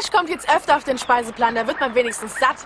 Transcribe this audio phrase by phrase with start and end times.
[0.00, 2.64] Fisch kommt jetzt öfter auf den Speiseplan, da wird man wenigstens satt.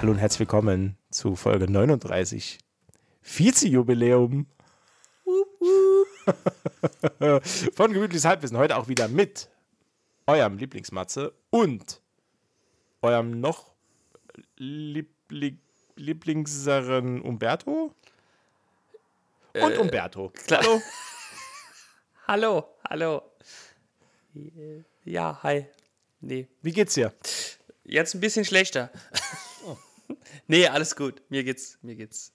[0.00, 2.58] Hallo und herzlich willkommen zu Folge 39.
[3.20, 4.46] Vize-Jubiläum.
[7.74, 8.56] Von Gemütliches Halbwissen.
[8.56, 9.48] Heute auch wieder mit
[10.26, 12.00] eurem Lieblingsmatze und
[13.02, 13.72] eurem noch
[14.56, 15.58] Liebling
[15.94, 17.94] Lieblingseren Umberto.
[19.52, 20.30] Und Umberto.
[20.30, 20.62] klar.
[20.62, 20.82] Hallo.
[22.26, 23.22] Hallo, hallo.
[25.04, 25.66] Ja, hi.
[26.20, 27.12] Nee, Wie geht's dir?
[27.84, 28.90] jetzt ein bisschen schlechter.
[30.46, 31.20] nee, alles gut.
[31.28, 32.32] Mir geht's, mir geht's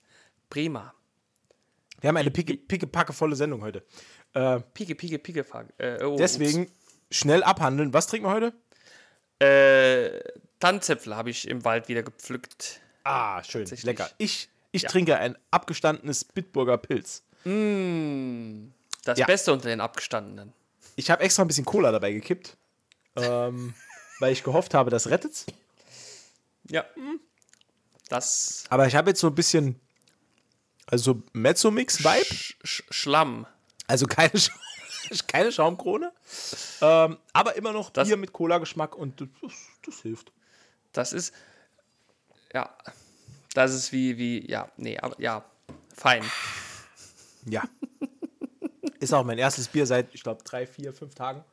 [0.50, 0.94] prima.
[2.00, 2.86] Wir haben eine picke, picke
[3.34, 3.82] Sendung heute.
[4.34, 5.66] Äh, Pike, Pike, Pike.
[5.78, 6.70] Äh, oh, deswegen
[7.10, 7.92] schnell abhandeln.
[7.92, 8.46] Was trinken wir heute?
[8.48, 8.56] ups.
[9.40, 10.20] Äh,
[10.60, 12.80] Tannenzäpfel habe ich im Wald wieder gepflückt.
[13.04, 13.66] Ah, schön.
[13.82, 14.10] Lecker.
[14.18, 17.22] Ich, ich trinke ein abgestandenes Bitburger Pilz.
[19.04, 19.26] Das Ja.
[19.26, 20.52] Beste unter den Abgestandenen.
[20.96, 22.56] Ich habe extra ein bisschen Cola dabei gekippt,
[23.16, 23.74] ähm,
[24.18, 25.46] weil ich gehofft habe, das rettet's.
[26.68, 26.84] Ja.
[28.08, 29.80] Das Aber ich habe jetzt so ein bisschen,
[30.86, 33.46] also so Mezzo-Mix-Vibe, Sch Schlamm.
[33.88, 34.52] Also keine, Scha
[35.26, 36.12] keine Schaumkrone,
[36.80, 39.28] ähm, aber immer noch Das- Bier mit Cola-Geschmack und das,
[39.84, 40.32] das hilft.
[40.92, 41.34] Das ist.
[42.52, 42.74] Ja.
[43.54, 45.44] Das ist wie, wie, ja, nee, aber ja,
[45.96, 46.24] fein.
[47.46, 47.64] Ja.
[49.00, 51.44] Ist auch mein erstes Bier seit, ich glaube, drei, vier, fünf Tagen.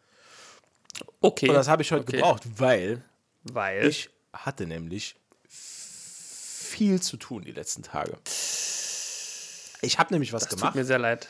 [1.22, 1.47] Okay.
[1.49, 2.17] Und das habe ich heute okay.
[2.17, 3.03] gebraucht, weil
[3.44, 3.88] Weil.
[3.88, 5.16] ich hatte nämlich
[5.47, 8.17] viel zu tun die letzten Tage.
[9.81, 10.75] Ich habe nämlich was das tut gemacht.
[10.75, 11.27] mir sehr leid.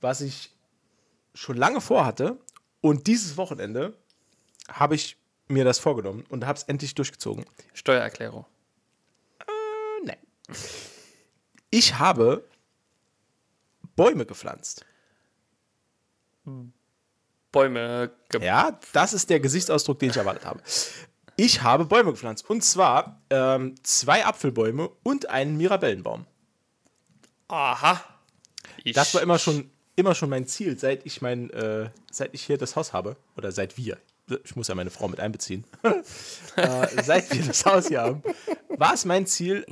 [0.00, 0.52] Was ich
[1.34, 2.38] schon lange vorhatte.
[2.80, 3.96] Und dieses Wochenende
[4.68, 5.16] habe ich
[5.48, 7.44] mir das vorgenommen und habe es endlich durchgezogen.
[7.74, 8.44] Steuererklärung.
[10.04, 10.16] Nein.
[11.70, 12.44] Ich habe
[13.96, 14.84] Bäume gepflanzt.
[17.50, 20.62] Bäume ge Ja, das ist der Gesichtsausdruck, den ich erwartet habe.
[21.36, 22.48] Ich habe Bäume gepflanzt.
[22.48, 26.26] Und zwar ähm, zwei Apfelbäume und einen Mirabellenbaum.
[27.48, 28.04] Aha.
[28.84, 32.44] Ich, Das war immer schon, immer schon mein Ziel, seit ich mein, äh, seit ich
[32.44, 33.16] hier das Haus habe.
[33.36, 33.98] Oder seit wir.
[34.44, 35.64] Ich muss ja meine Frau mit einbeziehen.
[36.56, 38.22] äh, seit wir das Haus hier haben,
[38.76, 39.66] war es mein Ziel,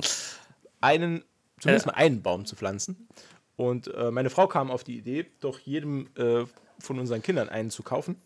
[0.81, 1.23] einen,
[1.59, 3.07] zumindest mal einen Baum zu pflanzen.
[3.55, 6.45] Und äh, meine Frau kam auf die Idee, doch jedem äh,
[6.79, 8.19] von unseren Kindern einen zu kaufen.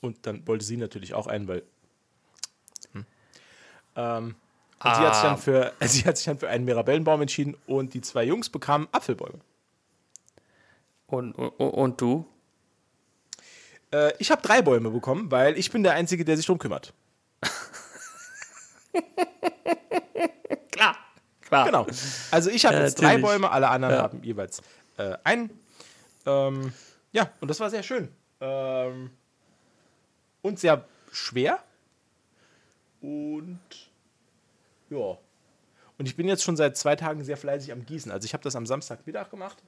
[0.00, 1.62] Und dann wollte sie natürlich auch einen, weil.
[2.92, 3.06] Hm.
[3.96, 4.34] Ähm,
[4.84, 5.28] und sie, hat sich Ah.
[5.28, 8.86] dann für, sie hat sich dann für einen Mirabellenbaum entschieden und die zwei Jungs bekamen
[8.92, 9.40] Apfelbäume.
[11.06, 12.26] Und, und, und du?
[13.92, 16.92] Äh, ich habe drei Bäume bekommen, weil ich bin der Einzige, der sich drum kümmert.
[20.70, 20.96] Klar.
[21.42, 21.66] Klar.
[21.66, 21.86] Genau.
[22.30, 23.18] Also ich habe Ja, jetzt drei.
[23.18, 24.02] Bäume, alle anderen Ja.
[24.02, 24.62] haben jeweils
[24.96, 25.50] äh, einen.
[26.26, 26.72] Ähm,
[27.12, 28.08] ja, und das war sehr schön.
[28.40, 29.10] Ähm,
[30.42, 31.62] und sehr schwer.
[33.00, 33.60] Und
[34.90, 35.18] ja.
[35.96, 38.10] Und ich bin jetzt schon seit zwei Tagen sehr fleißig am Gießen.
[38.10, 39.62] Also ich habe das am Samstagmittag gemacht.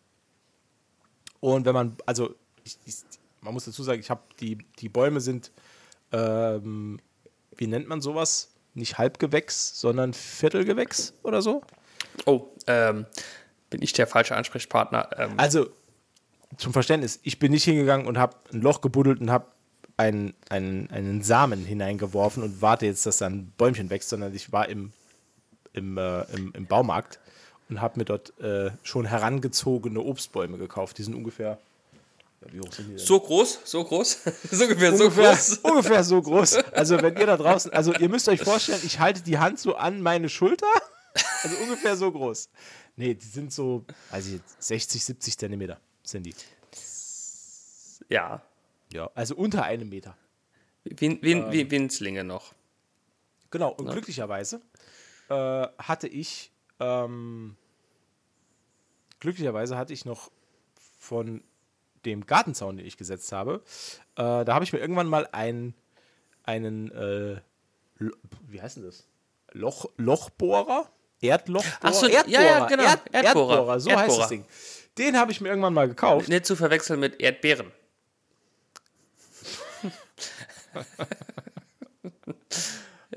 [1.41, 2.97] Und wenn man, also ich, ich,
[3.41, 5.53] man muss dazu sagen, ich habe die, die Bäume sind,
[6.13, 6.99] ähm,
[7.57, 8.53] wie nennt man sowas?
[8.75, 11.63] Nicht Halbgewächs, sondern Viertelgewächs oder so.
[12.27, 13.07] Oh, ähm,
[13.71, 15.11] bin ich der falsche Ansprechpartner?
[15.17, 15.69] Ähm, Also,
[16.59, 19.47] zum Verständnis, ich bin nicht hingegangen und habe ein Loch gebuddelt und habe
[19.97, 24.53] einen, einen, einen Samen hineingeworfen und warte jetzt, dass da ein Bäumchen wächst, sondern ich
[24.53, 24.93] war im,
[25.73, 27.19] im, äh, im, im Baumarkt
[27.69, 30.99] und habe mir dort äh, schon herangezogene Obstbäume gekauft.
[30.99, 31.59] Die sind ungefähr.
[32.43, 32.99] Ja, wie hoch sind die denn?
[32.99, 35.59] so groß, so groß, so ungefähr so ungefähr, groß.
[35.63, 36.57] ungefähr so groß.
[36.73, 39.75] Also, wenn ihr da draußen, also ihr müsst euch vorstellen, ich halte die Hand so
[39.77, 40.67] an meine Schulter.
[41.43, 42.51] Also ungefähr so groß.
[42.97, 46.35] Nee, die sind so, also jetzt 60, 70 Zentimeter sind die.
[48.09, 48.43] Ja,
[48.93, 50.17] Ja, also unter einem Meter.
[50.85, 52.55] wie, wie, wie Winzlinge noch.
[53.51, 54.61] Genau, und glücklicherweise
[55.29, 56.51] äh, hatte ich,
[56.81, 57.57] ähm,
[59.21, 60.31] glücklicherweise hatte ich noch
[60.99, 61.43] von
[62.05, 63.63] dem Gartenzaun, den ich gesetzt habe,
[64.17, 65.75] äh, da habe ich mir irgendwann mal einen,
[66.45, 67.41] einen, äh,
[68.49, 69.09] wie heißt denn das?
[69.53, 70.91] Loch, Lochbohrer?
[71.21, 71.79] Erdlochbohrer?
[71.81, 72.83] Ach so, ja, Erdbohrer, ja, genau.
[72.83, 73.55] Erd, Erdbohrer.
[73.55, 74.29] Erdbohrer, so heißt das Erdbohrer.
[74.29, 74.45] Ding.
[74.99, 76.29] Den habe ich mir irgendwann mal gekauft.
[76.29, 77.73] Nicht zu verwechseln mit Erdbeeren.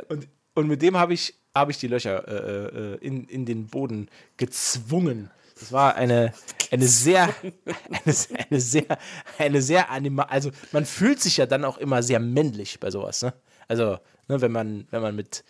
[0.07, 3.67] Und, und mit dem habe ich, habe ich die Löcher äh, äh, in, in den
[3.67, 5.29] Boden gezwungen.
[5.59, 6.33] Das war eine,
[6.71, 8.15] eine sehr, eine,
[8.50, 8.97] eine sehr,
[9.38, 13.21] eine sehr anima also man fühlt sich ja dann auch immer sehr männlich bei sowas,
[13.21, 13.33] ne?
[13.67, 15.44] Also, ne, wenn man, wenn man mit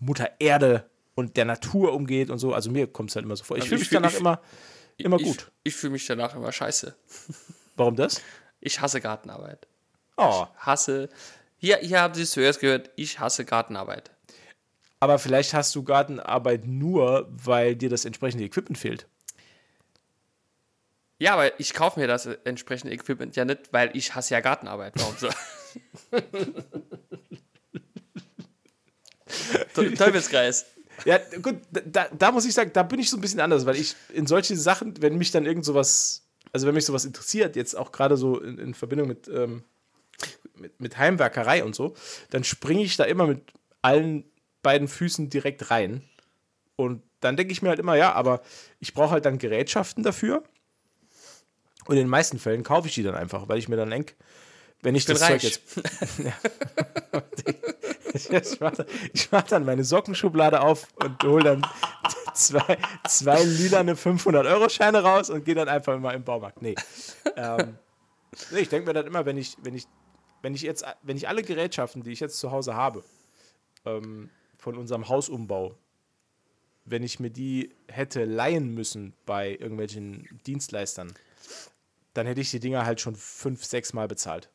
[0.00, 3.44] Mutter Erde und der Natur umgeht und so, also mir kommt es halt immer so
[3.44, 3.56] vor.
[3.58, 4.40] Ich Also fühle ich mich fühl- danach ich- immer,
[4.96, 5.52] immer ich, gut.
[5.62, 6.96] Ich fühle mich danach immer scheiße.
[7.76, 8.20] Warum das?
[8.60, 9.66] Ich hasse Gartenarbeit.
[10.16, 11.08] Oh, Hasse.
[11.58, 14.10] Hier, hier haben Sie es zuerst gehört, ich hasse Gartenarbeit.
[15.00, 19.06] Aber vielleicht hast du Gartenarbeit nur, weil dir das entsprechende Equipment fehlt.
[21.18, 24.94] Ja, aber ich kaufe mir das entsprechende Equipment ja nicht, weil ich hasse ja Gartenarbeit.
[24.96, 25.28] Warum so?
[29.74, 30.66] Te- Teufelskreis.
[31.04, 33.76] Ja, gut, da, da muss ich sagen, da bin ich so ein bisschen anders, weil
[33.76, 37.74] ich in solche Sachen, wenn mich dann irgend sowas, also wenn mich sowas interessiert, jetzt
[37.76, 39.64] auch gerade so in, in Verbindung mit, ähm,
[40.54, 41.94] mit, mit Heimwerkerei und so,
[42.30, 44.29] dann springe ich da immer mit allen
[44.62, 46.02] beiden Füßen direkt rein.
[46.76, 48.42] Und dann denke ich mir halt immer, ja, aber
[48.78, 50.42] ich brauche halt dann Gerätschaften dafür.
[51.86, 54.14] Und in den meisten Fällen kaufe ich die dann einfach, weil ich mir dann denke,
[54.82, 55.42] wenn ich, bin das Zeug reich.
[55.44, 55.62] jetzt
[58.14, 61.66] ich mache ich mach dann meine Sockenschublade auf und hole dann
[62.34, 66.62] zwei, zwei lilane 500-Euro-Scheine raus und gehe dann einfach immer im Baumarkt.
[66.62, 66.74] Nee.
[67.36, 67.78] Ähm,
[68.50, 69.86] nee ich denke mir dann immer, wenn ich, wenn ich,
[70.42, 73.04] wenn ich jetzt, wenn ich alle Gerätschaften, die ich jetzt zu Hause habe,
[73.84, 74.30] ähm,
[74.60, 75.74] von unserem Hausumbau,
[76.84, 81.12] wenn ich mir die hätte leihen müssen bei irgendwelchen Dienstleistern,
[82.14, 84.50] dann hätte ich die Dinger halt schon fünf, sechs Mal bezahlt.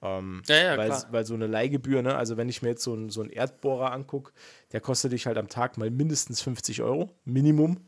[0.00, 1.06] Ähm, Ja, ja, weil, klar.
[1.10, 3.92] weil so eine Leihgebühr, ne, also wenn ich mir jetzt so einen so einen Erdbohrer
[3.92, 4.32] angucke,
[4.72, 7.80] der kostet dich halt am Tag mal mindestens 50 Euro, Minimum.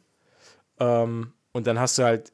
[0.78, 2.32] Ähm, und dann hast du halt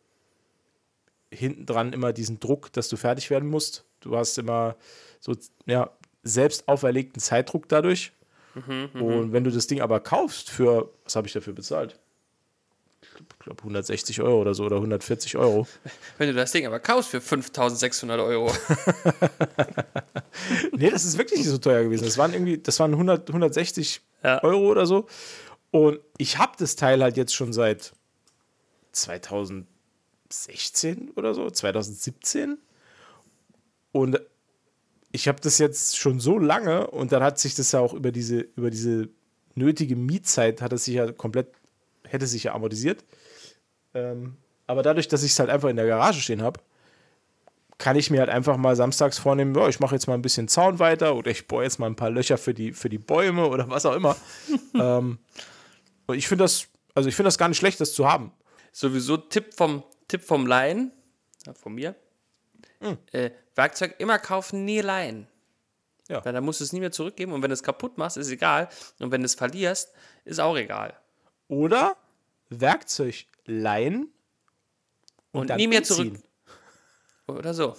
[1.31, 3.85] hinten dran immer diesen Druck, dass du fertig werden musst.
[4.00, 4.76] Du hast immer
[5.20, 5.35] so,
[5.67, 5.90] ja,
[6.23, 8.12] selbst auferlegten Zeitdruck dadurch.
[8.54, 11.99] Und wenn du das Ding aber kaufst für, was habe ich dafür bezahlt?
[13.02, 13.08] Ich
[13.40, 15.66] glaube 160 Euro oder so oder 140 Euro.
[16.19, 18.52] Wenn du das Ding aber kaufst für 5600 Euro.
[20.72, 22.04] Nee, das ist wirklich nicht so teuer gewesen.
[22.04, 24.43] Das waren irgendwie, das waren 100, 160 Ja.
[24.43, 25.06] Euro oder so.
[25.70, 27.93] Und ich habe das Teil halt jetzt schon seit
[28.93, 32.56] 2016 oder so, 2017.
[33.93, 34.22] Und
[35.12, 38.11] ich habe das jetzt schon so lange und dann hat sich das ja auch über
[38.11, 39.11] diese, über diese
[39.55, 41.49] nötige Mietzeit hat es sich ja komplett,
[42.09, 43.05] hätte sich ja amortisiert.
[43.93, 46.61] Ähm, aber dadurch, dass ich es halt einfach in der Garage stehen habe,
[47.76, 50.49] kann ich mir halt einfach mal samstags vornehmen, ja, ich mache jetzt mal ein bisschen
[50.49, 53.47] Zaun weiter oder ich bohre jetzt mal ein paar Löcher für die, für die Bäume
[53.49, 54.17] oder was auch immer.
[54.75, 55.19] ähm,
[56.06, 58.32] und ich finde das, also ich finde das gar nicht schlecht, das zu haben.
[58.73, 60.93] Sowieso Tipp vom, Tipp vom Laien,
[61.47, 61.94] ja, von mir.
[63.12, 65.26] Äh, Werkzeug immer kaufen, nie leihen.
[66.08, 66.25] Ja.
[66.25, 68.31] Weil dann musst du es nie mehr zurückgeben und wenn du es kaputt machst, ist
[68.31, 68.69] egal.
[68.99, 69.93] Und wenn du es verlierst,
[70.25, 70.94] ist auch egal.
[71.49, 71.96] Oder
[72.49, 74.12] Werkzeug leihen
[75.32, 76.17] Und, dann nie mehr umziehen.
[77.26, 77.38] zurück.
[77.38, 77.76] Oder so.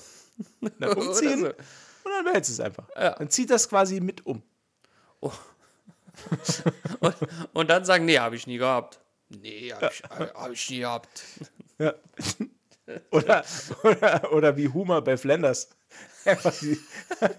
[0.80, 1.56] Dann umziehen Oder
[2.06, 2.88] und dann behältst du es einfach.
[2.96, 3.12] Ja.
[3.12, 4.42] Dann zieht das quasi mit um.
[7.00, 7.16] Und,
[7.54, 9.00] und dann sagen, nee, habe ich nie gehabt.
[9.30, 11.24] Nee, habe ich, hab ich nie gehabt.
[11.80, 11.94] Ja.
[13.12, 13.44] oder,
[13.84, 15.70] oder, oder wie Humor bei Flanders.
[16.26, 16.80] Einfach die,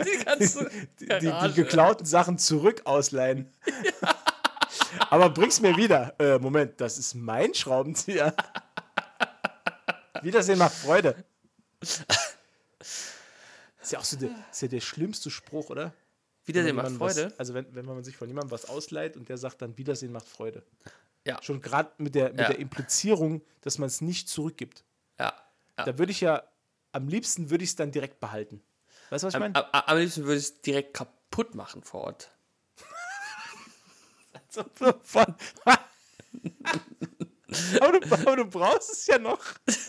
[0.04, 0.70] Die ganze
[1.00, 3.52] die, die, die geklauten Sachen zurück ausleihen.
[5.10, 6.14] Aber bring's mir wieder.
[6.18, 8.34] Äh, Moment, das ist mein Schraubenzieher.
[10.22, 11.24] Wiedersehen macht Freude.
[11.80, 12.04] Ist
[13.92, 15.92] ja auch so der, ist ja der schlimmste Spruch, oder?
[16.46, 17.26] Wiedersehen macht Freude.
[17.26, 20.12] Was, also wenn, wenn man sich von jemandem was ausleiht und der sagt dann Wiedersehen
[20.12, 20.62] macht Freude.
[21.26, 21.42] Ja.
[21.42, 22.48] Schon gerade mit, der, mit Ja.
[22.48, 24.84] der Implizierung, dass man es nicht zurückgibt.
[25.18, 25.32] Ja.
[25.78, 25.84] ja.
[25.84, 26.42] Da würde ich ja,
[26.92, 28.62] am liebsten würde ich es dann direkt behalten.
[29.10, 29.72] Weißt du, was ich Am, meine?
[29.74, 32.30] am, am liebsten würde ich es direkt kaputt machen vor Ort.
[35.02, 35.34] Von-
[37.80, 39.40] aber, du, aber du brauchst es ja noch.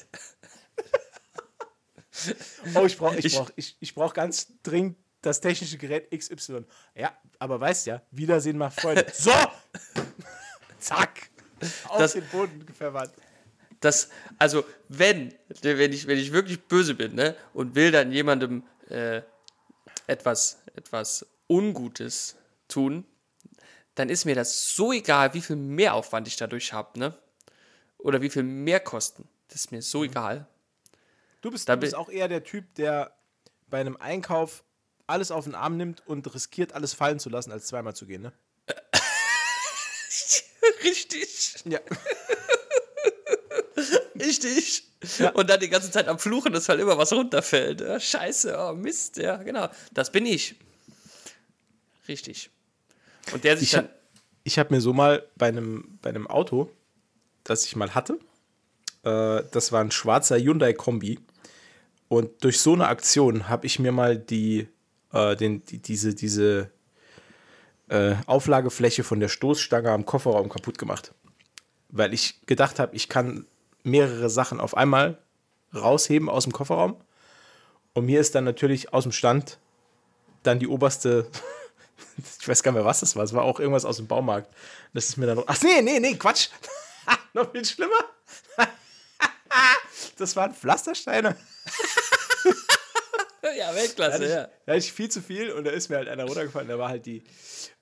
[2.73, 6.65] Oh, ich brauche Ich- brauch, ich, ich brauch ganz dringend das technische Gerät XY.
[6.95, 9.05] Ja, aber weißt ja, Wiedersehen macht Freude.
[9.13, 9.31] So!
[10.79, 11.29] Zack!
[11.89, 13.11] Auf Das- den Boden verwandt.
[13.85, 18.63] Das, also, wenn, wenn ich, wenn ich wirklich böse bin, ne, und will dann jemandem
[18.89, 19.21] äh,
[20.07, 22.35] etwas, etwas Ungutes
[22.67, 23.05] tun,
[23.93, 27.15] dann ist mir das so egal, wie viel Mehraufwand ich dadurch habe, ne?
[27.99, 29.27] Oder wie viel Mehrkosten.
[29.49, 30.47] Das ist mir so egal.
[31.41, 33.15] Du bist, Da du bist auch eher der Typ, der
[33.67, 34.63] bei einem Einkauf
[35.05, 38.23] alles auf den Arm nimmt und riskiert, alles fallen zu lassen, als zweimal zu gehen,
[38.23, 38.33] ne?
[40.83, 41.63] Richtig.
[41.65, 41.79] Ja.
[44.19, 44.83] Richtig.
[45.33, 47.81] Und dann die ganze Zeit am Fluchen, dass halt immer was runterfällt.
[47.81, 49.69] Ja, scheiße, oh Mist, ja, genau.
[49.93, 50.55] Das bin ich.
[52.07, 52.49] Richtig.
[53.33, 53.85] Und der sich Ich dann.
[53.85, 53.93] habe
[54.43, 56.69] ich hab mir so mal bei einem, bei einem Auto,
[57.43, 58.19] das ich mal hatte,
[59.03, 61.19] Äh, das war ein schwarzer Hyundai-Kombi.
[62.07, 64.67] Und durch so eine Aktion habe ich mir mal die,
[65.13, 66.71] äh, den, die, diese, diese
[67.89, 71.13] äh, Auflagefläche von der Stoßstange am Kofferraum kaputt gemacht.
[71.89, 73.45] Weil ich gedacht habe, ich kann
[73.85, 75.17] mehrere Sachen auf einmal
[75.73, 76.99] rausheben aus dem Kofferraum.
[77.93, 79.57] Und mir ist dann natürlich aus dem Stand
[80.43, 81.29] dann die oberste,
[82.39, 83.23] ich weiß gar nicht mehr, was das war.
[83.23, 84.53] Es war auch irgendwas aus dem Baumarkt.
[84.93, 85.45] Das ist mir dann noch.
[85.47, 86.49] Ach nee, nee, nee, Quatsch.
[87.33, 88.03] noch viel schlimmer.
[90.17, 91.37] das waren Pflastersteine.
[93.57, 94.43] Ja, Weltklasse, Da ja.
[94.43, 96.67] ich, da hatte ich viel zu viel und da ist mir halt einer runtergefallen.
[96.67, 97.23] Da war halt die,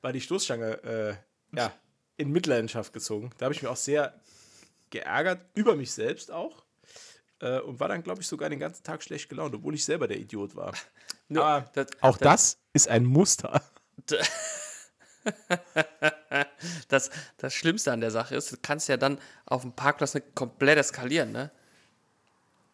[0.01, 1.71] war die Stoßstange äh, ja,
[2.17, 3.31] in Mitleidenschaft gezogen.
[3.37, 4.13] Da habe ich mich auch sehr
[4.93, 6.63] geärgert, über mich selbst auch.
[7.41, 10.07] Äh, und war dann, glaube ich, sogar den ganzen Tag schlecht gelaunt, obwohl ich selber
[10.07, 10.73] der Idiot war.
[11.27, 13.61] Nur, Aber das, Auch das ist ein Muster.
[16.87, 20.35] das, das Schlimmste an der Sache ist, du kannst ja dann auf dem Parkplatz nicht
[20.35, 21.51] komplett eskalieren, ne?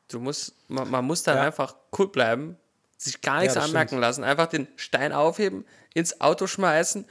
[0.09, 1.43] Du musst, man, man muss dann Ja.
[1.43, 2.57] einfach cool bleiben,
[2.97, 4.01] sich gar nichts das anmerken stimmt.
[4.01, 7.05] lassen, einfach den Stein aufheben, ins Auto schmeißen,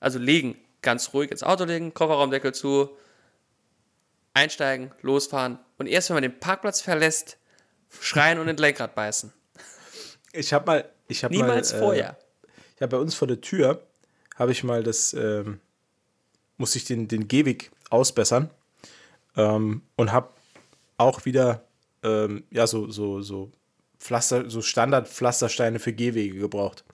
[0.00, 2.90] also legen, ganz ruhig ins Auto legen, Kofferraumdeckel zu,
[4.34, 7.36] einsteigen, losfahren und erst wenn man den Parkplatz verlässt,
[8.00, 9.32] schreien und in den Lenkrad beißen.
[10.32, 12.18] Ich habe mal, ich habe Niemals mal, äh, vorher.
[12.78, 13.82] Ja, bei uns vor der Tür
[14.36, 15.60] habe ich mal das, ähm,
[16.56, 18.50] musste ich den, den Gehweg ausbessern
[19.36, 20.30] ähm, und habe
[20.96, 21.64] auch wieder,
[22.02, 23.50] ähm, ja, so, so, so
[23.98, 26.84] Pflaster, so Standard-Pflastersteine für Gehwege gebraucht.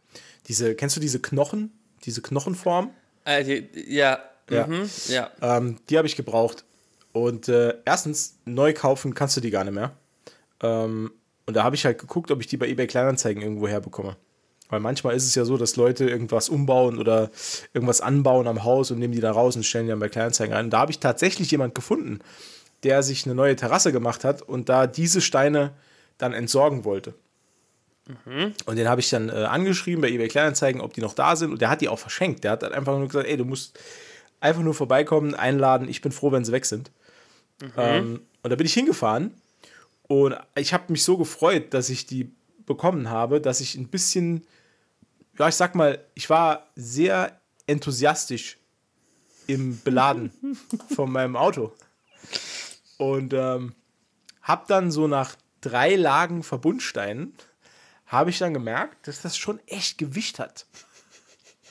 [0.49, 1.73] Diese, kennst du diese Knochen,
[2.05, 2.91] diese Knochenform?
[3.25, 4.19] Äh, die, ja,
[4.51, 4.67] Ja.
[4.67, 5.31] Mhm, ja.
[5.41, 6.65] Ähm, die habe ich gebraucht.
[7.17, 9.93] Und äh, erstens, neu kaufen kannst du die gar nicht mehr.
[10.61, 11.13] Ähm,
[11.47, 14.19] und da habe ich halt geguckt, ob ich die bei eBay Kleinanzeigen irgendwo herbekomme.
[14.69, 17.31] Weil manchmal ist es ja so, dass Leute irgendwas umbauen oder
[17.73, 20.55] irgendwas anbauen am Haus und nehmen die da raus und stellen die dann bei Kleinanzeigen
[20.55, 20.67] ein.
[20.67, 22.19] Und da habe ich tatsächlich jemand gefunden,
[22.83, 25.73] der sich eine neue Terrasse gemacht hat und da diese Steine
[26.19, 27.15] dann entsorgen wollte.
[28.67, 31.51] Und den habe ich dann äh, angeschrieben bei eBay Kleinanzeigen, ob die noch da sind.
[31.51, 32.45] Und der hat die auch verschenkt.
[32.45, 33.81] Der hat dann einfach nur gesagt, ey, du musst
[34.39, 35.89] einfach nur vorbeikommen, einladen.
[35.89, 36.91] Ich bin froh, wenn sie weg sind.
[37.77, 39.35] Ähm, und da bin ich hingefahren.
[40.09, 42.33] Und ich habe mich so gefreut, dass ich die
[42.65, 44.47] bekommen habe, dass ich ein bisschen,
[45.39, 48.59] ja, ich sag mal, ich war sehr enthusiastisch
[49.47, 50.33] im Beladen
[50.95, 51.73] von meinem Auto.
[52.99, 53.75] Und ähm,
[54.43, 57.35] habe dann so nach drei Lagen Verbundsteinen,
[58.07, 60.67] habe ich dann gemerkt, dass das schon echt Gewicht hat.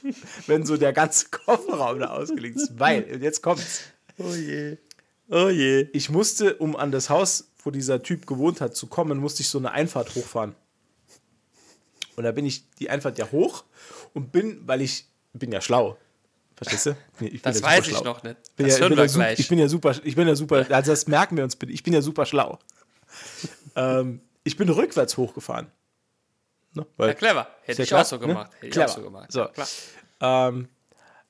[0.48, 2.78] Wenn so der ganze Kofferraum da ausgelegt ist.
[2.80, 3.86] Weil, und jetzt kommt's.
[4.18, 4.78] Oh je.
[5.30, 5.88] Oh je.
[5.94, 9.50] Ich musste, um an das Haus, wo dieser Typ gewohnt hat, zu kommen, musste ich
[9.50, 10.56] so eine Einfahrt hochfahren.
[12.16, 13.64] Und da bin ich die Einfahrt ja hoch
[14.14, 15.98] und bin, weil ich bin ja schlau.
[16.56, 16.96] Verstehst du?
[17.20, 18.04] Ich bin Das ja weiß ich schlau.
[18.04, 18.38] noch nicht.
[18.56, 19.40] Bin Das ja, hören ich, bin wir ja super, gleich.
[19.40, 21.84] ich bin ja super, ich bin ja super, also das merken wir uns bitte, ich
[21.84, 22.60] bin ja super schlau.
[23.76, 25.70] ähm, ich bin rückwärts hochgefahren.
[26.74, 26.86] Ne?
[26.98, 27.48] Weil, Ja, clever.
[27.64, 28.28] Hätte ja ich klar, auch so ne?
[28.28, 28.52] gemacht.
[28.60, 28.86] Hätte Clever.
[28.86, 29.32] ich auch so gemacht.
[29.32, 29.48] So.
[30.22, 30.70] Ähm,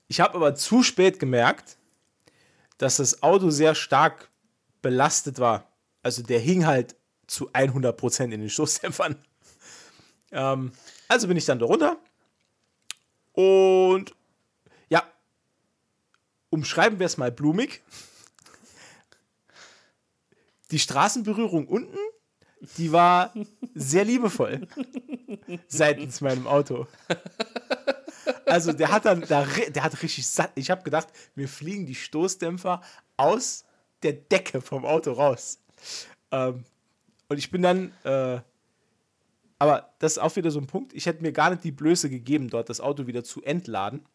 [0.08, 1.78] ich habe aber zu spät gemerkt,
[2.78, 4.30] dass das Auto sehr stark
[4.82, 5.72] belastet war.
[6.04, 6.96] Also der hing halt
[7.28, 9.16] zu 100% in den Stoßdämpfern.
[10.32, 10.72] Ähm,
[11.08, 11.98] also bin ich dann da runter
[13.34, 14.16] und
[14.90, 15.04] ja,
[16.50, 17.84] umschreiben wir es mal blumig.
[20.72, 21.98] Die Straßenberührung unten,
[22.78, 23.34] die war
[23.76, 24.68] sehr liebevoll
[25.68, 26.88] seitens meinem Auto.
[28.46, 30.52] Also der hat dann, da, der hat richtig satt.
[30.56, 32.82] Ich habe gedacht, mir fliegen die Stoßdämpfer
[33.18, 33.66] aus
[34.04, 35.60] der Decke vom Auto raus.
[36.32, 36.64] Ähm,
[37.28, 38.40] und ich bin dann, äh,
[39.58, 40.94] aber das ist auch wieder so ein Punkt.
[40.94, 44.06] Ich hätte mir gar nicht die Blöße gegeben, dort das Auto wieder zu entladen.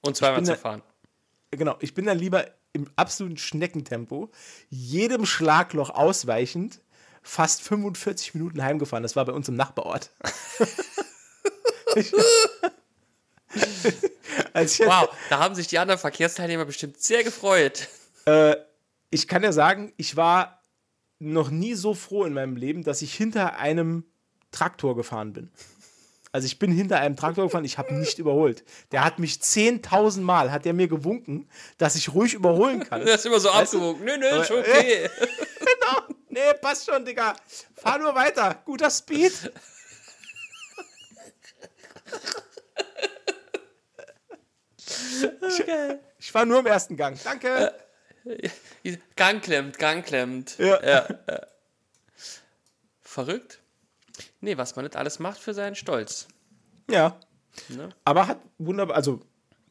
[0.00, 0.82] Und zweimal zu da- fahren.
[1.50, 4.30] Genau, ich bin dann lieber im absoluten Schneckentempo,
[4.68, 6.80] jedem Schlagloch ausweichend,
[7.22, 9.02] fast 45 Minuten heimgefahren.
[9.02, 10.10] Das war bei uns im Nachbarort.
[11.96, 12.12] ich,
[14.54, 17.88] als ich jetzt, Wow, da haben sich die anderen Verkehrsteilnehmer bestimmt sehr gefreut.
[19.10, 20.62] ich kann ja sagen, ich war
[21.18, 24.04] noch nie so froh in meinem Leben, dass ich hinter einem
[24.50, 25.50] Traktor gefahren bin.
[26.32, 28.64] Also ich bin hinter einem Traktor gefahren, ich habe nicht überholt.
[28.90, 33.00] Der hat mich 10.000 Mal, hat der mir gewunken, dass ich ruhig überholen kann.
[33.06, 33.78] Das ist immer so Weißt du?
[33.90, 34.04] abgewogen.
[34.04, 35.08] Nö, nö, ist okay.
[35.60, 36.02] Genau.
[36.28, 37.36] Nee, passt schon, Digga.
[37.76, 38.60] Fahr nur weiter.
[38.64, 39.52] Guter Speed.
[44.86, 45.64] Ich,
[46.18, 47.18] ich fahr nur im ersten Gang.
[47.22, 47.72] Danke.
[49.16, 50.58] Gang klemmt, Gang klemmt.
[50.58, 51.06] Ja.
[53.02, 53.60] Verrückt?
[54.40, 56.28] Nee, was man nicht alles macht für seinen Stolz.
[56.90, 57.18] Ja.
[57.68, 57.90] Ne?
[58.04, 59.20] Aber hat wunderbar, also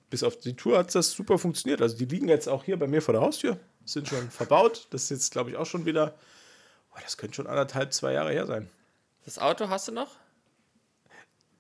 [0.10, 1.82] bis auf die Tour hat das super funktioniert.
[1.82, 3.60] Also die liegen jetzt auch hier bei mir vor der Haustür.
[3.86, 4.88] sind schon verbaut.
[4.92, 6.16] Das ist jetzt, glaube ich, auch schon wieder,
[6.92, 8.70] oh, das könnte schon anderthalb, zwei Jahre her sein.
[9.26, 10.16] Das Auto hast du noch?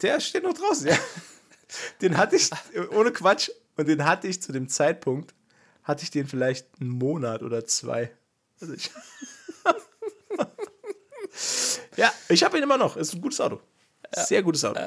[0.01, 0.97] Der steht noch draußen, ja.
[2.01, 2.49] Den hatte ich,
[2.91, 5.33] ohne Quatsch, und den hatte ich zu dem Zeitpunkt,
[5.83, 8.11] hatte ich den vielleicht einen Monat oder zwei.
[8.61, 8.91] Also ich
[11.97, 12.97] ja, ich habe ihn immer noch.
[12.97, 13.59] Ist ein gutes Auto.
[14.15, 14.79] Sehr gutes Auto.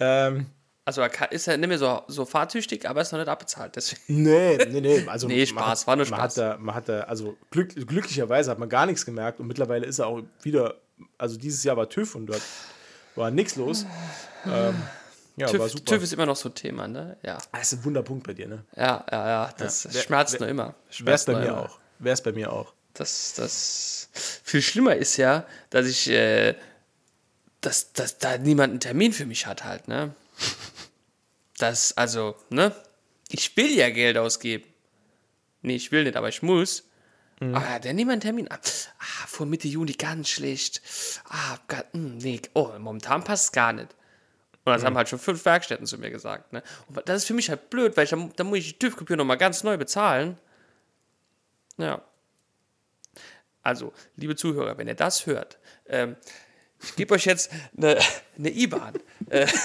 [0.00, 0.46] Ähm,
[0.84, 3.76] Also er kann- ist ja nicht mehr so, so fahrtüchtig, aber ist noch nicht abbezahlt.
[3.76, 4.22] Deswegen.
[4.22, 5.06] nee, nee, nee.
[5.06, 6.36] Also Nee, man Spaß, hat, war nur Man Spaß.
[6.36, 9.86] hat da, man hat da, also glück, glücklicherweise hat man gar nichts gemerkt und mittlerweile
[9.86, 10.76] ist er auch wieder,
[11.18, 12.42] also dieses Jahr war TÜV und dort
[13.14, 13.84] war nichts los.
[14.46, 14.74] Ähm,
[15.36, 15.84] ja, war TÜV, super.
[15.84, 17.16] TÜV ist immer noch so ein Thema, ne?
[17.22, 18.64] Ja, das ist ein Wunderpunkt bei dir, ne?
[18.76, 19.54] ja, ja, ja.
[19.58, 20.64] Das Wer- schmerzt nur immer.
[20.66, 21.62] Wäre es Schmerzt bei mir immer.
[21.62, 21.78] auch.
[21.98, 22.72] Wäre es bei mir auch.
[22.94, 26.54] Das, das viel schlimmer ist ja, dass ich, äh,
[27.62, 30.14] dass, dass da niemand einen Termin für mich hat halt, ne?
[31.58, 32.74] Das, also, ne?
[33.28, 34.64] Ich will ja Geld ausgeben.
[35.62, 36.84] Nee, ich will nicht, aber ich muss.
[37.54, 38.46] Ah, der niemand einen Termin.
[38.52, 38.58] Ah,
[39.00, 40.80] ah, vor Mitte Juni ganz schlecht.
[41.28, 43.88] Ah, ga- hm, nee, oh, momentan passt es gar nicht.
[44.64, 46.52] Und das haben halt schon fünf Werkstätten zu mir gesagt.
[46.52, 46.62] Ne?
[46.88, 49.16] Und das ist für mich halt blöd, weil ich, dann, dann muss ich die TÜV-Gebühr
[49.16, 50.38] nochmal ganz neu bezahlen.
[51.78, 52.02] Ja.
[53.62, 56.16] Also, liebe Zuhörer, wenn ihr das hört, ähm,
[56.82, 57.98] ich gebe euch jetzt eine,
[58.36, 58.94] eine IBAN.
[59.30, 59.46] Äh,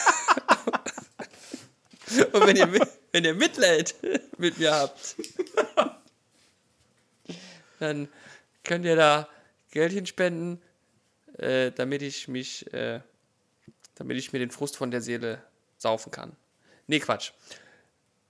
[2.32, 2.72] Und wenn ihr,
[3.12, 3.96] wenn ihr Mitleid
[4.38, 5.16] mit mir habt,
[7.80, 8.08] dann
[8.63, 9.27] könnt ihr da
[9.72, 10.62] Geldchen spenden,
[11.38, 13.01] äh, damit ich mich, äh,
[13.98, 15.42] damit ich mir den Frust von der Seele
[15.77, 16.36] saufen kann.
[16.88, 17.32] Nee, Quatsch.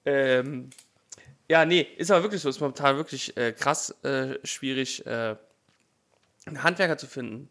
[0.05, 0.69] Ähm,
[1.49, 2.49] ja, nee, ist aber wirklich so.
[2.49, 5.35] Ist momentan wirklich äh, krass äh, schwierig, äh,
[6.45, 7.49] einen Handwerker zu finden.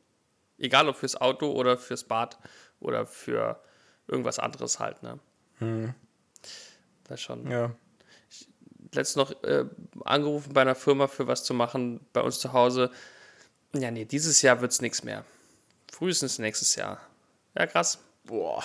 [0.58, 2.38] Egal ob fürs Auto oder fürs Bad
[2.80, 3.60] oder für
[4.06, 5.18] irgendwas anderes halt, ne?
[7.04, 7.50] Das schon.
[7.50, 7.74] Ja.
[8.92, 9.66] Letztens noch äh,
[10.04, 12.90] angerufen bei einer Firma für was zu machen bei uns zu Hause.
[13.74, 15.24] Ja, nee, dieses Jahr wird es nichts mehr.
[15.92, 17.00] Frühestens nächstes Jahr.
[17.54, 17.98] Ja, krass.
[18.26, 18.62] Boah.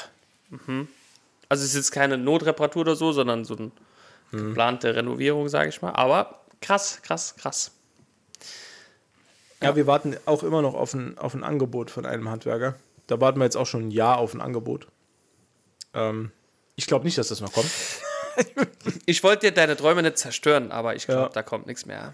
[1.49, 3.71] Also es ist jetzt keine Notreparatur oder so, sondern so eine
[4.31, 5.91] geplante Renovierung, sage ich mal.
[5.91, 7.71] Aber krass, krass, krass.
[9.61, 12.75] Ja, wir warten auch immer noch auf ein, auf ein Angebot von einem Handwerker.
[13.07, 14.87] Da warten wir jetzt auch schon ein Jahr auf ein Angebot.
[15.93, 16.31] Ähm,
[16.75, 17.69] ich glaube nicht, dass das noch kommt.
[19.05, 21.29] Ich wollte dir deine Träume nicht zerstören, aber ich glaube, Ja.
[21.29, 22.13] da kommt nichts mehr.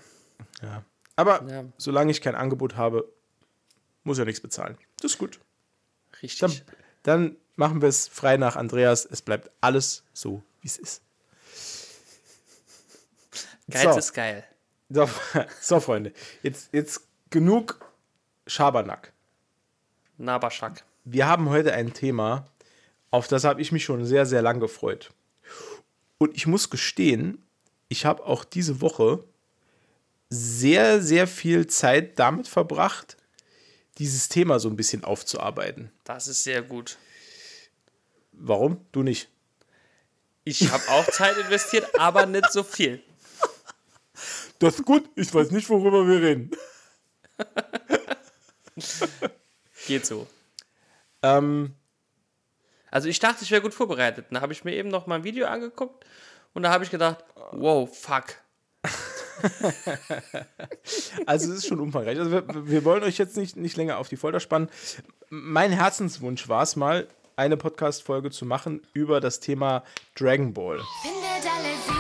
[0.64, 0.84] Ja.
[1.16, 1.64] Aber Ja.
[1.78, 3.08] solange ich kein Angebot habe,
[4.04, 4.78] muss ja nichts bezahlen.
[5.00, 5.40] Das ist gut.
[6.24, 6.40] Richtig.
[6.40, 6.52] Dann,
[7.08, 9.06] dann machen wir es frei nach Andreas.
[9.06, 11.02] Es bleibt alles so, wie es ist.
[13.70, 13.98] Geiz so.
[13.98, 14.44] ist geil.
[14.90, 15.10] So,
[15.62, 16.12] so Freunde.
[16.44, 17.80] Jetzt, jetzt genug
[18.46, 19.14] Schabernack.
[20.18, 20.84] Nabaschak.
[21.06, 22.46] Wir haben heute ein Thema,
[23.10, 25.14] auf das habe ich mich schon sehr, sehr lang gefreut.
[26.18, 27.42] Und ich muss gestehen,
[27.88, 29.24] ich habe auch diese Woche
[30.30, 33.16] sehr, sehr viel Zeit damit verbracht,
[33.98, 35.92] dieses Thema so ein bisschen aufzuarbeiten.
[36.04, 36.98] Das ist sehr gut.
[38.32, 38.86] Warum?
[38.92, 39.30] Du nicht.
[40.44, 43.04] Ich habe auch Zeit investiert, aber nicht so viel.
[44.60, 45.10] Das ist gut.
[45.16, 46.52] Ich weiß nicht, worüber wir reden.
[49.88, 50.28] Geht so.
[51.22, 51.74] Ähm,
[52.90, 54.28] Also ich dachte, ich wäre gut vorbereitet.
[54.32, 56.06] Dann habe ich mir eben noch mal ein Video angeguckt
[56.54, 58.36] und da habe ich gedacht, wow, fuck.
[61.26, 62.18] Also es ist schon umfangreich.
[62.20, 64.70] Also wir, wir wollen euch jetzt nicht, nicht länger auf die Folter spannen.
[65.30, 69.84] Mein Herzenswunsch war es mal, eine Podcast-Folge zu machen über das Thema
[70.16, 70.80] Dragon Ball.
[71.04, 71.97] Findet alle sieben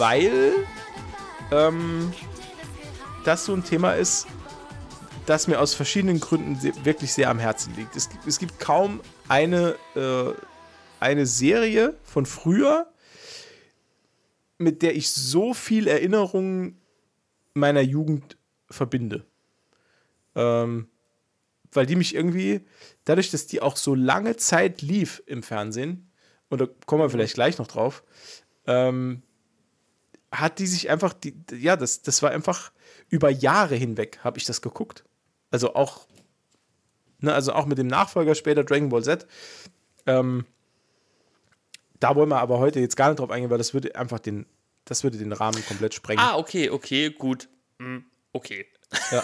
[0.00, 0.54] Weil
[1.52, 2.10] ähm,
[3.26, 4.26] das so ein Thema ist,
[5.26, 7.94] das mir aus verschiedenen Gründen wirklich sehr am Herzen liegt.
[7.94, 10.32] Es, gibt- es gibt kaum eine, äh,
[11.00, 12.90] eine Serie von früher,
[14.56, 16.80] mit der ich so viel Erinnerungen
[17.52, 18.38] meiner Jugend
[18.70, 19.26] verbinde.
[20.34, 20.88] Ähm,
[21.72, 22.62] weil die mich irgendwie,
[23.04, 26.10] dadurch, dass die auch so lange Zeit lief im Fernsehen,
[26.48, 28.02] und da kommen wir vielleicht gleich noch drauf,
[28.66, 29.22] ähm,
[30.32, 32.72] hat die sich einfach, die, ja, das, das war einfach
[33.08, 35.04] über Jahre hinweg, habe ich das geguckt.
[35.50, 36.06] Also auch,
[37.20, 39.26] ne, also auch mit dem Nachfolger später Dragon Ball Z.
[40.06, 40.44] Ähm,
[41.98, 44.46] da wollen wir aber heute jetzt gar nicht drauf eingehen, weil das würde einfach den,
[44.84, 46.22] das würde den Rahmen komplett sprengen.
[46.24, 47.48] Ah, okay, okay, gut.
[47.78, 48.66] Hm, okay.
[49.10, 49.22] Ja.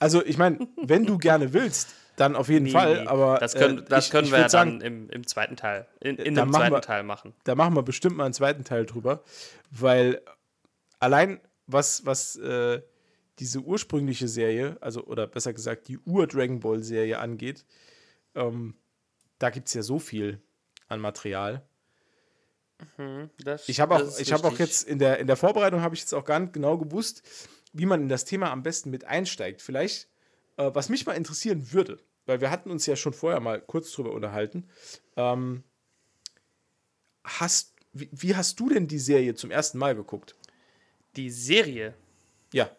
[0.00, 3.06] Also ich meine, wenn du gerne willst, dann auf jeden Nee, Fall, nee.
[3.06, 5.56] aber das können, äh, das ich, können ich wir ja sagen, dann im, im zweiten
[5.56, 7.34] Teil, in, in dann dem zweiten wir- Teil machen.
[7.44, 9.22] da machen wir bestimmt mal einen zweiten Teil drüber,
[9.70, 10.20] weil
[11.00, 12.80] allein was, was äh,
[13.38, 17.64] diese ursprüngliche Serie, also oder besser gesagt die Ur-Dragon Ball-Serie angeht,
[18.34, 18.74] ähm,
[19.38, 20.40] da gibt es ja so viel
[20.88, 21.62] an Material.
[23.38, 26.00] Das, Ich habe auch, ich habe auch jetzt in der, in der Vorbereitung habe ich
[26.00, 27.22] jetzt auch gar nicht genau gewusst,
[27.72, 29.62] wie man in das Thema am besten mit einsteigt.
[29.62, 30.08] Vielleicht,
[30.56, 33.92] äh, was mich mal interessieren würde, weil wir hatten uns ja schon vorher mal kurz
[33.92, 34.68] drüber unterhalten.
[35.16, 35.62] Ähm,
[37.24, 40.34] hast, wie, wie hast du denn die Serie zum ersten Mal geguckt?
[41.16, 41.94] Die Serie.
[42.52, 42.70] Ja.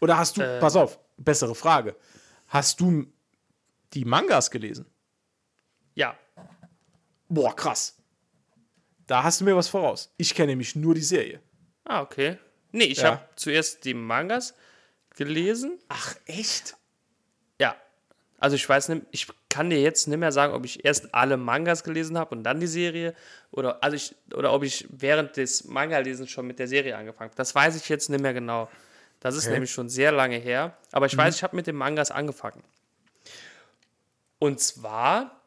[0.00, 0.60] Oder hast du, Äh.
[0.60, 1.96] pass auf, bessere Frage.
[2.48, 3.06] Hast du
[3.92, 4.86] die Mangas gelesen?
[5.94, 6.16] Ja,
[7.32, 7.96] Boah, krass.
[9.06, 10.12] Da hast du mir was voraus.
[10.16, 11.40] Ich kenne nämlich nur die Serie.
[11.84, 12.38] ah, okay.
[12.72, 13.12] Nee, ich Ja.
[13.12, 14.54] habe zuerst die Mangas
[15.16, 15.78] gelesen.
[15.88, 16.76] Ach, echt?
[17.60, 17.76] Ja.
[18.38, 21.36] Also ich weiß nicht, ich kann dir jetzt nicht mehr sagen, ob ich erst alle
[21.36, 23.14] Mangas gelesen habe und dann die Serie
[23.50, 27.36] oder also ich oder ob ich während des Manga-Lesens schon mit der Serie angefangen habe.
[27.36, 28.70] Das weiß ich jetzt nicht mehr genau.
[29.20, 29.52] Das ist Okay.
[29.54, 30.76] nämlich schon sehr lange her.
[30.92, 32.62] Aber ich weiß, ich habe mit den Mangas angefangen.
[34.38, 35.42] Und zwar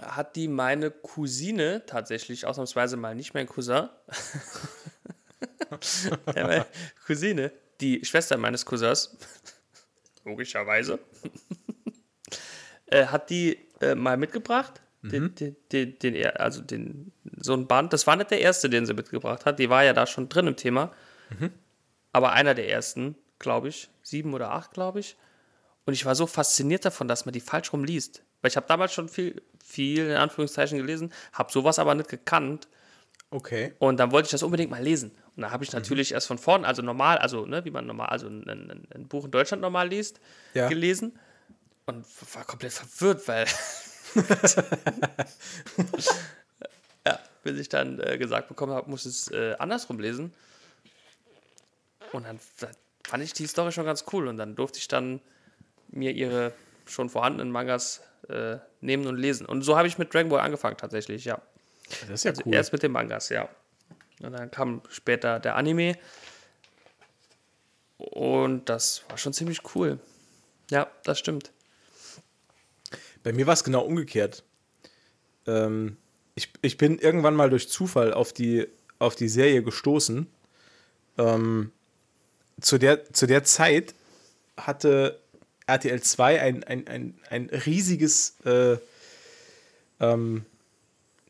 [0.00, 3.88] hat die meine Cousine tatsächlich, ausnahmsweise mal nicht mein Cousin,
[5.70, 6.08] ja,
[6.46, 6.66] meine
[7.06, 9.16] Cousine, die Schwester meines Cousins,
[10.24, 10.98] logischerweise,
[12.86, 14.80] äh, hat die äh, mal mitgebracht.
[15.02, 17.92] Den, den, den, den, er- also den, so ein Band.
[17.92, 19.58] Das war nicht der erste, den sie mitgebracht hat.
[19.58, 20.92] Die war ja da schon drin im Thema.
[22.12, 23.90] Aber einer der ersten, glaube ich.
[24.02, 25.16] Sieben oder acht, glaube ich.
[25.84, 28.22] Und ich war so fasziniert davon, dass man die falsch rum liest.
[28.40, 32.68] Weil ich habe damals schon viel, viel in Anführungszeichen gelesen, habe sowas aber nicht gekannt.
[33.30, 33.74] Okay.
[33.78, 35.10] Und dann wollte ich das unbedingt mal lesen.
[35.36, 38.08] Und da habe ich natürlich erst von vorn, also normal, also ne, wie man normal,
[38.08, 40.20] also ein, ein, ein Buch in Deutschland normal liest,
[40.54, 40.68] Ja.
[40.68, 41.18] gelesen.
[41.86, 43.46] Und war komplett verwirrt, weil.
[47.06, 50.32] ja, bis ich dann äh, gesagt bekommen habe, muss es äh, andersrum lesen.
[52.12, 52.68] Und dann da
[53.06, 54.28] fand ich die Story schon ganz cool.
[54.28, 55.20] Und dann durfte ich dann
[55.88, 56.52] mir ihre
[56.86, 59.46] schon vorhandenen Mangas äh, nehmen und lesen.
[59.46, 61.40] Und so habe ich mit Dragon Ball angefangen, tatsächlich, ja.
[62.00, 62.54] Das ist ja Also cool.
[62.54, 63.48] erst mit den Mangas, ja.
[64.22, 65.98] Und dann kam später der Anime.
[67.98, 69.98] Und das war schon ziemlich cool.
[70.70, 71.52] Ja, das stimmt.
[73.24, 74.44] Bei mir war es genau umgekehrt.
[75.46, 75.96] Ähm,
[76.36, 78.68] ich, ich bin irgendwann mal durch Zufall auf die,
[79.00, 80.28] auf die Serie gestoßen.
[81.18, 81.72] Ähm,
[82.60, 83.94] zu, der, zu der Zeit
[84.56, 85.18] hatte
[85.66, 88.76] RTL 2 ein, ein, ein, ein riesiges äh,
[90.00, 90.44] ähm,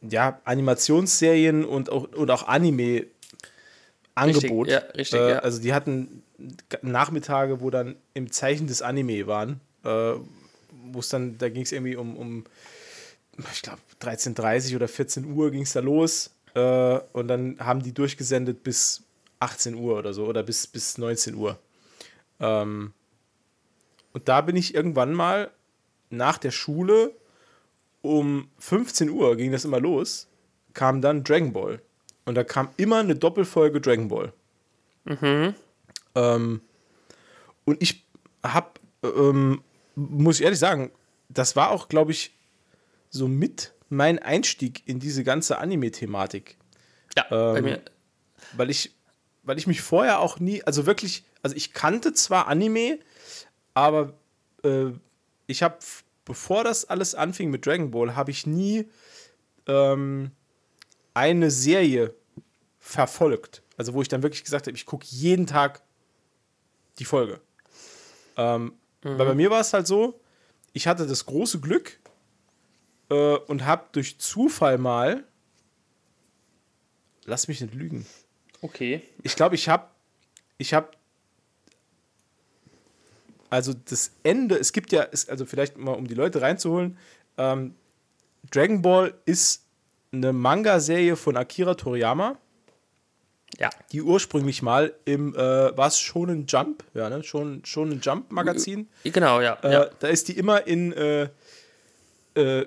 [0.02, 3.06] ja, Animationsserien und auch, und auch Anime
[4.14, 4.68] Angebot.
[4.68, 5.38] ja, richtig, äh, ja.
[5.38, 6.22] Also die hatten
[6.82, 10.14] Nachmittage, wo dann im Zeichen des Anime waren, äh,
[10.92, 12.44] wo es dann, da ging es irgendwie um, um
[13.52, 16.30] ich glaube, 13.30 oder 14 Uhr ging es da los.
[16.54, 19.02] Äh, und dann haben die durchgesendet bis
[19.40, 21.58] 18 Uhr oder so oder bis, bis 19 Uhr.
[22.40, 22.92] Ähm,
[24.12, 25.50] und da bin ich irgendwann mal
[26.10, 27.12] nach der Schule
[28.02, 30.28] um 15 Uhr ging das immer los,
[30.74, 31.80] kam dann Dragon Ball.
[32.26, 34.32] Und da kam immer eine Doppelfolge Dragon Ball.
[36.14, 36.60] Ähm,
[37.64, 38.04] und ich
[38.42, 38.68] habe,
[39.02, 39.62] ähm,
[39.94, 40.90] muss ich ehrlich sagen,
[41.28, 42.34] das war auch, glaube ich,
[43.10, 46.56] so mit mein Einstieg in diese ganze Anime-Thematik.
[47.16, 47.82] Ja, bei Ähm, mir.
[48.54, 48.94] Weil ich,
[49.42, 52.98] weil ich mich vorher auch nie, also wirklich, also ich kannte zwar Anime,
[53.74, 54.14] aber
[54.64, 54.86] äh,
[55.46, 55.78] ich habe,
[56.24, 58.88] bevor das alles anfing mit Dragon Ball, habe ich nie
[59.66, 60.30] ähm,
[61.14, 62.14] eine Serie
[62.78, 63.62] verfolgt.
[63.76, 65.82] Also wo ich dann wirklich gesagt habe, ich gucke jeden Tag
[66.98, 67.40] die Folge.
[68.36, 70.18] Ähm, Weil bei mir war es halt so,
[70.72, 71.98] ich hatte das große Glück
[73.10, 75.24] äh, und habe durch Zufall mal,
[77.26, 78.06] lass mich nicht lügen,
[78.62, 79.02] Okay.
[79.22, 79.88] ich glaube, ich habe,
[80.56, 80.88] ich habe,
[83.50, 86.96] also das Ende, es gibt ja, also vielleicht mal, um die Leute reinzuholen,
[87.36, 87.74] ähm,
[88.50, 89.64] Dragon Ball ist
[90.12, 92.38] eine Manga-Serie von Akira Toriyama,
[93.58, 93.70] Ja.
[93.92, 98.88] die ursprünglich mal im, äh, war es Shonen Jump, ja, ne, Shonen, Shonen Jump Magazin,
[99.04, 99.58] Genau, ja.
[99.62, 99.86] äh, ja.
[100.00, 101.28] da ist die immer in äh,
[102.34, 102.66] äh,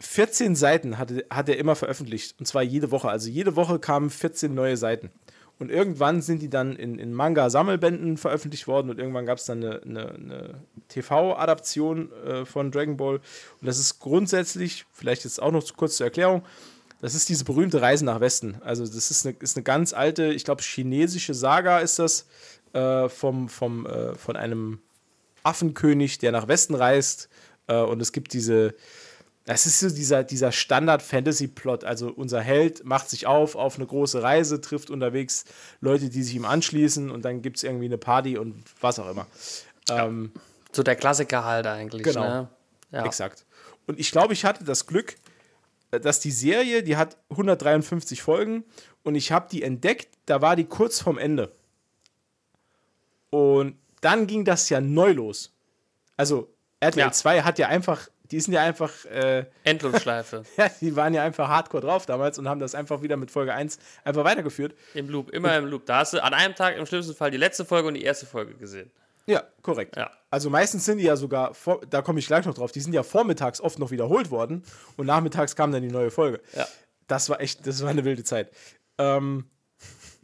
[0.00, 2.36] 14 Seiten hat, hat er immer veröffentlicht.
[2.38, 3.10] Und zwar jede Woche.
[3.10, 5.10] Also jede Woche kamen 14 neue Seiten.
[5.58, 9.62] Und irgendwann sind die dann in, in Manga-Sammelbänden veröffentlicht worden und irgendwann gab es dann
[9.62, 10.54] eine, eine, eine
[10.88, 13.16] TV-Adaption äh, von Dragon Ball.
[13.16, 16.42] Und das ist grundsätzlich, vielleicht jetzt auch noch zu kurz zur Erklärung,
[17.00, 18.60] Das ist diese berühmte Reise nach Westen.
[18.62, 22.26] Also, das ist eine, ist eine ganz alte, ich glaube, chinesische Saga ist das,
[22.72, 24.80] äh, vom, vom, äh, von einem
[25.42, 27.28] Affenkönig, der nach Westen reist.
[27.66, 28.74] Äh, und es gibt diese,
[29.46, 31.84] das ist so dieser, dieser Standard-Fantasy-Plot.
[31.84, 35.44] Also unser Held macht sich auf auf eine große Reise, trifft unterwegs
[35.80, 39.10] Leute, die sich ihm anschließen und dann gibt es irgendwie eine Party und was auch
[39.10, 39.26] immer.
[39.88, 40.32] Ähm,
[40.72, 42.02] So der Klassiker halt eigentlich.
[42.02, 42.22] Genau.
[42.22, 42.48] Ne?
[42.92, 43.04] Ja.
[43.06, 43.44] Exakt.
[43.86, 45.16] Und ich glaube, ich hatte das Glück,
[45.90, 48.64] dass die Serie, die hat 153 Folgen
[49.02, 51.52] und ich habe die entdeckt, da war die kurz vorm Ende.
[53.30, 55.52] Und dann ging das ja neu los.
[56.16, 57.12] Also RTL Ja.
[57.12, 60.44] 2 hat ja einfach, die sind ja einfach, äh, Endlosschleife.
[60.56, 63.52] ja, die waren ja einfach hardcore drauf damals und haben das einfach wieder mit Folge
[63.54, 64.74] 1 einfach weitergeführt.
[64.94, 65.86] Im Loop, immer im Loop.
[65.86, 68.26] Da hast du an einem Tag im schlimmsten Fall die letzte Folge und die erste
[68.26, 68.90] Folge gesehen.
[69.30, 69.96] Ja, korrekt.
[69.96, 70.10] Ja.
[70.30, 72.92] Also meistens sind die ja sogar, vor, da komme ich gleich noch drauf, die sind
[72.92, 74.62] ja vormittags oft noch wiederholt worden
[74.96, 76.40] und nachmittags kam dann die neue Folge.
[76.56, 76.66] Ja.
[77.06, 78.50] Das war echt, das war eine wilde Zeit.
[78.98, 79.50] Ähm,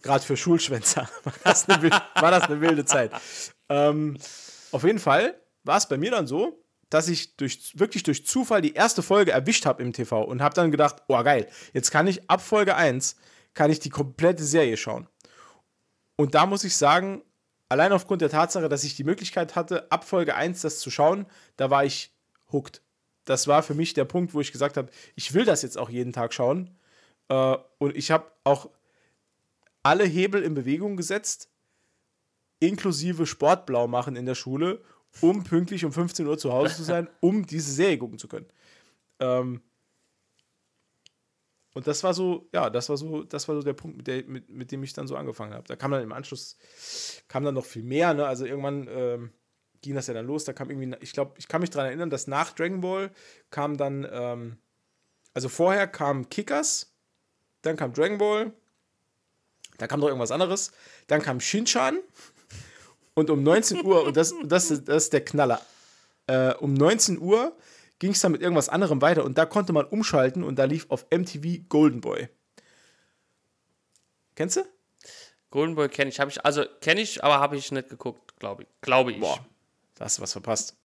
[0.02, 3.10] Gerade für Schulschwänzer war das eine, wil- war das eine wilde Zeit.
[3.68, 4.16] Ähm,
[4.72, 8.62] auf jeden Fall war es bei mir dann so, dass ich durch, wirklich durch Zufall
[8.62, 12.06] die erste Folge erwischt habe im TV und habe dann gedacht, oh geil, jetzt kann
[12.06, 13.16] ich ab Folge 1
[13.54, 15.08] kann ich die komplette Serie schauen.
[16.14, 17.22] Und da muss ich sagen,
[17.68, 21.26] allein aufgrund der Tatsache, dass ich die Möglichkeit hatte, ab Folge 1 das zu schauen,
[21.56, 22.12] da war ich
[22.52, 22.82] hooked.
[23.24, 25.90] Das war für mich der Punkt, wo ich gesagt habe, ich will das jetzt auch
[25.90, 26.70] jeden Tag schauen.
[27.28, 28.70] Äh, und ich habe auch
[29.82, 31.48] alle Hebel in Bewegung gesetzt,
[32.60, 34.82] inklusive Sportblau machen in der Schule,
[35.20, 38.46] um pünktlich um 15 Uhr zu Hause zu sein, um diese Serie gucken zu können.
[39.20, 39.62] Ähm,
[41.76, 44.24] und das war so, ja, das war so, das war so der Punkt, mit, der,
[44.24, 45.68] mit, mit dem ich dann so angefangen habe.
[45.68, 46.56] Da kam dann im Anschluss,
[47.28, 48.26] kam dann noch viel mehr, ne?
[48.26, 49.30] Also irgendwann ähm,
[49.82, 50.44] ging das ja dann los.
[50.44, 53.10] Da kam irgendwie, ich glaube, ich kann mich daran erinnern, dass nach Dragon Ball
[53.50, 54.56] kam dann, ähm,
[55.34, 56.94] also vorher kam Kickers,
[57.60, 58.54] dann kam Dragon Ball,
[59.76, 60.72] dann kam noch irgendwas anderes,
[61.08, 61.98] dann kam Shinchan
[63.12, 65.60] und um 19 Uhr, und das, das, das ist der Knaller,
[66.26, 67.54] äh, um 19 Uhr
[67.98, 70.86] ging es dann mit irgendwas anderem weiter und da konnte man umschalten und da lief
[70.90, 72.28] auf MTV Golden Boy.
[74.34, 74.64] Kennst du?
[75.50, 78.64] Golden Boy kenne ich, habe ich, also kenne ich, aber habe ich nicht geguckt, glaube
[78.64, 78.68] ich.
[78.82, 79.20] Glaube ich.
[79.20, 79.44] Boah,
[79.94, 80.76] da hast du was verpasst.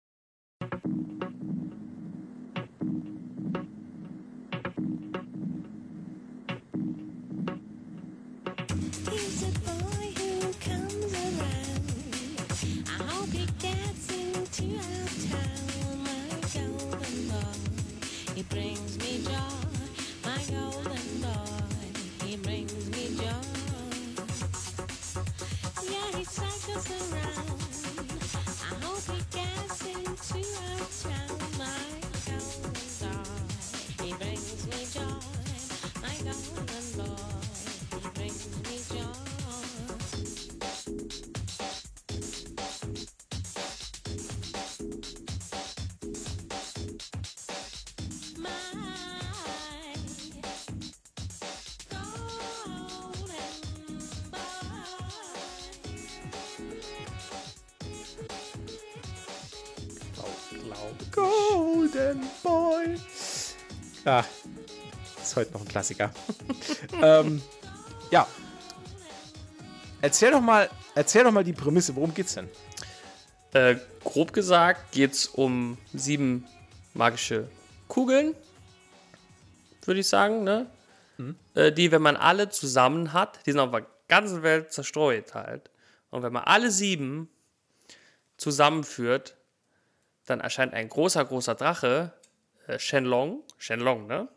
[61.13, 62.97] Golden Boy.
[64.05, 64.25] Ah,
[65.21, 66.11] ist heute noch ein Klassiker.
[67.03, 67.43] ähm,
[68.11, 68.27] ja.
[70.01, 71.95] Erzähl doch mal, erzähl doch mal die Prämisse.
[71.97, 72.49] Worum geht's denn?
[73.53, 76.47] Äh, grob gesagt geht es um sieben
[76.95, 77.49] magische
[77.89, 78.35] Kugeln,
[79.85, 80.67] würde ich sagen, ne?
[81.55, 85.71] Äh, die, wenn man alle zusammen hat, die sind auf der ganzen Welt zerstreut halt.
[86.11, 87.29] Und wenn man alle sieben
[88.37, 89.37] zusammenführt,
[90.31, 92.13] dann erscheint ein großer, großer Drache,
[92.67, 94.29] äh, Shenlong, Shenlong, ne?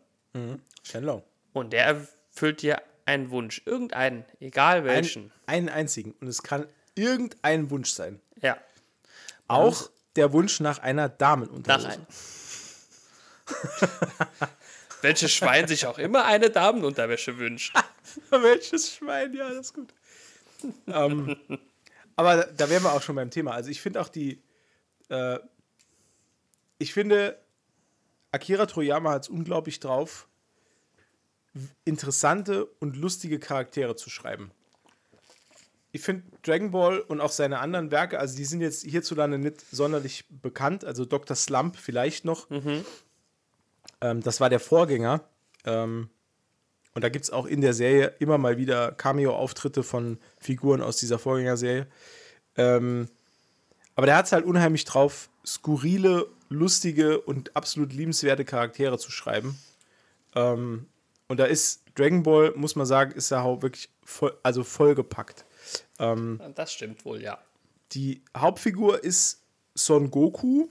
[0.82, 1.22] Shenlong.
[1.52, 5.32] Und der erfüllt dir einen Wunsch, irgendeinen, egal Ein, welchen.
[5.46, 6.12] einen einzigen.
[6.20, 8.20] Und es kann irgendein Wunsch sein.
[8.40, 8.56] ja.
[9.46, 11.88] Auch der Wunsch nach einer Nach Damenunterhose.
[11.88, 12.06] ein.
[15.02, 17.76] Welches Schwein sich auch immer eine Damenunterwäsche wünscht.
[18.30, 19.92] Welches Schwein, ja, das ist gut.
[20.86, 21.36] ähm,
[22.16, 23.50] aber da, da wären wir auch schon beim Thema.
[23.52, 24.42] Also ich finde auch die,
[25.10, 25.38] äh,
[26.78, 27.38] ich finde,
[28.30, 30.28] Akira Toriyama hat es unglaublich drauf,
[31.84, 34.50] interessante und lustige Charaktere zu schreiben.
[35.92, 39.60] Ich finde Dragon Ball und auch seine anderen Werke, also die sind jetzt hierzulande nicht
[39.70, 41.36] sonderlich bekannt, also Dr.
[41.36, 42.50] Slump vielleicht noch.
[44.00, 45.28] Ähm, das war der Vorgänger.
[45.64, 46.10] Ähm,
[46.94, 50.96] und da gibt es auch in der Serie immer mal wieder Cameo-Auftritte von Figuren aus
[50.96, 51.86] dieser Vorgängerserie.
[52.56, 53.08] Ähm,
[53.94, 59.58] aber der hat es halt unheimlich drauf, skurrile, lustige und absolut liebenswerte Charaktere zu schreiben.
[60.34, 60.86] Ähm,
[61.28, 65.44] und da ist Dragon Ball, muss man sagen, ist da auch wirklich voll, also vollgepackt.
[65.96, 67.38] Das stimmt wohl, ja.
[67.92, 69.42] Die Hauptfigur ist
[69.74, 70.68] Son Goku,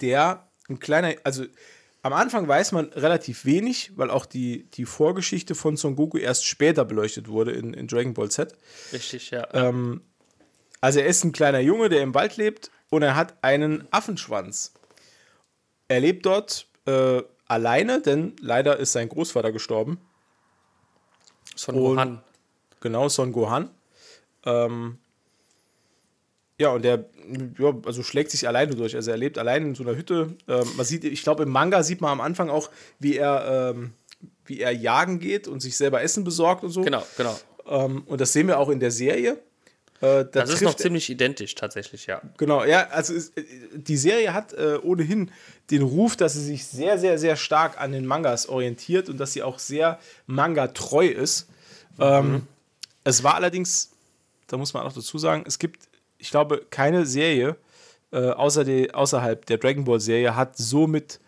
[0.00, 1.44] der ein kleiner, also
[2.02, 6.46] am Anfang weiß man relativ wenig, weil auch die, die Vorgeschichte von Son Goku erst
[6.46, 8.56] später beleuchtet wurde in, in Dragon Ball Z.
[8.92, 9.46] Richtig, ja.
[9.52, 10.02] Ähm,
[10.80, 14.72] also er ist ein kleiner Junge, der im Wald lebt und er hat einen Affenschwanz.
[15.88, 19.98] Er lebt dort äh, alleine, denn leider ist sein Großvater gestorben.
[21.54, 22.22] Son und- Gohan.
[22.80, 23.70] Genau, Son Gohan.
[24.44, 24.98] Ähm,
[26.58, 27.06] ja, und der
[27.58, 28.94] ja, also schlägt sich alleine durch.
[28.94, 30.36] Also er lebt allein in so einer Hütte.
[30.48, 33.92] Ähm, man sieht, ich glaube, im Manga sieht man am Anfang auch, wie er, ähm,
[34.44, 36.82] wie er jagen geht und sich selber Essen besorgt und so.
[36.82, 37.36] Genau, genau.
[37.66, 39.38] Ähm, und das sehen wir auch in der Serie.
[40.00, 42.20] Äh, da Das ist noch ziemlich identisch tatsächlich, ja.
[42.36, 45.30] Genau, ja, also es, äh, die Serie hat äh, ohnehin
[45.70, 49.32] den Ruf, dass sie sich sehr, sehr, sehr stark an den Mangas orientiert und dass
[49.32, 51.48] sie auch sehr manga-treu ist.
[51.98, 52.46] Ähm,
[53.04, 53.92] es war allerdings,
[54.48, 57.56] da muss man auch dazu sagen, es gibt, ich glaube, keine Serie
[58.12, 61.20] äh, außer die, außerhalb der Dragon Ball Serie hat so mit,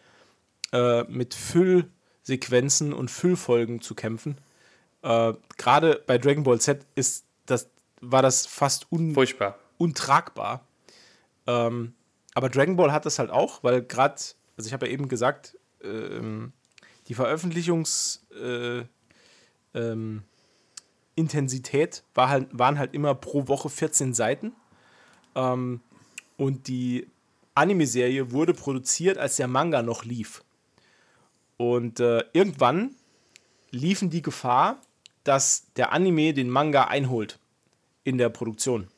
[0.73, 4.39] äh, mit Füllsequenzen und Füllfolgen zu kämpfen.
[5.03, 7.69] Äh, Gerade bei Dragon Ball Z ist das,
[8.01, 9.59] war das fast un Furchtbar.
[9.77, 10.67] untragbar.
[11.47, 11.95] Ähm,
[12.35, 14.21] aber Dragon Ball hat das halt auch, weil gerade,
[14.57, 16.53] also ich habe ja eben gesagt, ähm,
[17.09, 18.85] die Veröffentlichungs äh,
[19.75, 20.23] ähm,
[22.15, 24.53] war halt, waren halt immer pro Woche 14 Seiten.
[25.35, 25.81] Ähm,
[26.37, 27.09] und die
[27.55, 30.45] Anime-Serie wurde produziert, als der Manga noch lief.
[31.57, 32.95] Und äh, irgendwann
[33.71, 34.81] liefen die Gefahr,
[35.25, 37.41] dass der Anime den Manga einholt
[38.05, 38.89] in der Produktion.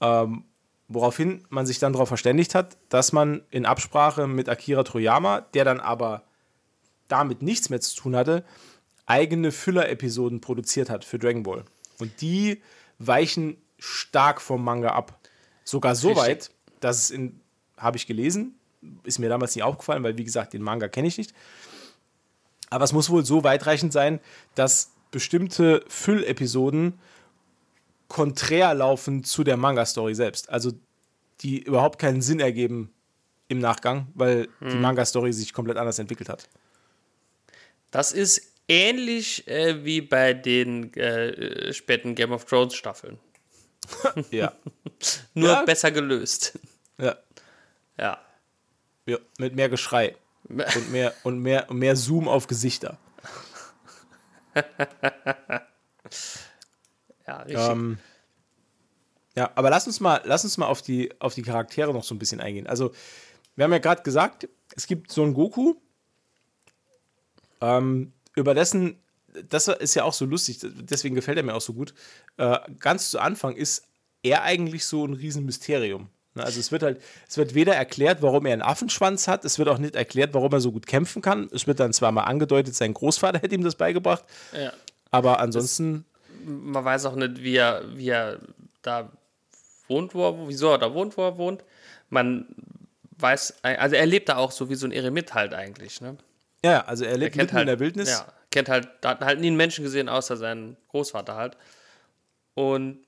[0.00, 0.44] Ähm,
[0.88, 5.64] woraufhin man sich dann darauf verständigt hat, dass man in Absprache mit Akira Toriyama, der
[5.64, 6.22] dann aber
[7.08, 8.44] damit nichts mehr zu tun hatte,
[9.06, 11.64] eigene Füller-Episoden produziert hat für Dragon Ball.
[11.98, 12.62] Und die
[12.98, 15.18] weichen stark vom Manga ab.
[15.64, 16.24] Sogar so Richtig.
[16.24, 17.40] weit, dass es in,
[17.76, 18.54] habe ich gelesen,
[19.04, 21.34] ist mir damals nicht aufgefallen, weil wie gesagt, den Manga kenne ich nicht.
[22.70, 24.20] Aber es muss wohl so weitreichend sein,
[24.54, 26.98] dass bestimmte Füllepisoden
[28.08, 30.48] konträr laufen zu der Manga-Story selbst.
[30.50, 30.72] Also
[31.40, 32.92] die überhaupt keinen Sinn ergeben
[33.48, 36.48] im Nachgang, weil die Manga-Story sich komplett anders entwickelt hat.
[37.90, 43.18] Das ist ähnlich äh, wie bei den äh, späten Game of Thrones Staffeln.
[44.30, 44.52] Ja.
[45.34, 45.62] Nur Ja.
[45.64, 46.58] besser gelöst.
[46.98, 47.16] ja.
[47.98, 48.18] Ja.
[49.06, 49.18] ja.
[49.38, 50.16] Mit mehr Geschrei
[50.48, 52.98] und mehr, und mehr, und mehr Zoom auf Gesichter.
[57.26, 57.68] Ja, richtig.
[57.68, 57.98] Ähm,
[59.36, 62.14] ja, aber lass uns mal, lass uns mal auf die, auf die Charaktere noch so
[62.14, 62.66] ein bisschen eingehen.
[62.66, 62.92] Also,
[63.54, 65.74] wir haben ja gerade gesagt, es gibt Son Goku,
[67.60, 68.98] ähm, über dessen,
[69.48, 71.94] das ist ja auch so lustig, deswegen gefällt er mir auch so gut.
[72.36, 73.84] Äh, ganz zu Anfang ist
[74.22, 76.08] er eigentlich so ein Riesenmysterium.
[76.34, 79.58] Ne, Also es wird halt, es wird weder erklärt, warum er einen Affenschwanz hat, es
[79.58, 81.48] wird auch nicht erklärt, warum er so gut kämpfen kann.
[81.52, 84.72] Es wird dann zwar mal angedeutet, sein Großvater hätte ihm das beigebracht, ja.
[85.10, 86.04] aber ansonsten
[86.46, 88.40] Man weiß auch nicht, wie er, wie er
[88.82, 89.10] da
[89.88, 91.64] wohnt, wo er, wieso er da wohnt, wo er wohnt.
[92.08, 92.46] Man
[93.18, 96.16] weiß, also er lebt da auch so wie so ein Eremit halt eigentlich, ne?
[96.64, 98.10] Ja, also er Er lebt kennt mitten halt, in der Wildnis.
[98.10, 101.56] Ja, kennt halt, da hat halt nie einen Menschen gesehen, außer seinen Großvater halt.
[102.54, 103.04] Und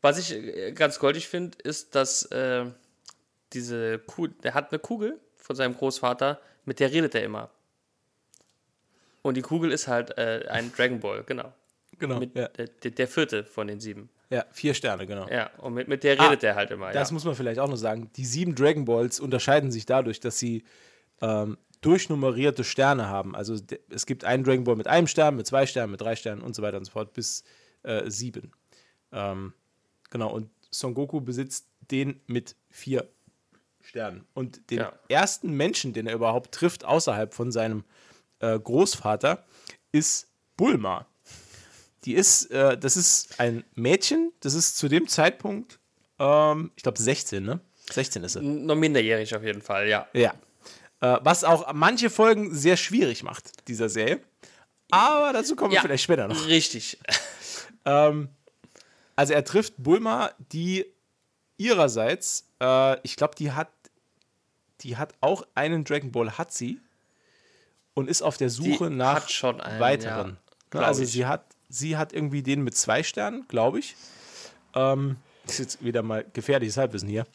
[0.00, 2.66] was ich äh, ganz goldig finde, ist, dass äh,
[3.52, 7.50] diese Kuh, der hat eine Kugel von seinem Großvater, mit der redet er immer.
[9.22, 11.52] Und die Kugel ist halt äh, ein Dragon Ball, genau.
[11.98, 12.18] Genau.
[12.18, 12.48] Mit, ja.
[12.48, 14.10] der, der- vierte von den sieben.
[14.30, 15.28] ja, vier Sterne, genau.
[15.28, 16.90] Ja, und mit, mit der Ah, redet er halt immer.
[16.92, 17.14] Das ja.
[17.14, 18.10] muss man vielleicht auch noch sagen.
[18.16, 20.64] Die sieben Dragon Balls unterscheiden sich dadurch, dass sie
[21.22, 23.34] ähm, durchnummerierte Sterne haben.
[23.36, 23.56] Also
[23.90, 26.54] es gibt einen Dragon Ball mit einem Stern, mit zwei Sternen, mit drei Sternen und
[26.54, 27.44] so weiter und so fort bis
[27.82, 28.52] äh, sieben.
[29.12, 29.52] Ähm,
[30.10, 33.08] genau, und Son Goku besitzt den mit vier
[33.80, 34.26] Sternen.
[34.34, 34.92] Und den Ja.
[35.08, 37.84] ersten Menschen, den er überhaupt trifft, außerhalb von seinem
[38.40, 39.44] äh, Großvater,
[39.92, 41.06] ist Bulma.
[42.06, 45.78] Die ist, äh, das ist ein Mädchen, das ist zu dem Zeitpunkt,
[46.18, 47.60] ähm, ich glaube 16, ne?
[47.90, 48.40] 16 ist sie.
[48.40, 50.06] Noch minderjährig auf jeden Fall, ja.
[50.12, 50.32] Ja.
[51.00, 54.20] Äh, was auch manche Folgen sehr schwierig macht, dieser Serie.
[54.90, 55.82] Aber dazu kommen wir Ja.
[55.82, 56.46] vielleicht später noch.
[56.46, 56.98] Richtig.
[57.88, 58.30] Ähm,
[59.14, 60.86] also er trifft Bulma, die
[61.56, 63.70] ihrerseits, äh, ich glaube, die hat,
[64.80, 66.80] die hat auch einen Dragon Ball, hat sie,
[67.94, 70.38] und ist auf der Suche Die nach einen, weiteren.
[70.74, 71.12] ja, Ne, also ich.
[71.12, 73.96] sie hat, sie hat irgendwie den mit zwei Sternen, glaube ich.
[74.74, 77.26] Ähm, ist jetzt wieder mal gefährliches Halbwissen hier.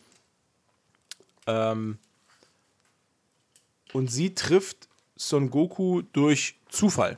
[1.47, 1.97] Ähm,
[3.93, 7.17] und sie trifft Son Goku durch Zufall.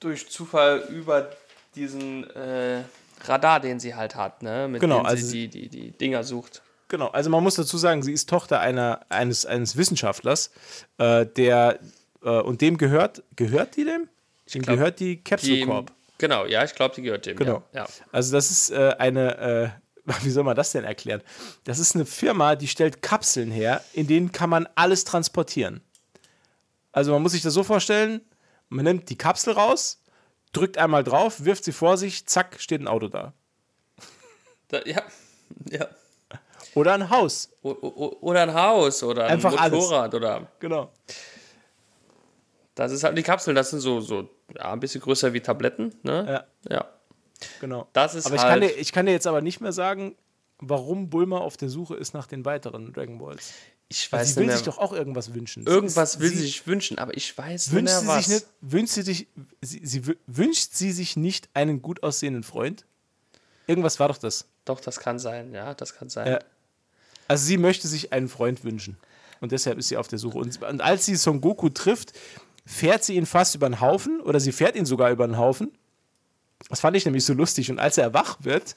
[0.00, 1.30] Durch Zufall über
[1.74, 2.82] diesen äh,
[3.24, 4.68] Radar, den sie halt hat, ne?
[4.68, 6.62] Mit Genau, dem also sie die, die, die Dinger sucht.
[6.88, 10.50] Genau, also man muss dazu sagen, sie ist Tochter einer, eines, eines Wissenschaftlers,
[10.98, 11.78] äh, der
[12.22, 14.08] äh, und dem gehört, gehört die dem?
[14.52, 15.92] Dem glaub, gehört die Capsule Corp.
[16.22, 17.36] genau, ja, ich glaube, die gehört dem.
[17.36, 17.64] Genau.
[17.72, 17.86] Ja.
[18.12, 19.74] Also das ist äh, eine,
[20.06, 21.20] äh, wie soll man das denn erklären?
[21.64, 25.82] Das ist eine Firma, die stellt Kapseln her, in denen kann man alles transportieren.
[26.92, 28.20] Also man muss sich das so vorstellen,
[28.68, 30.00] man nimmt die Kapsel raus,
[30.52, 33.32] drückt einmal drauf, wirft sie vor sich, zack, steht ein Auto da.
[34.68, 35.02] Da, ja.
[35.70, 35.88] ja.
[36.74, 37.50] Oder ein Haus.
[37.62, 37.70] O,
[38.20, 39.78] oder ein Haus oder ein Einfach alles.
[39.78, 40.46] Motorrad oder.
[40.60, 40.92] Genau.
[42.74, 45.94] Das ist halt die Kapseln, das sind so, so ja, ein bisschen größer wie Tabletten,
[46.02, 46.44] ne?
[46.68, 46.86] Ja, Ja.
[47.60, 47.88] genau.
[47.92, 50.14] Das ist aber ich, kann halt- dir, ich kann dir jetzt aber nicht mehr sagen,
[50.58, 53.52] warum Bulma auf der Suche ist nach den weiteren Dragon Balls.
[53.88, 54.56] Ich weiß sie will nicht mehr.
[54.56, 55.66] sich doch auch irgendwas wünschen.
[55.66, 58.24] irgendwas will sie, sich wünschen, aber ich weiß nicht wünscht mehr sie was.
[58.24, 59.26] sich nicht, wünscht sie sich,
[59.60, 62.86] sie, sie wü- wünscht sie sich nicht einen gut aussehenden Freund?
[63.66, 64.46] Irgendwas war doch das.
[64.64, 66.26] Doch, das kann sein, ja, das kann sein.
[66.26, 66.38] Ja.
[67.28, 68.96] Also sie möchte sich einen Freund wünschen.
[69.40, 70.38] Und deshalb ist sie auf der Suche.
[70.38, 72.12] Und, und als sie Son Goku trifft,
[72.64, 75.72] fährt sie ihn fast über den Haufen oder sie fährt ihn sogar über den Haufen.
[76.68, 77.70] Das fand ich nämlich so lustig.
[77.70, 78.76] Und als er wach wird,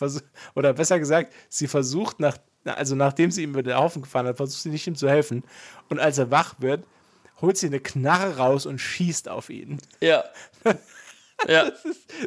[0.54, 4.36] oder besser gesagt, sie versucht, nach, also nachdem sie ihm über den Haufen gefahren hat,
[4.36, 5.44] versucht sie nicht ihm zu helfen.
[5.88, 6.84] Und als er wach wird,
[7.40, 9.78] holt sie eine Knarre raus und schießt auf ihn.
[10.00, 10.24] Ja.
[11.48, 11.70] ja.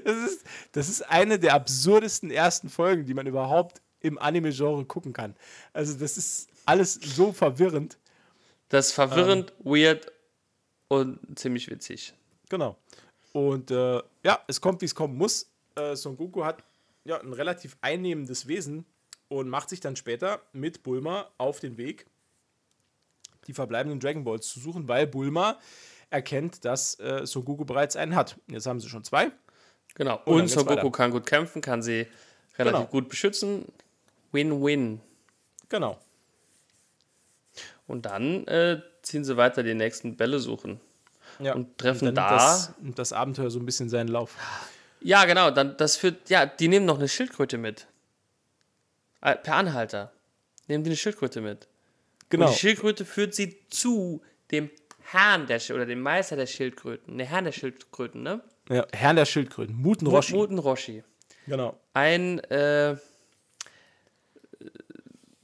[0.03, 5.11] Das ist, das ist eine der absurdesten ersten Folgen, die man überhaupt im Anime-Genre gucken
[5.11, 5.35] kann.
[5.73, 7.97] Also, das ist alles so verwirrend.
[8.69, 9.71] Das ist verwirrend, Ähm.
[9.71, 10.11] weird
[10.87, 12.13] und ziemlich witzig.
[12.49, 12.77] Genau.
[13.33, 15.49] Und äh, ja, es kommt, wie es kommen muss.
[15.75, 16.63] Äh, Son Goku hat
[17.05, 18.85] ja ein relativ einnehmendes Wesen
[19.27, 22.05] und macht sich dann später mit Bulma auf den Weg,
[23.47, 25.59] die verbleibenden Dragon Balls zu suchen, weil Bulma
[26.09, 28.37] erkennt, dass äh, Son Goku bereits einen hat.
[28.47, 29.31] Jetzt haben sie schon zwei.
[29.95, 30.21] Genau.
[30.25, 30.91] Und geht's Son Goku weiter.
[30.91, 32.07] kann gut kämpfen, kann sie
[32.57, 32.85] relativ Genau.
[32.91, 33.65] gut beschützen.
[34.31, 35.01] Win-win.
[35.69, 35.99] Genau.
[37.87, 40.79] Und dann äh, ziehen sie weiter die nächsten Bälle suchen.
[41.39, 41.53] Ja.
[41.53, 44.35] Und treffen dann da- Das, das Abenteuer so ein bisschen seinen Lauf.
[45.01, 45.51] Ja, genau.
[45.51, 46.29] Dann das führt.
[46.29, 47.87] Ja, die nehmen noch eine Schildkröte mit.
[49.21, 50.11] Äh, per Anhalter.
[50.67, 51.67] Nehmen die eine Schildkröte mit.
[52.29, 52.45] Genau.
[52.47, 54.21] Und die Schildkröte führt sie zu
[54.51, 54.69] dem
[55.03, 57.15] Herrn der Sch oder dem Meister der Schildkröten.
[57.15, 58.41] Ne, Herrn der Schildkröten, ne?
[58.69, 60.33] Ja, Herrn der Schildkröten, Muten Roshi.
[60.33, 61.03] Muten Roshi.
[61.45, 61.77] Genau.
[61.93, 62.97] Ein, äh,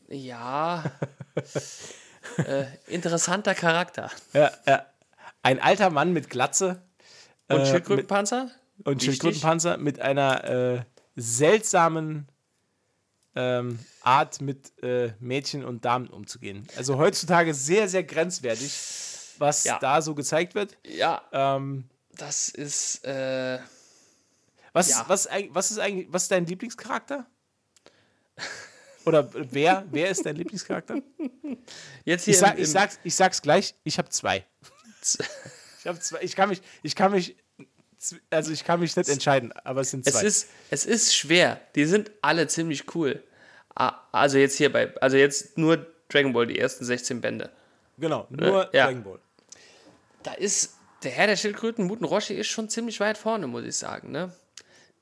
[0.10, 0.84] ja,
[2.38, 4.12] äh, interessanter Charakter.
[4.34, 4.86] Ja, ja.
[5.42, 6.82] Ein alter Mann mit Glatze
[7.50, 8.50] Und Äh, Schildkrötenpanzer?
[8.86, 9.06] und Wichtig.
[9.06, 10.82] Schildkrötenpanzer mit einer äh,
[11.16, 12.28] seltsamen
[13.36, 16.68] ähm, Art, mit äh, Mädchen und Damen umzugehen.
[16.78, 18.72] Also heutzutage sehr, sehr grenzwertig,
[19.40, 19.80] was Ja.
[19.80, 20.78] da so gezeigt wird.
[20.86, 23.58] Ja, Ähm, das ist, äh,
[24.72, 25.06] was, Ja.
[25.08, 27.26] was, was ist eigentlich, was ist dein Lieblingscharakter?
[29.06, 31.02] Oder wer, wer ist dein Lieblingscharakter?
[32.06, 34.46] jetzt hier Ich, sag, im, im, ich, sag's, ich sag's gleich, ich habe zwei.
[35.82, 36.20] Ich habe zwei.
[36.22, 37.36] Ich kann mich, ich kann mich,
[38.30, 40.20] also ich kann mich nicht entscheiden, aber es sind zwei.
[40.20, 41.60] es ist, es ist schwer.
[41.76, 43.22] Die sind alle ziemlich cool.
[43.76, 47.50] Ah, Also jetzt hier bei, also jetzt nur Dragon Ball, die ersten 16 Bände.
[47.98, 48.86] genau, nur Äh, ja.
[48.86, 49.20] Dragon Ball.
[50.24, 53.76] Da ist der Herr der Schildkröten, Muten Roshi, ist schon ziemlich weit vorne, muss ich
[53.76, 54.10] sagen.
[54.12, 54.32] Ne?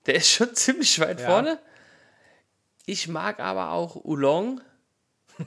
[0.08, 1.28] Der ist schon ziemlich weit Ja.
[1.28, 1.60] vorne.
[2.86, 4.62] Ich mag aber auch Oolong.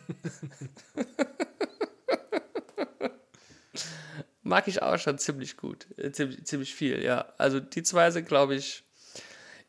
[4.42, 5.86] mag ich auch schon ziemlich gut.
[5.98, 7.32] Äh, Ziemlich, ziemlich viel, ja.
[7.38, 8.84] Also die zwei sind, glaube ich.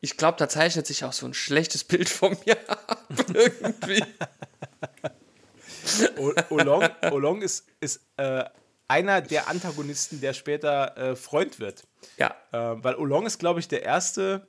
[0.00, 3.06] Ich glaube, da zeichnet sich auch so ein schlechtes Bild von mir ab.
[3.32, 4.04] Irgendwie.
[6.18, 8.44] O- Olong, Olong ist, ist äh,
[8.88, 11.84] einer der Antagonisten, der später äh, Freund wird.
[12.18, 14.48] Ja, Äh, weil Olong ist, glaube ich, der erste,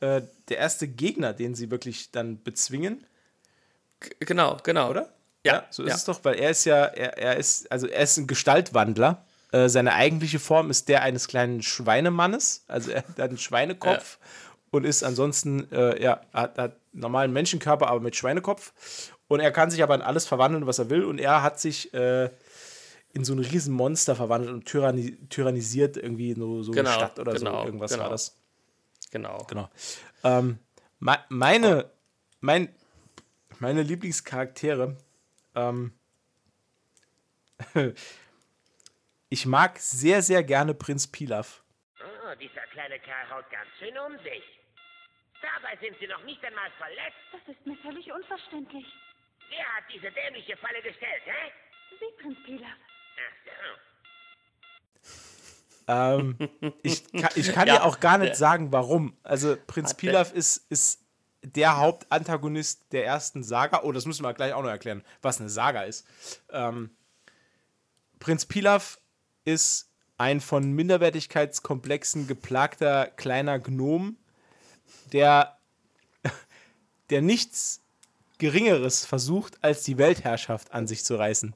[0.00, 3.06] äh, der erste Gegner, den sie wirklich dann bezwingen,
[4.00, 4.90] g- genau, genau.
[4.90, 5.12] oder?
[5.44, 5.94] Ja, so ist ja.
[5.94, 9.24] es doch, weil er ist ja, er, er ist, also er ist ein Gestaltwandler.
[9.52, 12.64] Äh, seine eigentliche Form ist der eines kleinen Schweinemannes.
[12.66, 14.18] Also er hat einen Schweinekopf
[14.72, 18.72] und ist ansonsten, äh, ja, hat, hat einen normalen Menschenkörper, aber mit Schweinekopf.
[19.28, 21.04] Und er kann sich aber in alles verwandeln, was er will.
[21.04, 22.28] Und er hat sich äh,
[23.12, 27.32] in so ein Riesenmonster verwandelt und tyranni tyrannisiert irgendwie so, so Genau, eine Stadt oder
[27.34, 27.66] genau, so.
[27.66, 28.02] Irgendwas genau.
[28.04, 28.34] war das.
[29.16, 29.38] Genau.
[29.48, 29.70] Genau.
[30.24, 30.58] Ähm,
[30.98, 31.90] me meine,
[32.40, 32.68] mein,
[33.60, 34.98] meine Lieblingscharaktere,
[35.54, 35.98] ähm,
[39.30, 41.62] ich mag sehr, sehr gerne Prinz Pilaf.
[41.98, 44.44] Oh, dieser kleine Kerl haut ganz schön um sich.
[45.40, 47.16] Dabei sind Sie noch nicht einmal verletzt.
[47.32, 48.86] Das ist mir völlig unverständlich.
[49.48, 51.52] Wer hat diese dämliche Falle gestellt, hä?
[51.98, 52.68] Sie, Prinz Pilaf.
[53.16, 53.85] Ach so.
[55.88, 56.36] Ähm,
[56.82, 59.16] ich, kann, ich kann Ja, dir auch gar nicht der- sagen, warum.
[59.22, 61.00] Also Prinz Hat der- Pilaf ist, ist
[61.42, 63.82] der Hauptantagonist der ersten Saga.
[63.84, 66.04] Oh, das müssen wir gleich auch noch erklären, was eine Saga ist.
[66.50, 66.90] Ähm,
[68.18, 68.98] Prinz Pilaf
[69.44, 74.16] ist ein von Minderwertigkeitskomplexen geplagter kleiner Gnom,
[75.12, 75.56] der,
[77.10, 77.82] der nichts
[78.38, 81.54] Geringeres versucht, als die Weltherrschaft an sich zu reißen.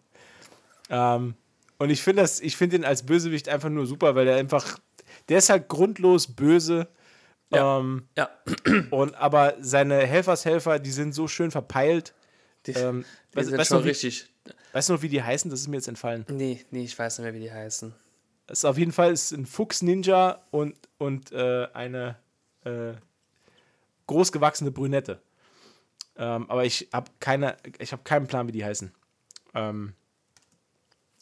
[0.89, 1.35] Ähm,
[1.81, 4.79] und ich finde das, ich finde ihn als Bösewicht einfach nur super, weil der einfach,
[5.31, 6.89] der ist halt grundlos böse.
[7.51, 7.79] Ja.
[7.79, 8.29] Ähm, Ja.
[8.91, 12.15] und aber seine Helfershelfer, die sind so schön verpeilt.
[12.67, 14.29] Die, Ähm, die weißt, sind weißt, du schon noch, wie, richtig.
[14.73, 15.51] weißt du noch, wie die heißen?
[15.51, 16.27] Das ist mir jetzt entfallen.
[16.29, 17.95] Nee, nee, ich weiß nicht mehr, wie die heißen.
[18.47, 22.17] Es ist auf jeden Fall ist ein Fuchs-Ninja und, und äh, eine
[22.65, 22.93] äh,
[24.07, 25.23] großgewachsene Brünette.
[26.17, 28.93] Ähm, aber ich habe keine, ich habe keinen Plan, wie die heißen.
[29.55, 29.95] Ähm,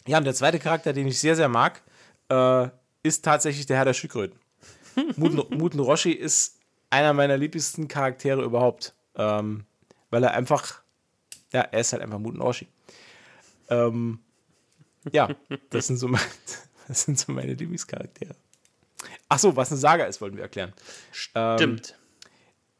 [0.09, 1.83] ja, und der zweite Charakter, den ich sehr, sehr mag,
[2.31, 2.69] äh,
[3.03, 4.39] ist tatsächlich der Herr der Schildkröten.
[5.17, 6.59] Muten, Muten Roshi ist
[6.91, 8.95] einer meiner liebsten Charaktere überhaupt.
[9.15, 9.67] Ähm,
[10.11, 10.81] weil er einfach,
[11.53, 12.67] ja, er ist halt einfach Muten Roshi.
[13.69, 14.21] Ähm,
[15.13, 15.29] ja,
[15.71, 16.23] das sind so, mein,
[16.89, 18.35] das sind so meine Lieblingscharaktere.
[19.29, 20.73] Ach so, was eine Saga ist, wollten wir erklären.
[21.35, 21.99] Ähm, Stimmt.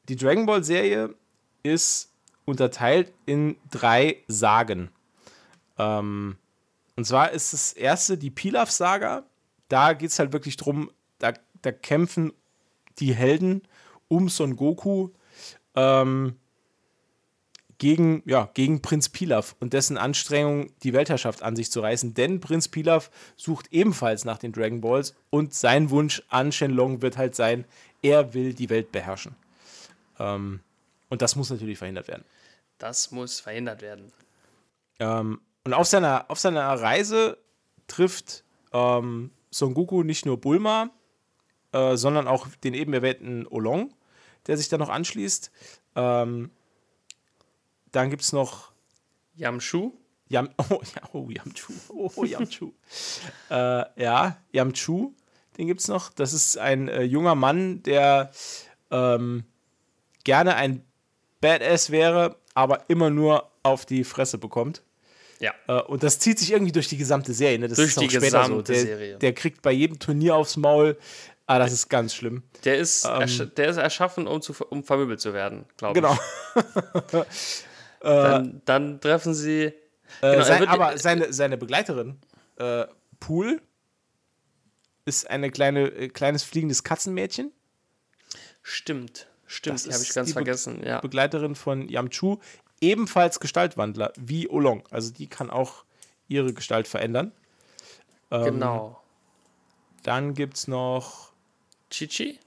[0.09, 1.15] die Dragon Ball Serie
[1.63, 2.11] ist
[2.47, 4.91] unterteilt in drei Sagen.
[5.77, 6.39] Ähm,
[6.99, 9.23] und zwar ist das erste die Pilaf-Saga.
[9.69, 10.91] Da geht es halt wirklich drum,
[11.21, 11.33] da,
[11.63, 12.33] da kämpfen
[12.99, 13.63] die Helden
[14.09, 15.11] um Son Goku
[15.77, 16.35] ähm,
[17.79, 22.15] gegen, ja, gegen Prinz Pilaf und dessen Anstrengung, die Weltherrschaft an sich zu reißen.
[22.15, 27.17] Denn Prinz Pilaf sucht ebenfalls nach den Dragon Balls und sein Wunsch an Shenlong wird
[27.17, 27.65] halt sein,
[28.03, 29.37] er will die Welt beherrschen.
[30.19, 30.59] Ähm,
[31.11, 32.25] und das muss natürlich verhindert werden.
[32.79, 34.11] Das muss verhindert werden.
[34.99, 37.37] Ähm, und auf seiner, auf seiner Reise
[37.89, 38.43] trifft
[38.73, 40.89] ähm, Son Goku nicht nur Bulma,
[41.73, 43.93] äh, sondern auch den eben erwähnten Olong,
[44.47, 45.51] der sich da noch anschließt.
[45.95, 46.51] Ähm,
[47.93, 48.73] dann gibt es noch
[49.35, 49.93] Yamshu?
[50.31, 51.75] Yam oh, ja, oh, Yamchu.
[51.91, 52.73] Oh, Yamchu.
[53.51, 55.13] äh, ja, Yamchu,
[55.59, 56.11] den gibt es noch.
[56.15, 58.31] Das ist ein äh, junger Mann, der
[58.91, 59.45] ähm,
[60.25, 60.83] gerne ein
[61.43, 64.83] Badass wäre, aber immer nur auf die Fresse bekommt.
[65.41, 65.53] Ja.
[65.69, 67.59] Äh, und das zieht sich irgendwie durch die gesamte Serie.
[67.59, 67.69] Ne?
[67.69, 68.57] Das Durch ist auch die später so.
[68.57, 69.17] gesamte Der, Serie.
[69.19, 70.99] der kriegt bei jedem Turnier aufs Maul.
[71.47, 72.43] Ah, das ist ganz schlimm.
[72.65, 73.51] Der ist, Ähm.
[73.57, 76.05] der ist erschaffen, um, zu, um vermöbelt zu werden, glaube ich.
[76.05, 77.25] Genau.
[78.01, 79.65] Dann, dann treffen sie.
[79.65, 79.73] Äh,
[80.21, 82.17] Genau, sein, wird- aber seine, seine Begleiterin,
[82.57, 82.87] äh,
[83.21, 83.61] Pool,
[85.05, 87.53] ist eine kleine, äh, kleines fliegendes Katzenmädchen.
[88.63, 90.83] Stimmt, stimmt, Das die habe ich ganz die Be- vergessen.
[90.85, 91.01] Ja.
[91.01, 92.39] Begleiterin von Yamchu,
[92.81, 94.85] ebenfalls Gestaltwandler, wie Olong.
[94.91, 95.85] Also die kann auch
[96.29, 97.33] ihre Gestalt verändern.
[98.31, 99.01] Ähm, Genau.
[100.03, 101.33] Dann gibt es noch.
[101.91, 102.39] Chichi,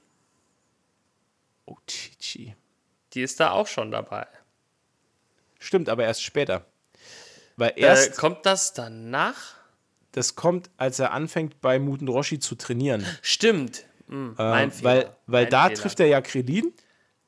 [1.66, 2.54] Oh, Chichi.
[3.12, 4.26] die ist da auch schon dabei.
[5.58, 6.64] Stimmt, aber erst später.
[7.56, 9.54] Weil Äh, erst, kommt das danach?
[10.12, 13.06] das kommt, als er anfängt, bei Muten Roshi zu trainieren.
[13.22, 13.84] Stimmt.
[14.08, 14.84] Hm, mein Ähm, Fehler.
[14.84, 15.74] weil weil mein da Fehler.
[15.80, 16.72] trifft er ja Krillin.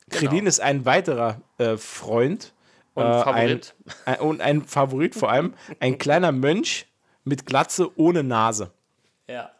[0.09, 0.49] Krillin Genau.
[0.49, 2.53] ist ein weiterer äh, Freund.
[2.95, 3.75] Und äh, Favorit.
[4.05, 5.53] Ein, ein, und ein Favorit vor allem.
[5.79, 6.87] Ein kleiner Mönch
[7.23, 8.71] mit Glatze ohne Nase.
[9.27, 9.51] Ja.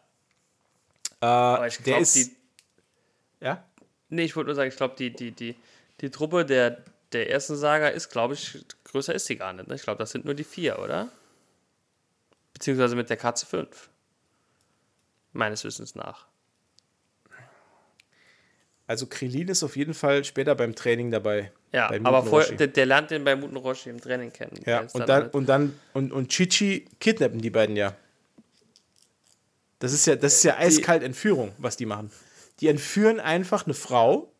[1.20, 2.16] Äh, Aber ich der glaube, ist.
[2.16, 2.36] die.
[3.40, 3.64] ja?
[4.08, 5.56] Nee, ich wollte nur sagen, ich glaube, die, die, die,
[6.00, 6.82] die Truppe der,
[7.12, 9.68] der ersten Saga ist, glaube ich, größer ist die gar nicht.
[9.68, 9.74] Ne?
[9.74, 11.08] Ich glaube, das sind nur die vier, oder?
[12.54, 13.90] Beziehungsweise mit der Katze fünf.
[15.32, 16.26] Meines Wissens nach.
[18.86, 21.52] Also Krillin ist auf jeden Fall später beim Training dabei.
[21.76, 22.56] Ja, aber vorher, Roshi.
[22.56, 24.58] der, der lernt den bei Muten Roshi im Training kennen.
[24.64, 27.94] Ja, und dann, halt- und dann, und, und Chichi kidnappen die beiden ja.
[29.78, 32.10] Das ist ja, das ist ja eiskalt Entführung, was die machen.
[32.60, 34.32] Die entführen einfach eine Frau,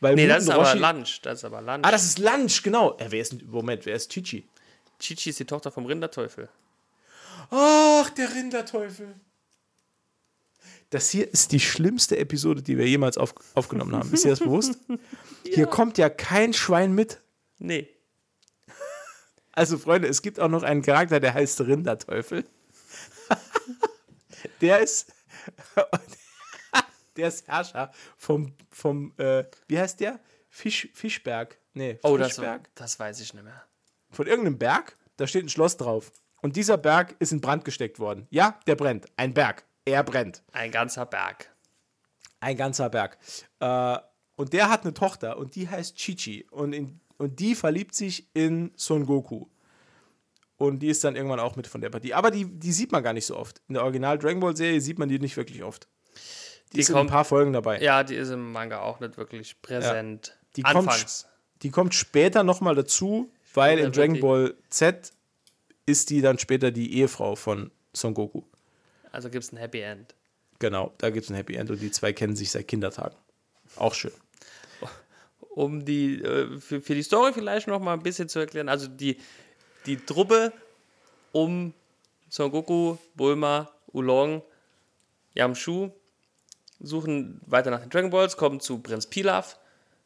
[0.00, 1.20] weil nee, das ist Muten aber Roshi- Lunch.
[1.22, 1.82] Das ist aber Lunch.
[1.86, 2.96] Ah, das ist Lunch, genau.
[2.98, 4.44] Äh, wer ist, Moment, wer ist Chichi?
[4.98, 6.48] Chichi ist die Tochter vom Rinderteufel.
[7.50, 9.14] Ach, der Rinderteufel.
[10.92, 14.12] Das hier ist die schlimmste Episode, die wir jemals auf, aufgenommen haben.
[14.12, 14.78] Ist dir das bewusst?
[15.42, 17.22] Hier kommt ja kein Schwein mit.
[17.58, 17.88] Nee.
[19.52, 22.44] Also, Freunde, es gibt auch noch einen Charakter, der heißt Rinderteufel.
[24.60, 25.10] der ist.
[27.16, 30.20] der ist Herrscher vom, vom äh, wie heißt der?
[30.50, 31.58] Fisch, Fischberg.
[31.72, 32.68] Nee, Oh, das, Fischberg.
[32.74, 33.64] das weiß ich nicht mehr.
[34.10, 36.12] Von irgendeinem Berg, da steht ein Schloss drauf.
[36.42, 38.26] Und dieser Berg ist in Brand gesteckt worden.
[38.28, 39.06] Ja, der brennt.
[39.16, 39.64] Ein Berg.
[39.84, 40.42] Er brennt.
[40.52, 41.50] Ein ganzer Berg.
[42.40, 43.18] Ein ganzer Berg.
[43.60, 43.98] Äh,
[44.36, 46.46] und der hat eine Tochter und die heißt Chichi.
[46.50, 49.46] Und, in, und die verliebt sich in Son Goku.
[50.56, 52.14] und die ist dann irgendwann auch mit von der Partie.
[52.14, 53.60] Aber die, die sieht man gar nicht so oft.
[53.68, 55.88] In der Original Dragon Ball Serie sieht man die nicht wirklich oft.
[56.68, 57.80] Die, Die ist in ein kommt- paar Folgen dabei.
[57.80, 60.38] Ja, die ist im Manga auch nicht wirklich präsent.
[60.56, 61.26] Die kommt Anfangs.
[61.62, 65.12] Die kommt später nochmal dazu, weil in Dragon die- Ball Z
[65.86, 68.42] ist die dann später die Ehefrau von Son Goku.
[69.12, 70.14] Also gibt es ein Happy End.
[70.58, 73.16] Genau, da gibt es ein Happy End und die zwei kennen sich seit Kindertagen.
[73.76, 74.12] Auch schön.
[75.54, 78.68] um die äh, für, für die Story vielleicht noch mal ein bisschen zu erklären.
[78.68, 79.18] Also die,
[79.86, 80.52] die Truppe
[81.32, 81.74] um
[82.28, 84.42] Son Goku, Bulma, Oolong,
[85.34, 85.90] Yamchu
[86.80, 89.58] suchen weiter nach den Dragon Balls, kommen zu Prinz Pilaf,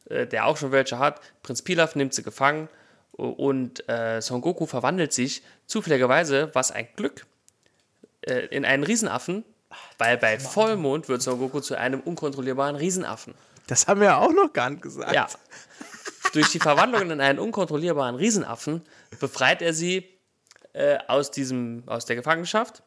[0.06, 1.20] äh, der auch schon welche hat.
[1.42, 2.68] Prinz Pilaf nimmt sie gefangen
[3.12, 7.26] und äh, Son Goku verwandelt sich zufälligerweise, was ein Glück,
[8.26, 9.44] äh, in einen Riesenaffen,
[9.98, 13.34] weil bei Vollmond wird Son Goku zu einem unkontrollierbaren Riesenaffen.
[13.66, 15.12] Das haben wir ja auch noch gar nicht gesagt.
[15.12, 15.26] Ja.
[16.32, 18.82] Durch die Verwandlung in einen unkontrollierbaren Riesenaffen
[19.18, 20.08] befreit er sie
[20.72, 22.82] äh, aus, diesem, aus der Gefangenschaft.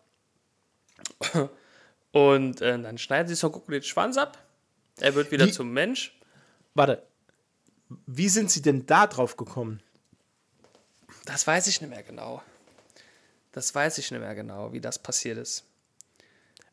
[2.12, 4.38] Und äh, dann schneiden sie Son Goku den Schwanz ab.
[5.00, 6.18] Er wird wieder Wie- zum Mensch.
[6.74, 7.04] Warte.
[8.06, 9.82] Wie sind sie denn da drauf gekommen?
[11.26, 12.42] Das weiß ich nicht mehr genau.
[13.52, 15.66] Das weiß ich nicht mehr genau, wie das passiert ist.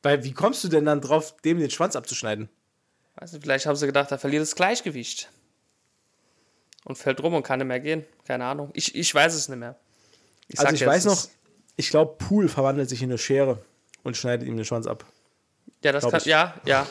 [0.03, 2.49] Weil, wie kommst du denn dann drauf, dem den Schwanz abzuschneiden?
[3.17, 5.31] Weiß nicht, vielleicht haben sie gedacht, er verliert das Gleichgewicht.
[6.85, 8.05] Und fällt rum und kann nicht mehr gehen.
[8.25, 8.71] Keine Ahnung.
[8.75, 9.77] Ich, ich weiß es nicht mehr.
[10.51, 11.27] also sag ich weiß noch,
[11.77, 13.59] ich glaube, Pool verwandelt sich in eine Schere
[14.05, 15.05] und schneidet ihm den Schwanz ab.
[15.83, 16.21] Ja, das glaub kann.
[16.21, 16.27] ich.
[16.27, 16.87] Ja, ja.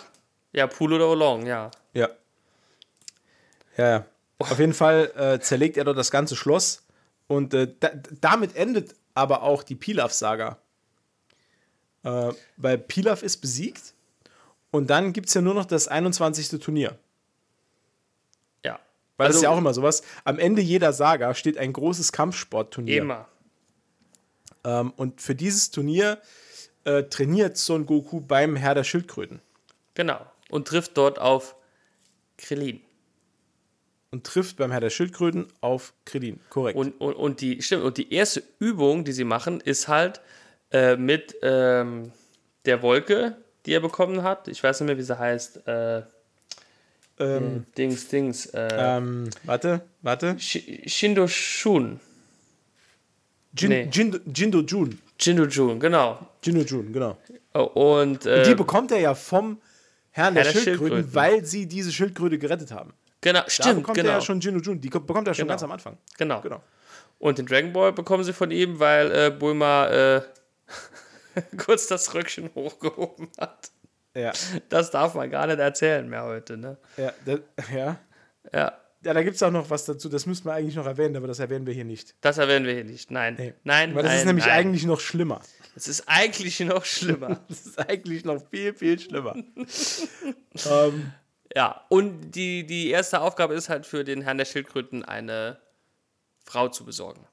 [0.52, 1.72] Ja, Pool oder Oolong, ja.
[1.94, 2.10] Ja.
[3.78, 4.06] Ja, ja.
[4.40, 6.84] Auf jeden Fall äh, zerlegt er dort das ganze Schloss
[7.28, 10.60] und äh, da, damit endet aber auch die Pilaf-Saga.
[12.04, 13.96] Äh, weil Pilaf ist besiegt
[14.70, 16.60] und dann gibt es ja nur noch das 21.
[16.60, 17.00] Turnier.
[18.64, 18.80] Ja.
[19.18, 20.04] Weil das Also ist ja auch immer sowas.
[20.24, 23.02] Am Ende jeder Saga steht ein großes Kampfsportturnier.
[23.02, 23.28] Immer.
[24.64, 26.22] Ähm, und für dieses Turnier
[26.84, 29.42] äh, trainiert Son Goku beim Herr der Schildkröten
[29.96, 30.20] Genau.
[30.50, 31.56] Und trifft dort auf
[32.38, 32.82] Krillin.
[34.12, 36.40] Und trifft beim Herr der Schildkröten auf Krillin.
[36.50, 36.78] Korrekt.
[36.78, 40.22] Und, und, und, die, stimmt, und die erste Übung, die sie machen, ist halt
[40.72, 42.12] äh, mit ähm,
[42.66, 43.36] der Wolke,
[43.66, 44.48] die er bekommen hat.
[44.48, 45.68] Ich weiß nicht mehr, wie sie heißt.
[45.68, 46.04] Äh,
[47.18, 48.46] ähm, Dings, Dings.
[48.48, 50.36] Äh, ähm, warte, warte.
[50.40, 52.00] Shi- Shindo Shun.
[53.58, 53.90] Jin, Nee.
[53.92, 55.00] Jindo, Jindo Jun.
[55.18, 56.28] Jindo Jun, genau.
[56.44, 57.18] Jindo Jun, genau.
[57.54, 59.62] Oh, Und, äh, Die bekommt er ja vom
[60.12, 61.16] Herrn der, Herr der Schildkröten, Schildkröten.
[61.16, 62.94] weil sie diese Schildkröte gerettet haben.
[63.26, 64.10] Genau, Da stimmt, bekommt genau.
[64.10, 64.80] er ja schon Jindo Jun.
[64.80, 65.52] Die ko- bekommt er schon Genau.
[65.54, 65.98] ganz am Anfang.
[66.18, 66.40] genau.
[66.42, 66.62] Genau.
[67.20, 70.22] Und den Dragon Ball bekommen sie von ihm, weil äh, Bulma äh,
[71.58, 73.72] kurz das Röckchen hochgehoben hat.
[74.14, 74.32] Ja,
[74.70, 76.78] Das darf man gar nicht erzählen mehr heute, ne?
[76.98, 77.34] ja, da,
[77.76, 77.98] ja.
[78.54, 78.74] Ja,
[79.04, 80.08] ja da gibt es auch noch was dazu.
[80.08, 82.16] Das müssten wir eigentlich noch erwähnen, aber das erwähnen wir hier nicht.
[82.22, 83.12] das erwähnen wir hier nicht.
[83.12, 83.54] Nein, Nee.
[83.64, 84.56] nein, Weil das nein, ist nämlich nein.
[84.60, 85.42] eigentlich noch schlimmer.
[85.76, 87.42] Es ist eigentlich noch schlimmer.
[87.50, 89.36] Das ist eigentlich noch viel, viel schlimmer.
[90.70, 91.12] ähm,
[91.56, 95.58] ja, und die, die erste Aufgabe ist halt für den Herrn der Schildkröten eine
[96.44, 97.26] Frau zu besorgen.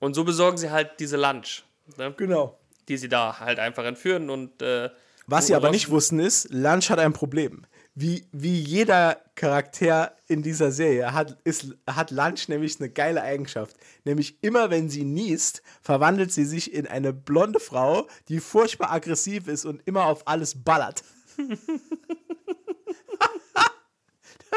[0.00, 1.64] Und so besorgen sie halt diese Lunch,
[1.96, 2.12] ne?
[2.16, 2.58] genau.
[2.88, 4.90] die sie da halt einfach entführen und äh,
[5.26, 7.64] Was sie aber nicht wussten ist, Lunch hat ein Problem.
[7.94, 13.76] Wie, wie jeder Charakter in dieser Serie hat, ist, hat Lunch nämlich eine geile Eigenschaft.
[14.04, 19.46] Nämlich immer, wenn sie niest, verwandelt sie sich in eine blonde Frau, die furchtbar aggressiv
[19.46, 21.04] ist und immer auf alles ballert.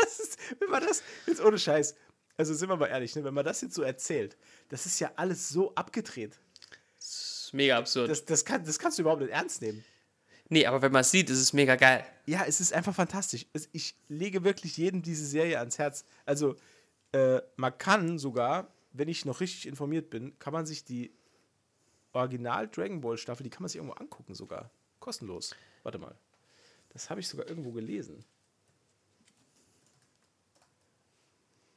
[0.04, 1.95] das ist, wenn man das, jetzt ohne Scheiß,
[2.38, 4.38] also sind wir mal ehrlich, ne, wenn man das jetzt so erzählt,
[4.70, 6.39] das ist ja alles so abgedreht.
[6.97, 8.10] Das ist mega absurd.
[8.10, 9.84] Das, das, kann, das kannst du überhaupt nicht ernst nehmen.
[10.47, 12.06] nee, aber wenn man es sieht, ist es mega geil.
[12.26, 13.45] Ja, es ist einfach fantastisch.
[13.72, 16.06] Ich lege wirklich jedem diese Serie ans Herz.
[16.26, 16.56] Also,
[17.12, 21.12] äh, man kann sogar, wenn ich noch richtig informiert bin, kann man sich die
[22.14, 24.72] Original Dragon Ball Staffel, die kann man sich irgendwo angucken sogar.
[25.00, 25.56] Kostenlos.
[25.84, 26.16] Warte mal.
[26.89, 28.26] Das habe ich sogar irgendwo gelesen.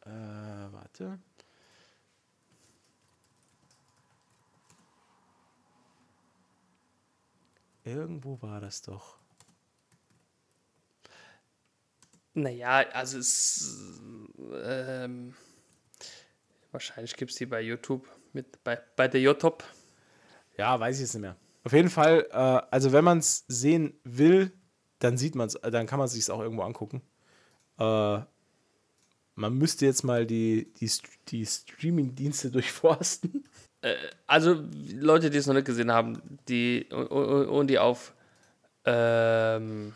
[0.05, 1.19] Äh, warte.
[7.85, 9.19] Irgendwo war das doch.
[12.35, 13.79] Naja, also es.
[14.65, 15.35] Ähm,
[16.71, 19.65] wahrscheinlich gibt es die bei YouTube mit bei, bei der YouTube.
[20.57, 21.37] Ja, weiß ich jetzt nicht mehr.
[21.65, 24.53] Auf jeden Fall, äh, also wenn man es sehen will,
[24.99, 27.03] dann sieht man es, dann kann man es sich auch irgendwo angucken.
[27.79, 28.21] Äh,
[29.35, 30.91] man müsste jetzt mal die, die,
[31.29, 33.45] die Streaming-Dienste durchforsten.
[34.27, 34.63] Also
[34.95, 38.15] Leute, die es noch nicht gesehen haben, die und, die auf
[38.85, 39.95] ähm,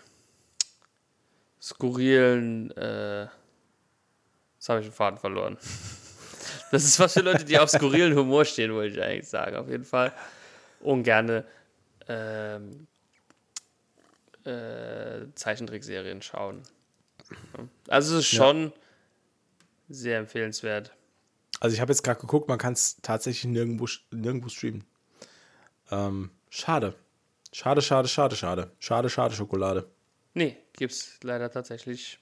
[1.63, 5.57] skurrilen, äh, jetzt habe ich den Faden verloren.
[6.73, 9.69] Das ist was für Leute, die auf skurrilen Humor stehen, wollte ich eigentlich sagen, auf
[9.69, 10.13] jeden Fall.
[10.81, 11.45] Und gerne
[12.09, 12.89] ähm,
[14.45, 16.63] äh, Zeichentrickserien schauen.
[17.31, 17.69] Ja.
[17.89, 18.73] Also es ist schon
[19.89, 20.93] sehr empfehlenswert.
[21.61, 24.85] Also ich habe jetzt gerade geguckt, man kann es tatsächlich nirgendwo, nirgendwo streamen.
[25.91, 26.95] Ähm, schade.
[27.53, 28.71] Schade, schade, schade, schade.
[28.79, 29.89] Schade, schade, Schokolade.
[30.35, 32.19] Nee, gibt's leider tatsächlich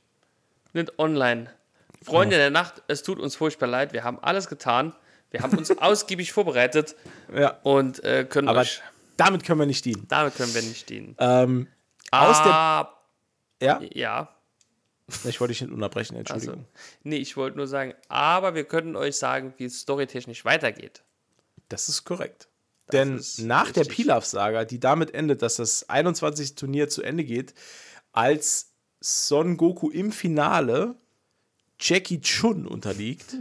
[0.73, 1.51] nicht online.
[2.03, 3.93] Freunde der Nacht, es tut uns furchtbar leid.
[3.93, 4.95] Wir haben alles getan.
[5.31, 6.95] Wir haben uns ausgiebig vorbereitet
[7.35, 7.59] Ja.
[7.63, 8.83] und äh, können Aber euch.
[9.17, 10.07] damit können wir nicht dienen.
[10.09, 11.17] Damit können wir nicht dienen.
[11.19, 11.67] Ähm,
[12.13, 12.53] aus der.
[12.53, 12.95] Ah,
[13.61, 14.37] Ja, ja,
[15.25, 16.67] ich wollte dich nicht unterbrechen, also, Entschuldigung.
[17.03, 21.03] nee, ich wollte nur sagen, aber wir können euch sagen, wie es storytechnisch weitergeht.
[21.69, 22.49] Das ist korrekt.
[22.93, 23.97] Denn ist nach der richtig.
[23.97, 26.55] Pilaf-Saga, die damit endet, dass das 21.
[26.55, 27.55] Turnier zu Ende geht,
[28.13, 30.97] als Son Goku im Finale
[31.79, 33.37] Jackie Chun unterliegt.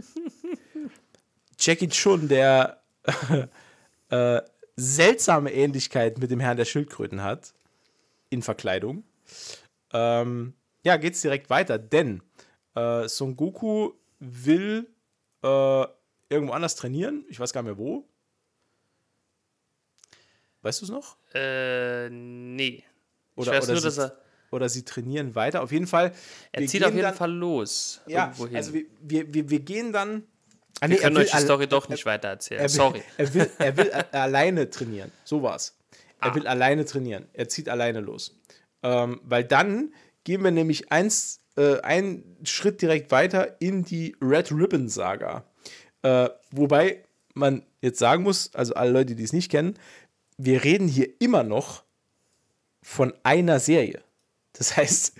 [1.58, 2.82] Jackie Chun, der
[4.08, 4.40] äh,
[4.76, 7.54] seltsame Ähnlichkeit mit dem Herrn der Schildkröten hat,
[8.30, 9.04] in Verkleidung.
[9.92, 10.54] Ähm,
[10.84, 12.22] ja, geht's direkt weiter, denn
[12.74, 14.86] äh, Son Goku will
[15.42, 15.84] äh,
[16.28, 17.24] irgendwo anders trainieren.
[17.28, 18.06] Ich weiß gar nicht mehr wo.
[20.62, 21.16] Weißt du es noch?
[21.34, 22.82] Äh, nee.
[23.36, 24.18] Oder, ich weiß oder, nur, sie, dass er,
[24.50, 25.62] oder sie trainieren weiter.
[25.62, 26.12] Auf jeden Fall.
[26.52, 28.00] er wir zieht gehen auf jeden dann, Fall los.
[28.06, 28.56] Ja, irgendwo hin.
[28.56, 30.24] also wir, wir, wir, wir gehen dann.
[30.80, 32.60] Ah, wir nee, können er will euch die Story doch nicht weiter erzählen.
[32.60, 33.02] Er will, Sorry.
[33.18, 35.12] Er will, er will alleine trainieren.
[35.24, 35.76] So war's.
[36.20, 36.34] Er Ah.
[36.34, 37.28] will alleine trainieren.
[37.34, 38.38] Er zieht alleine los.
[38.82, 39.92] Ähm, weil dann
[40.24, 45.44] gehen wir nämlich eins, äh, einen Schritt direkt weiter in die Red Ribbon Saga.
[46.02, 47.04] Äh, wobei
[47.34, 49.78] man jetzt sagen muss, also alle Leute, die es nicht kennen,
[50.36, 51.84] wir reden hier immer noch
[52.82, 54.02] von einer Serie.
[54.52, 55.14] Das heißt,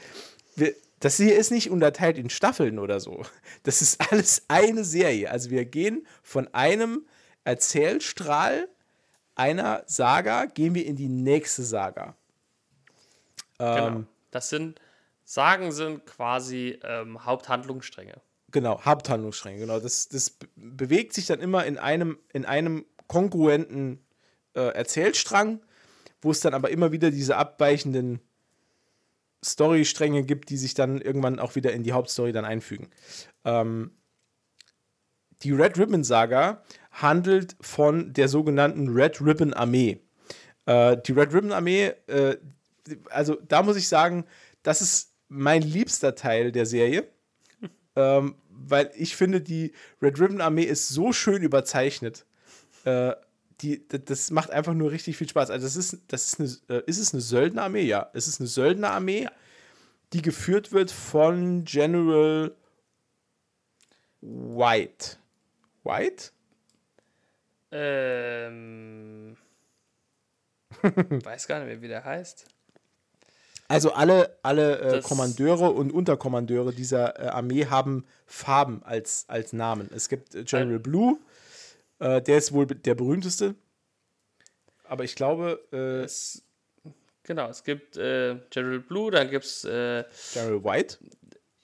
[0.56, 3.24] wir, das hier ist nicht unterteilt in Staffeln oder so.
[3.62, 5.30] Das ist alles eine Serie.
[5.30, 7.06] Also wir gehen von einem
[7.44, 8.68] Erzählstrahl
[9.34, 12.16] einer Saga, gehen wir in die nächste Saga.
[13.58, 13.86] Genau.
[13.86, 14.80] Ähm, Das sind,
[15.24, 18.20] Sagen sind quasi ähm, Haupthandlungsstränge.
[18.50, 19.80] Genau, Haupthandlungsstränge, genau.
[19.80, 24.04] Das, das be- bewegt sich dann immer in einem, in einem kongruenten
[24.54, 25.60] äh, Erzählstrang,
[26.20, 28.20] wo es dann aber immer wieder diese abweichenden
[29.44, 32.90] Storystränge gibt, die sich dann irgendwann auch wieder in die Hauptstory dann einfügen.
[33.44, 33.96] Ähm,
[35.42, 36.62] die Red Ribbon Saga
[36.92, 40.00] handelt von der sogenannten Red Ribbon Armee.
[40.66, 42.36] Äh, die Red Ribbon Armee, äh,
[43.10, 44.26] also da muss ich sagen,
[44.62, 47.08] das ist mein liebster Teil der Serie
[47.96, 49.72] ähm, weil ich finde, die
[50.02, 52.26] Red Ribbon Armee ist so schön überzeichnet.
[52.84, 53.14] Äh,
[53.60, 55.50] die, das macht einfach nur richtig viel Spaß.
[55.50, 57.82] Also, das ist, das ist eine, äh, ist es eine Söldnerarmee?
[57.82, 59.28] Ja, es ist eine Söldnerarmee,
[60.12, 62.54] die geführt wird von General
[64.20, 65.16] White.
[65.84, 66.30] White?
[67.70, 69.36] Ähm.
[70.82, 72.46] weiß gar nicht mehr, wie der heißt.
[73.68, 79.90] Also alle, alle äh, Kommandeure und Unterkommandeure dieser äh, Armee haben Farben als, als Namen.
[79.94, 81.18] Es gibt äh, General Blue,
[81.98, 83.54] äh, der ist wohl der berühmteste.
[84.84, 86.42] Aber ich glaube, äh, Es,
[87.22, 89.64] genau, es gibt äh, General Blue, dann gibt es.
[89.64, 90.04] Äh,
[90.34, 90.98] General White.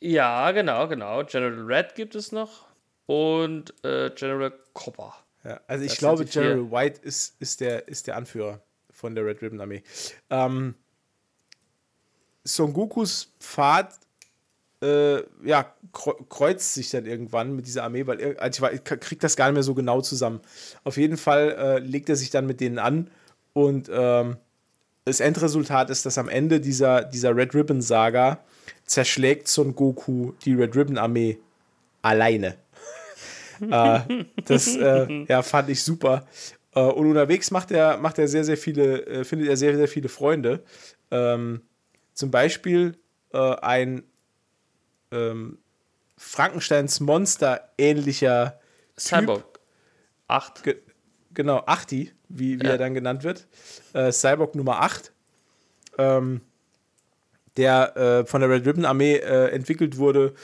[0.01, 1.23] ja, genau, genau.
[1.25, 2.67] General Red gibt es noch.
[3.07, 5.13] Und General Copper.
[5.43, 6.25] Ja, also ich Das glaube.
[6.27, 9.83] General White ist, ist, der, ist der Anführer von der Red Ribbon Armee.
[10.31, 10.77] Ähm,
[12.45, 13.99] Son Gokus Pfad
[14.83, 19.21] äh, ja, kre- kreuzt sich dann irgendwann mit dieser Armee, weil also ich, ich krieg
[19.21, 20.41] das gar nicht mehr so genau zusammen.
[20.85, 23.11] Auf jeden Fall äh, legt er sich dann mit denen an
[23.53, 24.37] und ähm,
[25.05, 28.39] das Endresultat ist, dass am Ende dieser, dieser Red Ribbon Saga
[28.85, 31.39] zerschlägt Son Goku die Red Ribbon Armee
[32.03, 32.57] alleine.
[33.71, 34.01] äh,
[34.45, 36.27] das äh, ja, fand ich super.
[36.75, 39.89] Äh, und unterwegs macht er, macht er sehr, sehr viele, äh, findet er sehr, sehr
[39.89, 40.63] viele Freunde.
[41.11, 41.63] Ähm,
[42.21, 42.97] zum Beispiel
[43.33, 44.05] äh, ein
[45.11, 45.59] ähm,
[46.17, 48.61] Frankensteins Monster ähnlicher
[48.99, 49.59] Cyborg.
[50.29, 50.63] 8.
[50.63, 50.77] Ge
[51.33, 52.73] genau, Achti, wie, wie Ja.
[52.73, 53.49] er dann genannt wird.
[53.95, 55.13] Äh, Cyborg Nummer 8.
[55.99, 56.43] Ähm,
[57.57, 60.35] der äh, von der Red Ribbon Armee äh, entwickelt wurde,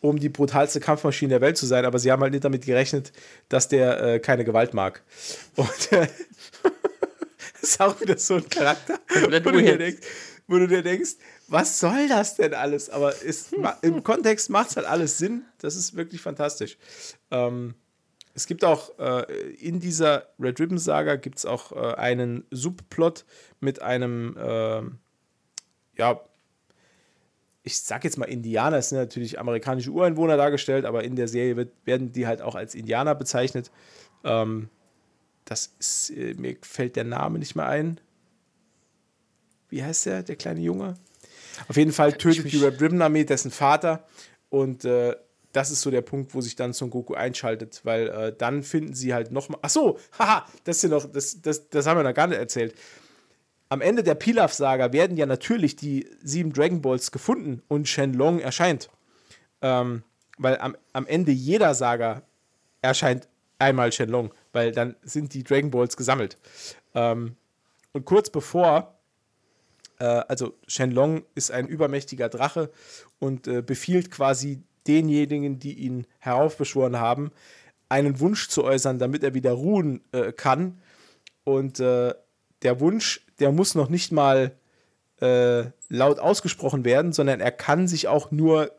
[0.00, 3.12] um die brutalste Kampfmaschine der Welt zu sein, aber sie haben halt nicht damit gerechnet,
[3.48, 5.02] dass der äh, keine Gewalt mag.
[5.56, 6.06] Und äh,
[7.60, 10.06] das ist auch wieder so ein Charakter, wo du, dir denkst,
[10.50, 11.12] wo du dir denkst,
[11.48, 12.90] was soll das denn alles?
[12.90, 15.44] Aber es, ma- im Kontext macht es halt alles Sinn.
[15.58, 16.76] Das ist wirklich fantastisch.
[17.30, 17.74] Ähm,
[18.34, 19.22] es gibt auch äh,
[19.60, 23.24] in dieser Red Ribbon Saga gibt es auch äh, einen Subplot
[23.60, 24.98] mit einem, ähm,
[25.96, 26.20] ja,
[27.62, 31.56] ich sag jetzt mal Indianer, es sind natürlich amerikanische Ureinwohner dargestellt, aber in der Serie
[31.56, 33.70] wird, werden die halt auch als Indianer bezeichnet.
[34.24, 34.68] Ähm,
[35.44, 38.00] das ist, äh, mir fällt der Name nicht mehr ein.
[39.70, 40.94] Wie heißt der, der kleine Junge?
[41.68, 44.04] Auf jeden Fall tötet die Red Ribbon Armee dessen Vater
[44.48, 45.14] und äh,
[45.52, 48.94] das ist so der Punkt, wo sich dann Son Goku einschaltet, weil äh, dann finden
[48.94, 49.58] sie halt nochmal.
[49.62, 52.38] Ach so, haha, das ist ja noch, das, das, das haben wir noch gar nicht
[52.38, 52.74] erzählt.
[53.68, 58.90] Am Ende der Pilaf-Saga werden ja natürlich die sieben Dragon Balls gefunden und Shenlong erscheint.
[59.62, 60.02] Ähm,
[60.38, 62.22] weil am, am Ende jeder Saga
[62.82, 66.36] erscheint einmal Shenlong, weil dann sind die Dragon Balls gesammelt.
[66.94, 67.36] Ähm,
[67.92, 68.99] und kurz bevor
[70.00, 72.70] äh, also Shenlong ist ein übermächtiger Drache
[73.20, 77.30] und äh, befiehlt quasi denjenigen, die ihn heraufbeschworen haben,
[77.88, 80.80] einen Wunsch zu äußern, damit er wieder ruhen äh, kann.
[81.44, 82.14] Und äh,
[82.62, 84.52] der Wunsch, der muss noch nicht mal
[85.20, 88.72] äh, laut ausgesprochen werden, sondern er kann sich auch nur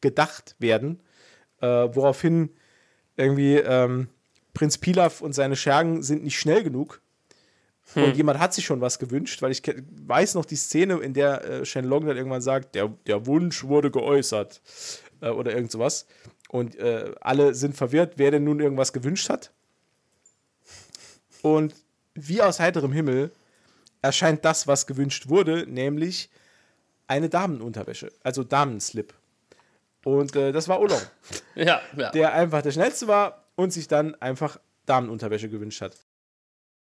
[0.00, 1.00] gedacht werden.
[1.60, 2.50] Äh, woraufhin
[3.16, 4.08] irgendwie ähm,
[4.54, 7.02] Prinz Pilaf und seine Schergen sind nicht schnell genug.
[7.94, 9.62] Und jemand hat sich schon was gewünscht, weil ich
[10.06, 13.90] weiß noch die Szene, in der äh, Shenlong dann irgendwann sagt, der, der Wunsch wurde
[13.90, 14.60] geäußert
[15.20, 16.06] äh, oder irgend sowas.
[16.48, 19.52] Und äh, alle sind verwirrt, wer denn nun irgendwas gewünscht hat.
[21.42, 21.74] Und
[22.14, 23.32] wie aus heiterem Himmel
[24.00, 26.30] erscheint das, was gewünscht wurde, nämlich
[27.06, 29.14] eine Damenunterwäsche, also Damenslip.
[30.04, 31.00] Und äh, das war Olong,
[31.54, 32.10] Ja, ja.
[32.10, 35.96] der einfach der schnellste war und sich dann einfach Damenunterwäsche gewünscht hat.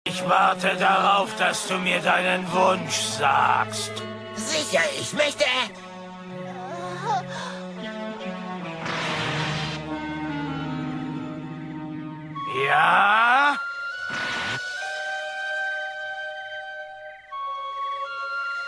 [0.08, 3.92] Ich warte darauf, dass du mir deinen Wunsch sagst.
[4.36, 5.46] Sicher, ich möchte.
[12.66, 13.58] Ja?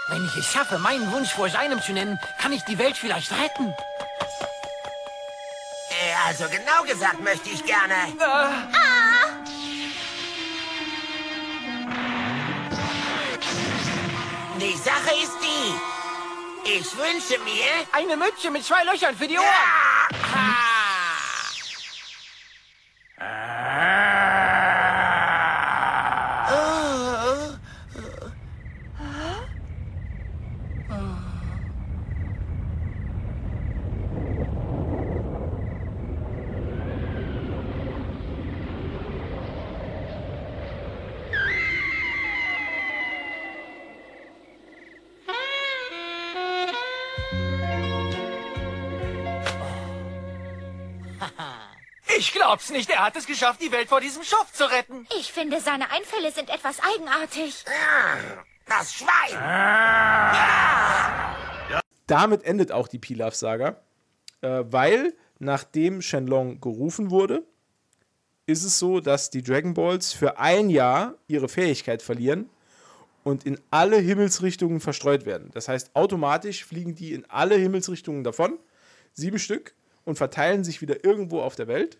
[0.10, 3.32] Wenn ich es schaffe, meinen Wunsch vor seinem zu nennen, kann ich die Welt vielleicht
[3.32, 3.74] retten.
[5.90, 7.96] Äh, Also genau gesagt möchte ich gerne.
[8.08, 8.93] Die
[15.24, 16.72] ist die.
[16.78, 17.72] Ich wünsche mir.
[17.92, 19.46] Eine Mütze mit zwei Löchern für die Ohren.
[19.46, 19.93] Ich
[52.64, 52.90] glaub's nicht.
[52.90, 55.08] Er hat es geschafft, die Welt vor diesem Schuft zu retten.
[55.20, 57.66] Ich finde, seine Einfälle sind etwas eigenartig.
[58.68, 59.38] Das Schwein.
[62.08, 63.78] damit endet auch die Pilaf-Saga,
[64.42, 67.44] äh, weil nachdem Shenlong gerufen wurde,
[68.46, 72.50] ist es so, dass die Dragon Balls für ein Jahr ihre Fähigkeit verlieren
[73.24, 75.50] und in alle Himmelsrichtungen verstreut werden.
[75.54, 78.60] Das heißt, automatisch fliegen die in alle Himmelsrichtungen davon,
[79.14, 79.74] sieben Stück,
[80.06, 81.98] und verteilen sich wieder irgendwo auf der Welt.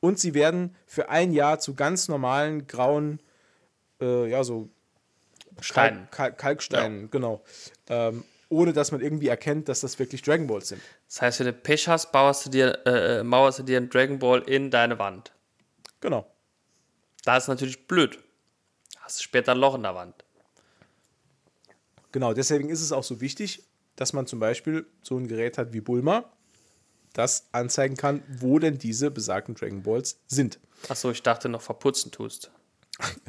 [0.00, 3.20] Und sie werden für ein Jahr zu ganz normalen grauen,
[4.00, 4.68] äh, ja, so
[5.60, 6.08] Stein.
[6.10, 7.42] Kalk, Kalksteinen, genau.
[7.88, 10.80] Ähm, ohne dass man irgendwie erkennt, dass das wirklich Dragon Balls sind.
[11.08, 14.18] Das heißt, wenn du Pech hast, baust du dir, äh, mauerst du dir einen Dragon
[14.18, 15.32] Ball in deine Wand.
[16.00, 16.26] Genau.
[17.24, 18.18] Da ist natürlich blöd.
[19.00, 20.24] Hast du später ein Loch in der Wand.
[22.12, 23.64] Genau, deswegen ist es auch so wichtig,
[23.96, 26.24] dass man zum Beispiel so ein Gerät hat wie Bulma,
[27.18, 30.58] das anzeigen kann, wo denn diese besagten Dragon Balls sind.
[30.88, 32.50] Achso, ich dachte noch verputzen tust.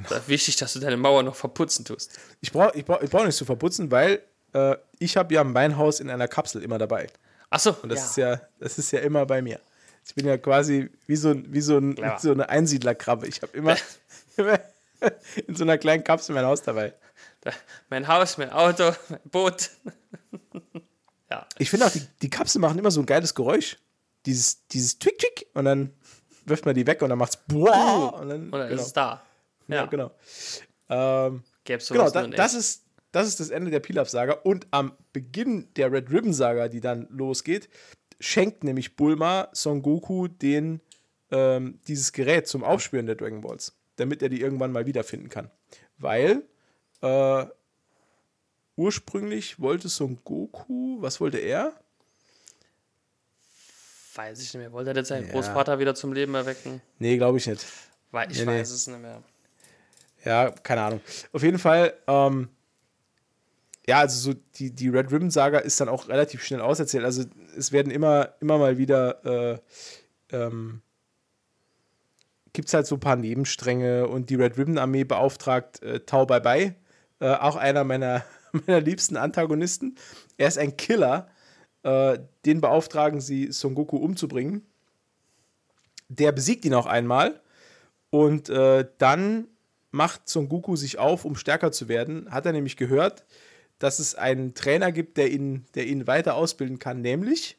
[0.09, 2.17] Das ist wichtig, dass du deine Mauer noch verputzen tust.
[2.41, 4.21] Ich brauche ich brauch, ich brauch nicht zu verputzen, weil
[4.53, 7.07] äh, ich habe ja mein Haus in einer Kapsel immer dabei.
[7.49, 9.59] Achso, Und das, ist, ja, das ist ja immer bei mir.
[10.05, 13.27] Ich bin ja quasi wie so, ein- wie so, ein, wie so eine Einsiedlerkrabbe.
[13.27, 13.75] Ich habe immer,
[14.37, 14.59] immer
[15.47, 16.93] in so einer kleinen Kapsel mein Haus dabei.
[17.41, 17.51] Da-
[17.89, 19.69] mein Haus, mein Auto, mein Boot.
[21.30, 21.47] Ja.
[21.57, 23.77] Ich finde auch, die, die Kapseln machen immer so ein geiles Geräusch.
[24.25, 25.93] Dieses, dieses Twick-Twick und dann
[26.45, 28.19] wirft man die weg und dann macht's Boah!
[28.19, 28.82] Und dann, Und dann genau.
[28.82, 29.21] ist es da.
[29.67, 30.11] Ja, genau.
[30.89, 34.39] Ähm, Gäbe genau, sowas da, nur in das, ist, das ist das Ende der Pilaf-Saga.
[34.43, 37.69] Und am Beginn der Red Ribbon-Saga, die dann losgeht,
[38.19, 40.82] schenkt nämlich Bulma Son Goku den,
[41.32, 45.51] ähm, dieses Gerät zum Aufspüren der Dragon Balls, damit er die irgendwann mal wiederfinden kann.
[45.97, 46.43] Weil
[47.01, 47.45] äh,
[48.80, 51.73] ursprünglich wollte Son Goku, was wollte er?
[54.15, 54.71] Weiß ich nicht mehr.
[54.71, 55.34] Wollte er jetzt seinen Ja.
[55.34, 56.82] Großvater wieder zum Leben erwecken?
[56.97, 57.65] Nee, glaube ich nicht.
[58.11, 58.59] Weil ich Nee, nee.
[58.59, 59.21] weiß es nicht mehr.
[60.25, 61.01] Ja, keine Ahnung.
[61.32, 62.49] Auf jeden Fall, ähm,
[63.88, 67.03] ja, also so die, die Red Ribbon Saga ist dann auch relativ schnell auserzählt.
[67.05, 67.23] Also
[67.57, 69.59] es werden immer, immer mal wieder äh,
[70.36, 70.82] ähm,
[72.53, 76.25] gibt es halt so ein paar Nebenstränge und die Red Ribbon Armee beauftragt äh, Tau
[76.25, 76.75] Bai Bai,
[77.19, 78.23] äh, auch einer meiner,
[78.67, 79.95] meiner liebsten Antagonisten.
[80.37, 81.29] Er ist ein Killer.
[81.83, 84.65] Äh, den beauftragen sie, Son Goku umzubringen.
[86.09, 87.39] Der besiegt ihn auch einmal
[88.09, 89.47] und äh, dann
[89.91, 92.31] macht Son Goku sich auf, um stärker zu werden.
[92.31, 93.23] Hat er nämlich gehört,
[93.77, 97.57] dass es einen Trainer gibt, der ihn, der ihn weiter ausbilden kann, nämlich.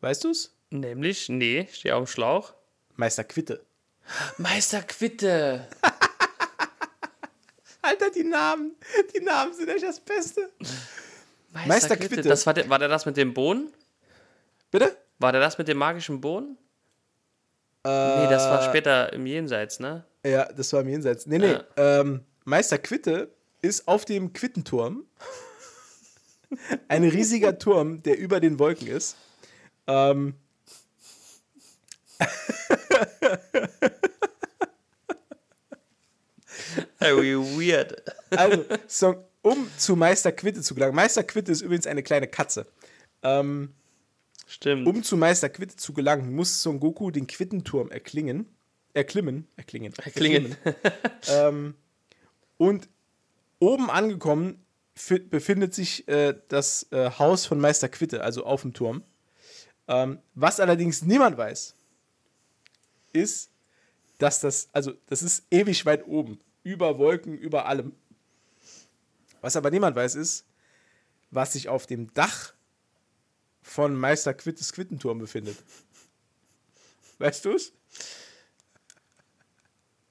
[0.00, 0.56] Weißt du's?
[0.70, 2.54] Nämlich, nee, stehe auf dem Schlauch.
[2.96, 3.64] Meister Quitte.
[4.38, 5.68] Meister Quitte.
[7.82, 8.76] Alter, die Namen,
[9.14, 10.50] die Namen sind echt das Beste.
[11.52, 12.14] Meister, Meister Quitte.
[12.14, 12.28] Quitte.
[12.28, 13.72] Das war, der, war der das mit dem Bohnen?
[14.70, 14.96] Bitte?
[15.18, 16.56] War der das mit dem magischen Bohnen?
[17.84, 20.04] nee, das war später im Jenseits, ne?
[20.24, 21.26] Ja, das war im Jenseits.
[21.26, 21.52] Nee, nee.
[21.52, 21.64] Ja.
[21.76, 25.04] Ähm, Meister Quitte ist auf dem Quittenturm.
[26.88, 29.16] Ein riesiger Turm, der über den Wolken ist.
[29.86, 30.34] Ähm,
[37.02, 38.02] Very weird.
[38.30, 38.64] also,
[39.42, 40.94] um zu Meister Quitte zu gelangen.
[40.94, 42.66] Meister Quitte ist übrigens eine kleine Katze.
[43.22, 43.72] Ähm,
[44.46, 44.86] Stimmt.
[44.86, 48.46] um zu Meister Quitte zu gelangen, muss Son Goku den Quittenturm erklingen.
[48.94, 49.48] Erklimmen.
[49.56, 49.94] Erklingen.
[50.14, 50.56] Klingen.
[51.28, 51.74] Ähm,
[52.58, 52.88] und
[53.58, 54.62] oben angekommen
[54.94, 59.02] fi- befindet sich äh, das äh, Haus von Meister Quitte, also auf dem Turm.
[59.88, 61.74] Ähm, was allerdings niemand weiß,
[63.12, 63.50] ist,
[64.18, 67.94] dass das, also das ist ewig weit oben, über Wolken, über allem.
[69.40, 70.44] Was aber niemand weiß, ist,
[71.30, 72.54] was sich auf dem Dach
[73.62, 75.56] von Meister Quittes Quittenturm befindet.
[77.18, 77.72] Weißt du es?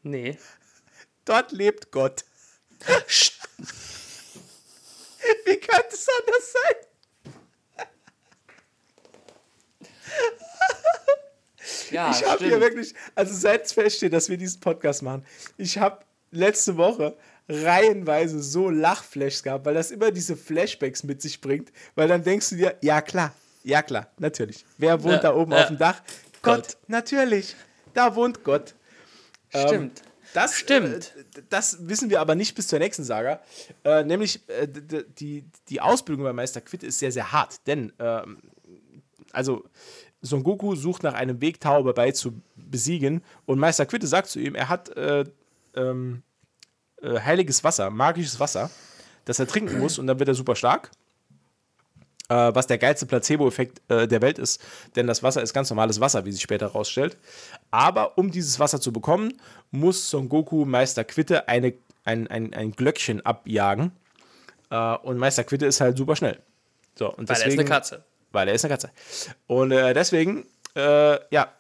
[0.03, 0.37] Nee.
[1.25, 2.25] Dort lebt Gott.
[5.45, 6.75] Wie könnte es anders sein?
[11.91, 15.25] Ja, ich habe hier wirklich, also seit es feststeht, dass wir diesen Podcast machen,
[15.57, 17.15] ich habe letzte Woche
[17.47, 22.49] reihenweise so Lachflashs gehabt, weil das immer diese Flashbacks mit sich bringt, weil dann denkst
[22.49, 24.65] du dir, ja klar, ja klar, natürlich.
[24.77, 25.61] Wer wohnt Ja, da oben ja.
[25.61, 26.01] auf dem Dach?
[26.41, 26.77] Gott, Gott.
[26.88, 27.55] natürlich.
[27.93, 28.73] Da wohnt Gott.
[29.49, 30.01] Stimmt.
[30.34, 31.13] Das, Stimmt.
[31.17, 33.41] Äh, das wissen wir aber nicht bis zur nächsten Saga.
[33.84, 34.65] Äh, nämlich, äh,
[35.19, 37.67] die, die Ausbildung bei Meister Quitte ist sehr, sehr hart.
[37.67, 38.38] Denn, ähm,
[39.34, 39.65] also,
[40.21, 43.23] Son Goku sucht nach einem Weg, Tao Bai zu besiegen.
[43.45, 45.25] Und Meister Quitte sagt zu ihm, er hat äh,
[45.76, 46.24] ähm,
[47.01, 48.69] äh, heiliges Wasser, magisches Wasser,
[49.26, 49.99] das er trinken muss.
[49.99, 50.91] Und dann wird er super stark.
[52.32, 54.61] Äh, was der geilste Placebo-Effekt äh, der Welt ist.
[54.95, 57.17] Denn das Wasser ist ganz normales Wasser, wie sich später herausstellt.
[57.72, 59.34] Aber um dieses Wasser zu bekommen,
[59.72, 61.74] muss Son Goku Meister Quitte eine,
[62.05, 63.91] ein, ein, ein Glöckchen abjagen.
[64.69, 66.39] Äh, und Meister Quitte ist halt super schnell.
[66.95, 68.05] So, und Weil er ist deswegen, eine Katze.
[68.32, 68.91] Weil er ist eine Katze.
[69.47, 71.51] Und äh, deswegen, äh, ja,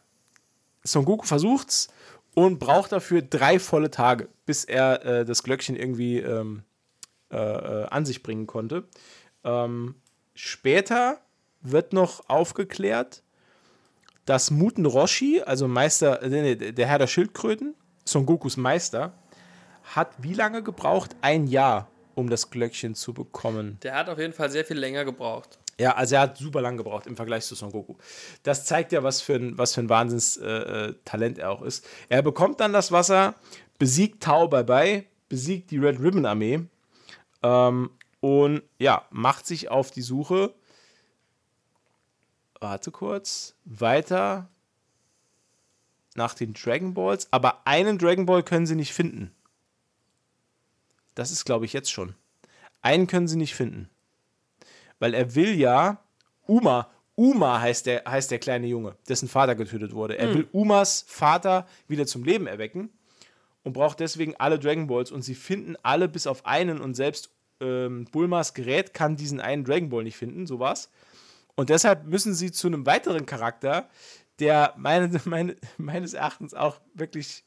[0.85, 1.89] Son Goku versucht's
[2.33, 6.63] und braucht dafür drei volle Tage, bis er äh, das Glöckchen irgendwie ähm,
[7.31, 8.83] äh, äh, an sich bringen konnte.
[9.43, 9.95] Ähm,
[10.33, 11.19] später
[11.61, 13.23] wird noch aufgeklärt,
[14.25, 17.75] dass Muten Roshi, also Meister, äh, nee, der Herr der Schildkröten,
[18.05, 19.13] Son Gokus Meister,
[19.83, 21.15] hat wie lange gebraucht?
[21.21, 23.77] Ein Jahr, um das Glöckchen zu bekommen.
[23.83, 25.59] Der hat auf jeden Fall sehr viel länger gebraucht.
[25.79, 27.95] Ja, also er hat super lang gebraucht im Vergleich zu Son Goku.
[28.43, 31.87] Das zeigt ja, was für ein, was für ein Wahnsinnstalent äh, äh, er auch ist.
[32.09, 33.35] Er bekommt dann das Wasser,
[33.79, 36.65] besiegt Tao Bai Bai, besiegt die Red Ribbon Armee
[37.41, 40.53] ähm, und ja, macht sich auf die Suche.
[42.59, 43.55] Warte kurz.
[43.65, 44.49] Weiter
[46.15, 47.27] nach den Dragon Balls.
[47.31, 49.31] Aber einen Dragon Ball können sie nicht finden.
[51.15, 52.15] Das ist, glaube ich, jetzt schon.
[52.81, 53.89] Einen können sie nicht finden.
[55.01, 55.99] Weil er will ja
[56.45, 60.17] Uma, Uma heißt der, heißt der kleine Junge, dessen Vater getötet wurde.
[60.17, 62.91] Er will Umas Vater wieder zum Leben erwecken
[63.63, 67.31] und braucht deswegen alle Dragon Balls und sie finden alle bis auf einen und selbst
[67.59, 70.91] ähm, Bulmas Gerät kann diesen einen Dragon Ball nicht finden, so war's.
[71.55, 73.89] Und deshalb müssen sie zu einem weiteren Charakter,
[74.37, 77.43] der meine, meine, meines Erachtens auch wirklich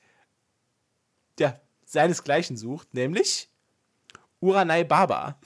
[1.39, 3.49] ja, seinesgleichen sucht, nämlich
[4.41, 5.39] Uranai Baba.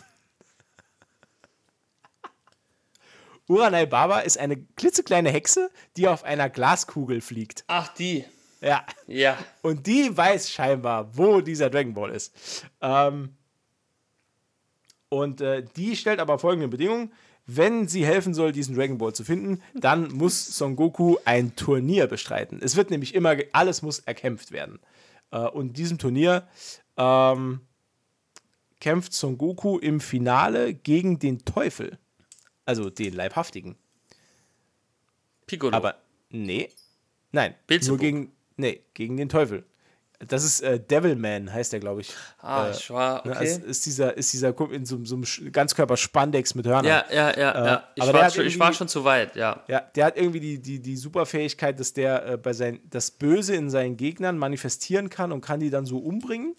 [3.49, 7.65] Uranai Baba ist eine klitzekleine Hexe, die auf einer Glaskugel fliegt.
[7.67, 8.25] Ach, die.
[8.61, 8.85] Ja.
[9.07, 9.39] Ja.
[9.63, 12.67] Und die weiß scheinbar, wo dieser Dragon Ball ist.
[12.81, 13.35] Ähm,
[15.09, 17.11] und äh, die stellt aber folgende Bedingung.
[17.47, 22.07] Wenn sie helfen soll, diesen Dragon Ball zu finden, dann muss Son Goku ein Turnier
[22.07, 22.61] bestreiten.
[22.63, 24.81] Es wird nämlich immer, alles muss erkämpft werden.
[25.31, 26.47] Äh, und in diesem Turnier
[26.99, 27.61] ähm,
[28.81, 31.99] kämpft Son Goku im Finale gegen den Teufel.
[32.69, 33.77] Also den Leibhaftigen.
[35.47, 35.75] Piccolo.
[35.75, 35.95] Aber
[36.29, 36.69] nee.
[37.33, 37.55] Nein.
[37.67, 37.99] Beelzebub.
[37.99, 38.33] Nur gegen.
[38.59, 39.65] Nee, gegen den Teufel.
[40.19, 42.13] Das ist äh, Devilman, heißt der, glaube ich.
[42.41, 43.39] ah, äh, ich war, Ne, okay.
[43.39, 46.85] also ist dieser, ist dieser in so, so einem Ganzkörper-Spandex mit Hörnern.
[46.85, 47.89] ja, ja, ja, ja.
[47.95, 49.65] Ich, war schon, ich war schon zu weit, ja.
[49.69, 53.55] Ja, der hat irgendwie die, die, die Superfähigkeit, dass der äh, bei sein, das Böse
[53.55, 56.55] in seinen Gegnern manifestieren kann und kann die dann so umbringen.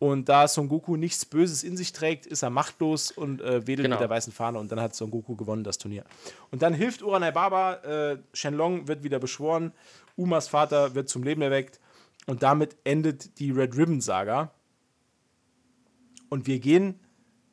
[0.00, 3.84] Und da Son Goku nichts Böses in sich trägt, ist er machtlos und äh, wedelt
[3.84, 3.94] Genau.
[3.94, 6.04] mit der weißen Fahne und dann hat Son Goku gewonnen das Turnier.
[6.50, 9.72] Und dann hilft Uranai Baba, äh, Shenlong wird wieder beschworen,
[10.16, 11.80] Umas Vater wird zum Leben erweckt
[12.26, 14.50] und damit endet die Red Ribbon Saga.
[16.28, 16.98] Und wir gehen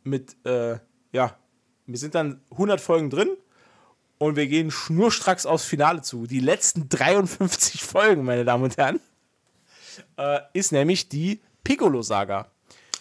[0.04, 0.80] mit, äh,
[1.12, 1.38] ja,
[1.86, 3.30] wir sind dann 100 Folgen drin
[4.18, 6.26] und wir gehen schnurstracks aufs Finale zu.
[6.26, 9.00] Die letzten 53 Folgen, meine Damen und Herren,
[10.18, 12.52] äh, ist nämlich die Piccolo-Saga.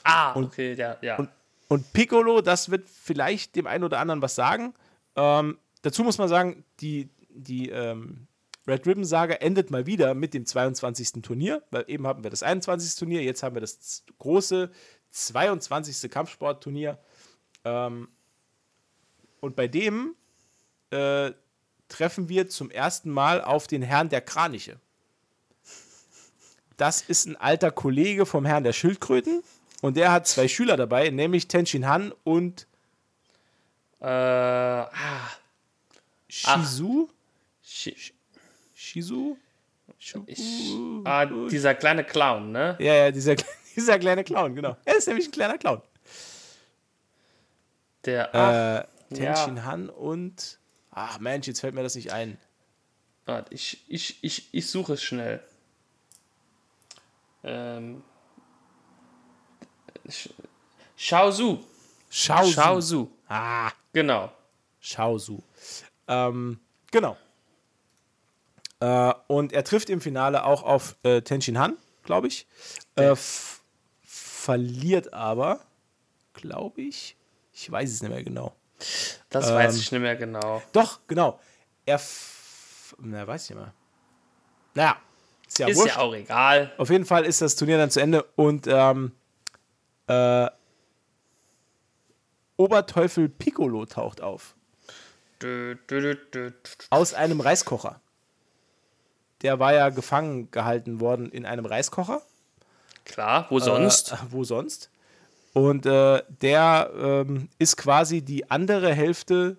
[0.05, 1.17] Ah, okay, ja, ja.
[1.17, 1.31] Und,
[1.69, 4.75] und Piccolo, das wird vielleicht dem einen oder anderen was sagen.
[5.17, 8.27] Ähm, dazu muss man sagen, die, die ähm,
[8.67, 11.23] Red Ribbon Saga endet mal wieder mit dem 22.
[11.23, 12.95] Turnier, weil eben haben wir das 21.
[12.97, 14.71] Turnier, jetzt haben wir das große
[15.11, 16.11] 22.
[16.11, 16.99] Kampfsportturnier.
[17.65, 18.09] Ähm,
[19.41, 20.15] und bei dem
[20.91, 21.33] äh,
[21.89, 24.79] treffen wir zum ersten Mal auf den Herrn der Kraniche.
[26.81, 29.43] Das ist ein alter Kollege vom Herrn der Schildkröten
[29.83, 32.67] und der hat zwei Schüler dabei, nämlich Tenshin Han und
[34.01, 35.29] äh, ah,
[36.29, 37.11] Shizu.
[37.63, 38.13] Shi-
[38.75, 39.37] Shizu?
[40.25, 40.73] ich,
[41.05, 42.77] ah, dieser kleine Clown, ne?
[42.81, 43.35] Ja, ja, dieser,
[43.77, 44.75] dieser kleine Clown, genau.
[44.87, 45.83] Er ist nämlich ein kleiner Clown.
[48.07, 50.59] Der, ach, Äh, Tenshin Han und.
[50.93, 52.39] Ach Mensch, jetzt fällt mir das nicht ein.
[53.27, 55.43] warte, ich, ich, ich, ich suche es schnell.
[57.45, 58.03] Ähm.
[60.97, 61.65] Shaozu.
[62.11, 63.11] Shao Su.
[63.29, 64.31] Ah, Genau.
[64.81, 65.43] Shaozu.
[66.09, 66.59] Ähm,
[66.91, 67.17] genau.
[68.81, 72.47] Äh, und er trifft im Finale auch auf äh, Tenshin Han, glaube ich.
[72.97, 73.15] Äh,
[74.03, 75.61] verliert aber,
[76.33, 77.17] glaube ich.
[77.53, 78.55] Ich weiß es nicht mehr genau.
[79.29, 80.63] Das Ähm, weiß ich nicht mehr genau.
[80.73, 81.39] Doch, genau.
[81.85, 82.01] Er.
[82.99, 83.75] Na, weiß ich nicht mehr.
[84.75, 84.97] Naja,
[85.51, 86.73] ist ja Ist ja auch egal.
[86.79, 89.13] Auf jeden Fall ist das Turnier dann zu Ende und ähm,
[90.07, 90.49] äh,
[92.57, 94.55] Oberteufel Piccolo taucht auf.
[95.43, 96.53] Dö, dö, dö.
[96.91, 98.01] Aus einem Reiskocher.
[99.43, 102.21] Der war ja gefangen gehalten worden in einem Reiskocher.
[103.05, 104.13] Klar, wo sonst?
[104.13, 104.91] Äh, wo sonst?
[105.53, 109.57] Und äh, der ähm, ist quasi die andere Hälfte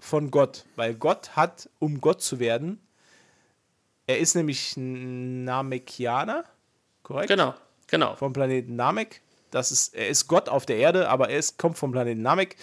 [0.00, 2.80] von Gott, weil Gott hat, um Gott zu werden,
[4.08, 6.44] er ist nämlich Namekianer,
[7.02, 7.28] korrekt?
[7.28, 7.54] genau,
[7.86, 8.16] genau.
[8.16, 9.20] Vom Planeten Namek.
[9.50, 12.56] Das ist, er ist Gott auf der Erde, aber er ist, kommt vom Planeten Namek.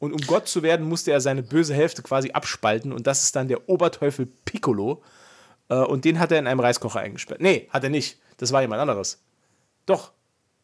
[0.00, 2.92] Und um Gott zu werden, musste er seine böse Hälfte quasi abspalten.
[2.92, 5.02] Und das ist dann der Oberteufel Piccolo.
[5.68, 7.40] Äh, und den hat er in einem Reiskocher eingesperrt.
[7.40, 8.18] Nee, hat er nicht.
[8.38, 9.22] Das war jemand anderes.
[9.86, 10.10] Doch.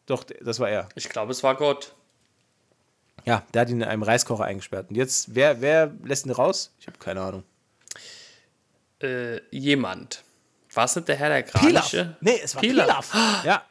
[0.07, 0.89] Doch, das war er.
[0.95, 1.95] Ich glaube, es war Gott.
[3.25, 4.89] Ja, der hat ihn in einem Reiskocher eingesperrt.
[4.89, 6.73] Und jetzt, wer, wer lässt ihn raus?
[6.79, 7.43] Ich habe keine Ahnung.
[9.01, 10.23] Äh, jemand.
[10.73, 12.17] War es nicht der Herr der Kraniche?
[12.21, 13.11] Nee, es war Pilaf.
[13.11, 13.45] Pilaf.
[13.45, 13.63] Ja.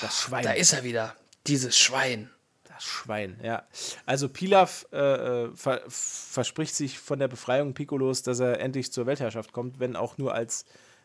[0.00, 0.44] Das Schwein.
[0.44, 1.16] Da ist er wieder.
[1.46, 2.30] Dieses Schwein.
[2.64, 3.66] Das Schwein, ja.
[4.06, 9.06] Also Pilaf äh, äh, ver verspricht sich von der Befreiung Piccolos, dass er endlich zur
[9.06, 10.64] Weltherrschaft kommt, wenn auch nur als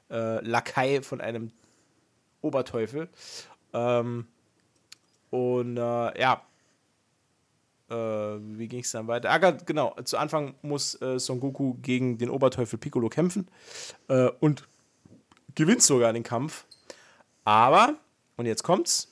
[0.09, 1.51] äh, Lakai von einem
[2.41, 3.09] Oberteufel.
[3.73, 4.27] Ähm,
[5.29, 6.41] und äh, ja,
[7.89, 9.29] äh, wie ging es dann weiter?
[9.29, 13.47] Ah, genau, zu Anfang muss äh, Son Goku gegen den Oberteufel Piccolo kämpfen
[14.07, 14.67] äh, und
[15.55, 16.65] gewinnt sogar den Kampf.
[17.43, 17.95] Aber,
[18.35, 19.11] und jetzt kommt's,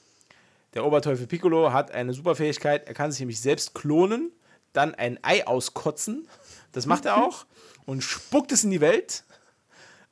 [0.74, 4.32] der Oberteufel Piccolo hat eine Superfähigkeit, er kann sich nämlich selbst klonen,
[4.74, 6.28] dann ein Ei auskotzen,
[6.74, 7.46] das macht er auch,
[7.86, 9.24] und spuckt es in die Welt.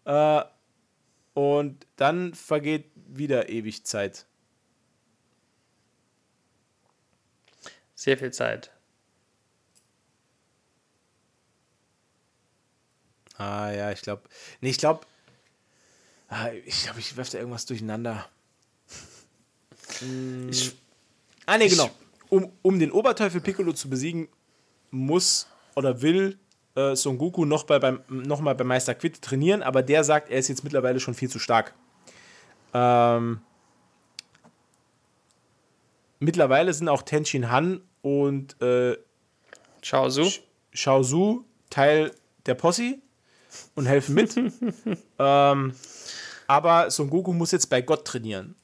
[0.06, 0.42] Äh,
[1.34, 4.26] und dann vergeht wieder ewig Zeit.
[8.04, 8.70] Sehr viel Zeit.
[13.38, 14.24] Ah ja, ich glaube.
[14.60, 15.06] Nee, ich glaube.
[16.28, 18.28] Ah, ich glaube, ich werfe da irgendwas durcheinander.
[20.50, 20.76] Ich,
[21.46, 21.90] Ah, nee, genau.
[22.28, 24.28] Um, um den Oberteufel Piccolo zu besiegen,
[24.92, 26.38] muss oder will
[26.76, 30.30] äh, Son Goku noch, bei, beim, noch mal bei Meister Quid trainieren, aber der sagt,
[30.30, 31.74] er ist jetzt mittlerweile schon viel zu stark.
[32.74, 33.40] Ähm,
[36.20, 38.96] mittlerweile sind auch Tenshin Han und äh.
[39.82, 40.10] Shao
[41.04, 42.12] Su Teil
[42.46, 43.00] der Posse
[43.76, 44.36] und helfen mit.
[45.20, 45.74] ähm,
[46.48, 48.56] aber Son Goku muss jetzt bei Gott trainieren.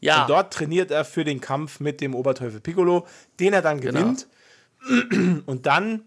[0.00, 0.22] Ja.
[0.22, 3.06] Und dort trainiert er für den Kampf mit dem Oberteufel Piccolo,
[3.40, 4.00] den er dann Genau.
[4.00, 4.26] gewinnt.
[5.46, 6.02] Und dann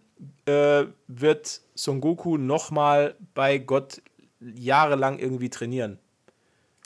[0.45, 4.02] äh, wird Son Goku nochmal bei Gott
[4.39, 5.98] jahrelang irgendwie trainieren.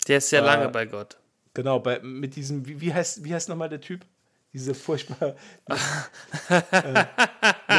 [0.07, 1.17] Der ist sehr Äh, lange bei Gott.
[1.53, 4.05] Genau, bei, mit diesem, wie, wie heißt, wie heißt nochmal der Typ?
[4.53, 5.35] Diese furchtbar.
[6.49, 6.63] äh,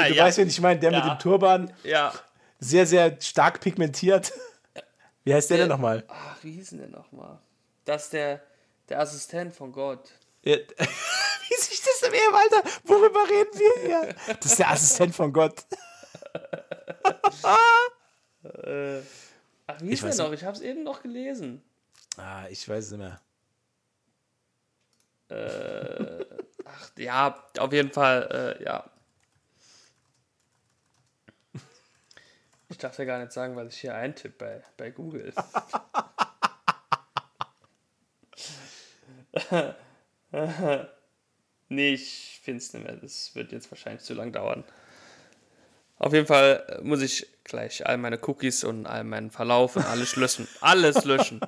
[0.08, 0.24] du Ja.
[0.24, 1.14] weißt, wen ich meine, der mit Ja.
[1.14, 2.12] dem Turban, Ja.
[2.58, 4.32] sehr, sehr stark pigmentiert.
[5.24, 6.04] Wie heißt der denn Der- nochmal?
[6.08, 7.38] Ach, wie hieß denn der nochmal?
[7.84, 8.40] Das ist der,
[8.88, 10.10] der Assistent von Gott.
[10.42, 12.68] Ja, Wie sich das im Ehe, Alter?
[12.84, 14.14] Worüber reden wir hier?
[14.40, 15.64] Das ist der Assistent von Gott.
[17.42, 17.68] Ach,
[19.80, 20.32] wie hieß der noch?
[20.32, 21.62] Ich hab's eben noch gelesen.
[22.16, 23.20] Ah, ich weiß es nicht mehr.
[26.72, 28.88] Ach, ja, auf jeden Fall, äh, ja.
[32.68, 35.32] Ich darf ja gar nicht sagen, was ich hier eintippe bei, bei Google.
[41.68, 42.96] nee, ich finde es nicht mehr.
[42.96, 44.64] Das wird jetzt wahrscheinlich zu lang dauern.
[45.98, 49.84] Auf jeden Fall äh, muss ich gleich all meine Cookies und all meinen Verlauf und
[49.86, 50.48] alles löschen.
[50.60, 51.40] Alles löschen.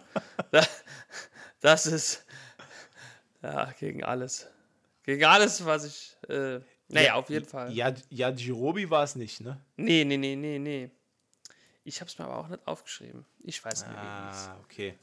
[0.52, 0.66] Da-
[1.60, 2.24] Das ist
[3.42, 4.48] ja gegen alles.
[5.04, 6.16] Gegen alles, was ich.
[6.28, 7.72] Äh, naja, auf jeden Fall.
[7.72, 9.60] Ja, ja Jirobi war es nicht, ne?
[9.76, 10.90] Nee, nee, nee, nee, nee.
[11.84, 13.26] Ich hab's mir aber auch nicht aufgeschrieben.
[13.40, 13.96] Ich weiß nicht.
[13.96, 14.98] Ah, okay.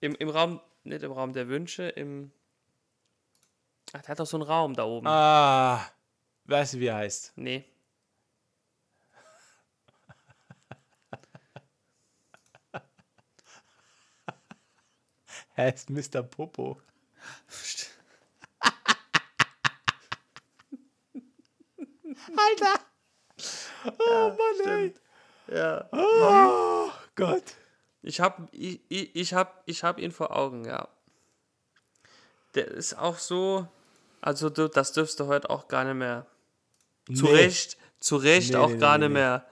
[0.00, 2.30] Im, Im Raum, nicht im Raum der Wünsche, im.
[3.94, 5.06] Ach, der hat doch so einen Raum da oben.
[5.06, 5.90] Ah,
[6.44, 7.32] weißt du, wie er heißt?
[7.36, 7.64] Nee.
[15.56, 16.22] Er heißt Mr.
[16.22, 16.80] Popo.
[22.36, 22.80] Alter!
[23.98, 24.94] Oh Mann, ey.
[25.54, 25.88] Ja.
[25.92, 27.44] Oh Gott.
[28.02, 30.88] Ich hab, ich, ich, hab, ich hab ihn vor Augen, ja.
[32.54, 33.68] Der ist auch so.
[34.20, 36.26] Also, du, das dürfst du heute auch gar nicht mehr.
[37.14, 37.34] Zu Nee.
[37.34, 39.46] Recht, zu Recht Nee, auch nee, gar nicht mehr,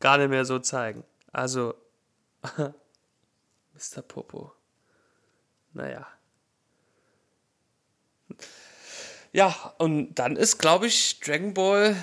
[0.00, 1.04] gar nicht mehr so zeigen.
[1.32, 1.74] Also,
[2.58, 4.02] Mr.
[4.06, 4.52] Popo.
[5.72, 6.06] Naja.
[9.32, 11.96] Ja, und dann ist, glaube ich, Dragon Ball.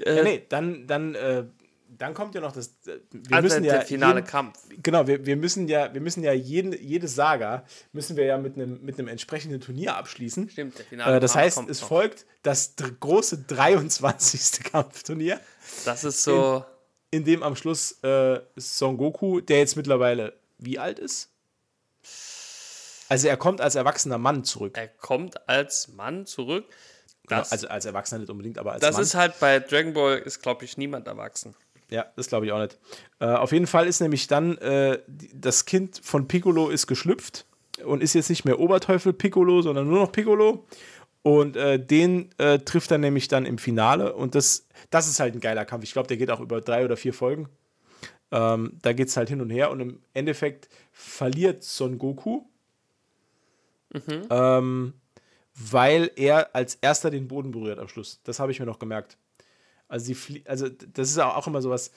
[0.00, 1.44] Äh, Ja, nee, dann, dann, äh,
[1.88, 2.68] dann kommt ja noch das.
[2.86, 4.58] äh, Wir also müssen ja der finale jeden, Kampf.
[4.82, 8.56] Genau, wir, wir müssen ja, wir müssen ja jeden, jede Saga müssen wir ja mit
[8.56, 10.50] einem mit einem entsprechenden Turnier abschließen.
[10.50, 11.88] Stimmt, der finale Äh, das Kampf heißt, es noch.
[11.88, 14.64] folgt das große 23.
[14.70, 15.40] Kampfturnier,
[15.86, 16.62] Das ist so.
[17.10, 21.30] in dem am Schluss äh, Son Goku, der jetzt mittlerweile wie alt ist?
[23.08, 24.76] Also er kommt als erwachsener Mann zurück.
[24.76, 26.64] Er kommt als Mann zurück.
[27.28, 29.02] Genau, also als Erwachsener nicht unbedingt, aber als das Mann.
[29.02, 31.56] ist halt bei Dragon Ball ist, glaube ich, niemand erwachsen.
[31.88, 32.78] Ja, das glaube ich auch nicht.
[33.20, 35.00] Äh, auf jeden Fall ist nämlich dann äh,
[35.32, 37.46] das Kind von Piccolo ist geschlüpft
[37.84, 40.66] und ist jetzt nicht mehr Oberteufel Piccolo, sondern nur noch Piccolo.
[41.22, 44.14] Und äh, den äh, trifft er nämlich dann im Finale.
[44.14, 45.82] Und das, das ist halt ein geiler Kampf.
[45.82, 47.48] Ich glaube, der geht auch über drei oder vier Folgen.
[48.30, 49.70] Ähm, da geht es halt hin und her.
[49.70, 52.42] Und im Endeffekt verliert Son Goku,
[54.30, 54.94] ähm,
[55.54, 58.20] weil er als erster den Boden berührt am Schluss.
[58.24, 59.16] Das habe ich mir noch gemerkt.
[59.88, 61.92] Also, flie- also das ist auch immer sowas.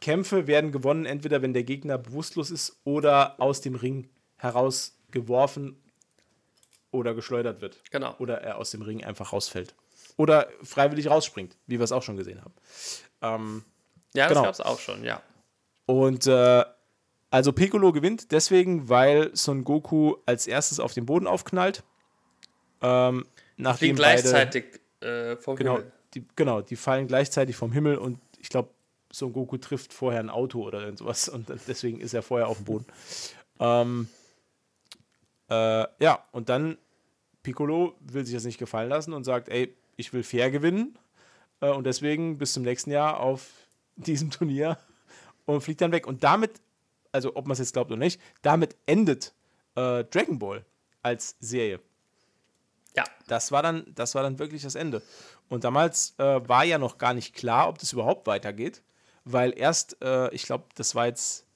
[0.00, 5.76] Kämpfe werden gewonnen, entweder wenn der Gegner bewusstlos ist oder aus dem Ring herausgeworfen
[6.90, 7.82] oder geschleudert wird.
[7.90, 8.14] Genau.
[8.18, 9.74] Oder er aus dem Ring einfach rausfällt.
[10.16, 12.54] Oder freiwillig rausspringt, wie wir es auch schon gesehen haben.
[13.22, 13.64] Ähm,
[14.14, 14.42] Ja, das Genau.
[14.44, 15.20] gab es auch schon, ja.
[15.86, 16.64] und äh,
[17.30, 21.84] also Piccolo gewinnt deswegen, weil Son Goku als erstes auf den Boden aufknallt.
[22.80, 23.26] Ähm,
[23.56, 25.92] Die nachdem beide, gleichzeitig äh, vom genau, Himmel.
[26.14, 28.70] die, genau, die fallen gleichzeitig vom Himmel und ich glaube,
[29.10, 32.58] Son Goku trifft vorher ein Auto oder irgend sowas und deswegen ist er vorher auf
[32.58, 32.86] dem Boden.
[33.60, 34.08] ähm,
[35.50, 36.76] äh, ja, und dann
[37.42, 40.98] Piccolo will sich das nicht gefallen lassen und sagt, ey, ich will fair gewinnen
[41.60, 43.48] äh, und deswegen bis zum nächsten Jahr auf
[43.96, 44.78] diesem Turnier
[45.46, 46.06] und fliegt dann weg.
[46.06, 46.60] Und damit,
[47.12, 49.32] also ob man es jetzt glaubt oder nicht, damit endet
[49.74, 50.64] äh, Dragon Ball
[51.02, 51.80] als Serie
[52.96, 55.02] Ja, das war dann, das war dann wirklich das Ende.
[55.48, 58.82] Und damals äh, war ja noch gar nicht klar, ob das überhaupt weitergeht,
[59.24, 61.46] weil erst, äh, ich glaube, das war jetzt,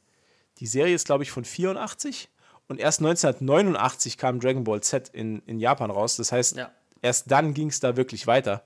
[0.58, 2.28] die Serie ist, glaube ich, von 84
[2.68, 6.16] und erst 1989 kam Dragon Ball Z in, in Japan raus.
[6.16, 6.70] Das heißt, Ja.
[7.02, 8.62] erst dann ging es da wirklich weiter.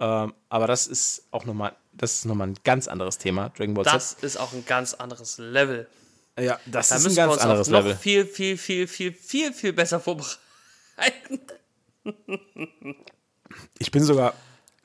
[0.00, 3.84] Ähm, aber das ist auch nochmal, das ist nochmal ein ganz anderes Thema, Dragon Ball
[3.84, 5.88] das ist auch ein ganz anderes Level.
[6.40, 7.96] Ja, das Da ist ein müssen wir ganz uns anderes auch noch Level.
[7.96, 10.38] viel, viel, viel, viel, viel, viel besser vorbereiten.
[13.78, 14.34] Ich bin sogar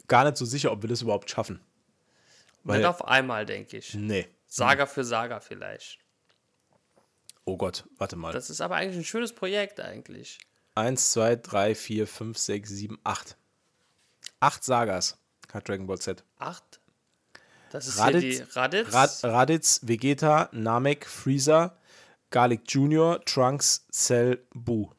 [0.07, 1.59] gar nicht so sicher, ob wir das überhaupt schaffen.
[2.63, 3.93] Nicht auf einmal, denke ich.
[3.93, 4.27] Nee.
[4.47, 5.99] Saga für Saga vielleicht.
[7.45, 8.31] Oh Gott, warte mal.
[8.31, 10.39] Das ist aber eigentlich ein schönes Projekt eigentlich.
[10.75, 13.35] Eins, zwei, drei, vier, fünf, sechs, sieben, acht.
[14.39, 15.17] Acht Sagas
[15.53, 16.23] hat Dragon Ball Z.
[16.37, 16.72] Acht.
[17.73, 18.93] Das ist Raditz, hier die Raditz.
[18.93, 21.75] Rad, Raditz, Vegeta, Namek, Freezer,
[22.29, 24.91] Garlic Jr., Trunks, Cell, Boo.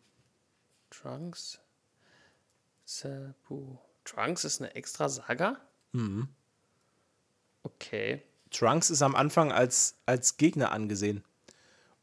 [0.90, 1.60] Trunks.
[2.84, 3.76] Sabu.
[4.04, 5.56] Trunks ist eine extra Saga?
[5.92, 6.28] Mhm.
[7.62, 8.22] Okay.
[8.50, 11.22] Trunks ist am Anfang als, als Gegner angesehen.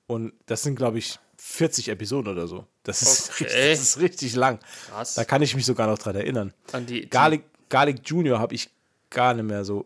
[0.07, 2.65] Und das sind, glaube ich, 40 Episoden oder so.
[2.83, 3.43] Das ist, Okay.
[3.43, 4.59] richtig, das ist richtig lang.
[4.87, 5.15] Krass.
[5.15, 6.53] Da kann ich mich sogar noch dran erinnern.
[6.71, 8.39] An die, Garlic, Garlic Jr.
[8.39, 8.69] habe ich
[9.09, 9.85] gar nicht mehr so.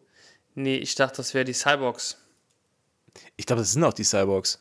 [0.56, 2.18] Nee, ich dachte, das wäre die Cyborgs.
[3.38, 4.60] Ich glaube, das sind auch die Cyborgs.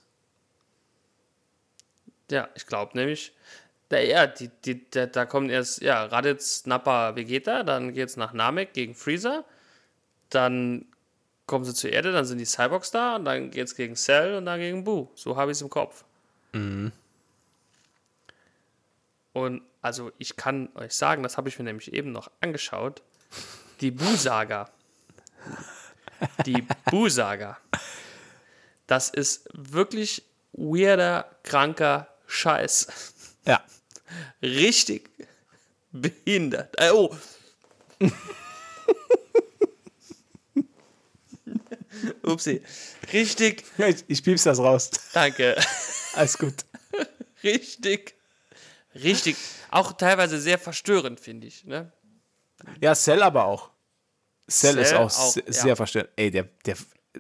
[2.31, 3.33] Ja, ich glaube nämlich.
[3.89, 8.33] Da, ja, die, die, da, da kommen erst, ja, Raditz, Nappa, Vegeta, dann geht's nach
[8.33, 9.45] Namek gegen Freezer,
[10.31, 10.87] dann
[11.47, 14.47] kommen sie zur Erde, dann sind die Cyborgs da und dann geht's gegen Cell und
[14.47, 15.11] dann gegen Boo.
[15.15, 16.05] So habe ich es im Kopf.
[19.35, 23.03] Und also ich kann euch sagen, das habe ich mir nämlich eben noch angeschaut,
[23.81, 24.71] die Boo-Saga.
[26.47, 27.59] Die Boo-Saga.
[28.87, 30.23] Das ist wirklich
[30.53, 32.87] weirder, kranker Scheiß.
[33.47, 33.63] Ja.
[34.43, 35.11] Richtig
[35.93, 36.75] behindert.
[36.79, 37.17] Äh, oh.
[42.23, 42.63] Upsi.
[43.13, 44.91] Richtig, Ich, ich piep's das raus.
[45.13, 45.57] danke.
[46.15, 46.55] Alles gut.
[47.43, 48.15] Richtig,
[48.95, 49.37] richtig.
[49.71, 51.65] Auch teilweise sehr verstörend, finde ich.
[51.65, 51.93] Ne?
[52.81, 53.71] Ja, Cell aber auch.
[54.49, 55.53] Cell, ist Cell auch, auch, se- ja.
[55.53, 56.11] sehr verstörend.
[56.17, 56.77] Ey, der, der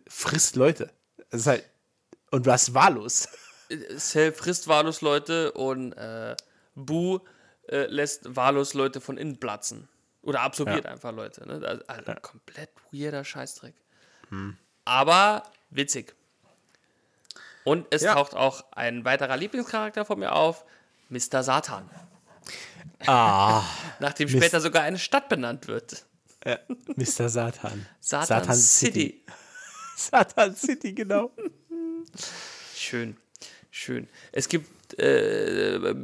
[0.09, 0.90] frisst Leute.
[1.30, 1.64] Das ist halt.
[2.30, 3.28] Und was wahllos.
[3.96, 6.36] Cell frisst wahllos Leute und äh,
[6.74, 7.20] Boo
[7.68, 9.88] äh, lässt wahllos Leute von innen platzen.
[10.22, 10.90] Oder absorbiert Ja.
[10.90, 11.46] einfach Leute.
[11.46, 11.66] Ne?
[11.66, 13.74] Also, also komplett weirder Scheißdreck.
[14.30, 14.56] Hm.
[14.84, 16.14] Aber witzig.
[17.64, 18.14] Und es Ja.
[18.14, 20.64] taucht auch ein weiterer Lieblingscharakter von mir auf,
[21.09, 21.42] Mr.
[21.42, 21.88] Satan.
[23.06, 23.62] Ah.
[24.01, 24.36] Nachdem Mist.
[24.38, 26.05] später sogar eine Stadt benannt wird.
[26.96, 27.28] Mr.
[27.28, 27.86] Satan.
[28.00, 29.22] Satan, City.
[29.96, 31.30] Satan City, genau.
[32.76, 33.16] Schön,
[33.70, 34.08] schön.
[34.32, 35.94] Es gibt äh,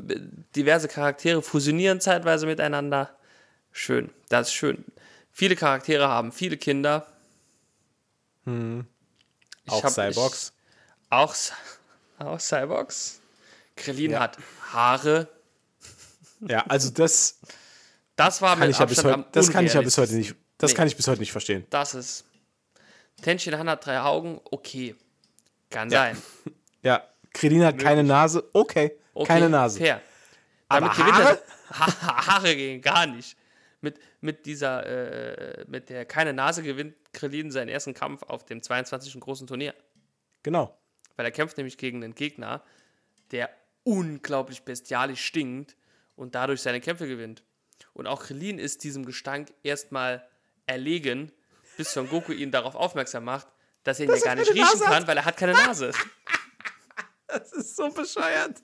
[0.56, 3.14] diverse Charaktere, fusionieren zeitweise miteinander.
[3.72, 4.84] Schön, das ist schön.
[5.32, 7.06] Viele Charaktere haben viele Kinder.
[8.46, 8.52] Ich
[9.72, 10.52] Auch hab- Cyborgs.
[11.04, 11.34] Ich, auch,
[12.18, 13.20] auch Cyborgs.
[13.76, 14.20] Krillin Ja.
[14.20, 14.38] hat
[14.72, 15.28] Haare.
[16.40, 17.38] Ja, also das
[18.20, 20.14] Das war kann mit ich ja bis heute, am das kann ich ja bis heute
[20.14, 20.34] nicht.
[20.58, 20.76] Das Nee.
[20.76, 21.66] kann ich bis heute nicht verstehen.
[21.70, 22.24] Das ist.
[23.22, 24.94] Tenshin Han hat drei Augen, okay.
[25.70, 26.00] Kann Ja.
[26.04, 26.22] sein.
[26.82, 27.02] Ja,
[27.34, 28.48] Krillin hat keine Nase.
[28.54, 29.78] Okay, Okay, keine Nase.
[29.78, 30.00] Fair.
[30.68, 31.42] Aber Damit gewinnt Haare?
[31.78, 33.36] Ha Haare gehen gar nicht.
[33.82, 38.62] Mit, mit dieser, äh, mit der keine Nase gewinnt Krillin seinen ersten Kampf auf dem
[38.62, 39.18] 22.
[39.20, 39.74] großen Turnier.
[40.42, 40.76] Genau.
[41.16, 42.62] Weil er kämpft nämlich gegen einen Gegner,
[43.30, 43.50] der
[43.84, 45.76] unglaublich bestialisch stinkt
[46.16, 47.42] und dadurch seine Kämpfe gewinnt.
[47.94, 50.26] Und auch Krillin ist diesem Gestank erstmal
[50.66, 51.32] erlegen,
[51.76, 53.48] bis Son Goku ihn darauf aufmerksam macht,
[53.84, 54.92] dass er ihn ja gar nicht riechen Nase hat.
[54.92, 55.92] kann, weil er hat keine Nase.
[57.32, 58.56] Das ist so bescheuert.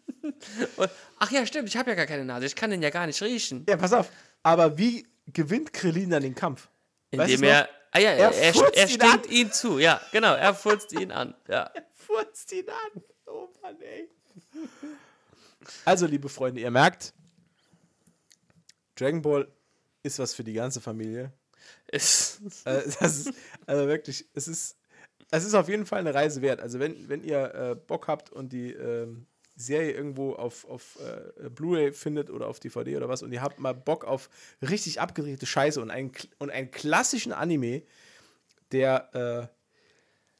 [0.76, 0.90] Und,
[1.20, 3.22] ach ja, stimmt, ich habe ja gar keine Nase, ich kann den ja gar nicht
[3.22, 3.64] riechen.
[3.68, 4.10] Ja, pass auf.
[4.42, 6.68] Aber wie gewinnt Krillin dann den Kampf?
[7.12, 9.22] Indem er, ah ja, Er er, er, er ihn an.
[9.30, 11.70] ihn zu, ja, genau, er furzt ihn an, ja.
[11.94, 13.02] furzt ihn an.
[13.26, 14.10] Oh Mann, ey.
[15.84, 17.12] Also, liebe Freunde, ihr merkt,
[18.96, 19.48] Dragon Ball
[20.02, 21.32] ist was für die ganze Familie.
[21.88, 23.32] Ist, Äh, das ist,
[23.66, 24.76] also wirklich, es ist,
[25.30, 26.60] es ist auf jeden Fall eine Reise wert.
[26.60, 31.48] Also, wenn, wenn ihr äh, Bock habt und die ähm, Serie irgendwo auf, auf äh,
[31.48, 34.28] Blu-ray findet oder auf DVD oder was und ihr habt mal Bock auf
[34.62, 37.82] richtig abgedrehte Scheiße und einen, und einen klassischen Anime,
[38.72, 39.50] der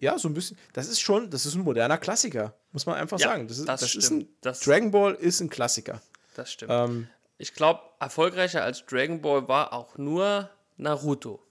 [0.00, 2.96] äh, ja so ein bisschen, das ist schon, das ist ein moderner Klassiker, muss man
[2.96, 3.48] einfach Ja, sagen.
[3.48, 6.02] Das, ist, das das ist ein, Das- Dragon Ball ist ein Klassiker.
[6.34, 6.70] das stimmt.
[6.72, 11.42] Ähm, Ich glaube, erfolgreicher als Dragon Ball war auch nur Naruto,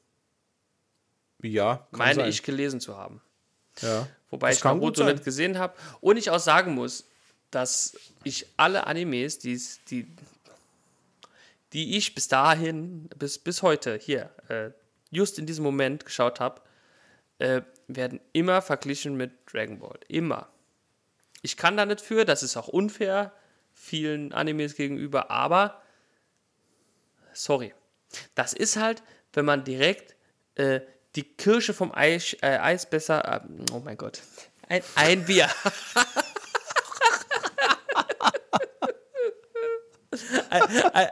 [1.42, 2.30] ja, kann meine sein.
[2.30, 3.22] ich gelesen zu haben.
[3.82, 4.08] Ja.
[4.30, 5.76] Wobei Das ich Naruto nicht gesehen habe.
[6.02, 7.06] Und ich auch sagen muss,
[7.52, 10.08] dass ich alle Animes, die's- die,
[11.74, 14.72] die ich bis dahin, bis, bis heute hier, äh,
[15.12, 16.62] just in diesem Moment geschaut habe,
[17.40, 20.00] äh, werden immer verglichen mit Dragon Ball.
[20.08, 20.48] Immer.
[21.42, 23.32] Ich kann da nicht für, das ist auch unfair
[23.76, 25.84] vielen Animes gegenüber, aber
[27.34, 27.76] sorry.
[28.34, 29.04] Das ist halt,
[29.34, 30.16] wenn man direkt
[30.56, 30.82] äh,
[31.16, 33.24] die Kirsche vom Eis, äh, Eis besser.
[33.26, 33.42] Äh,
[33.72, 34.22] oh mein Gott.
[34.68, 35.50] Ein, ein Bier.
[40.50, 41.12] ein,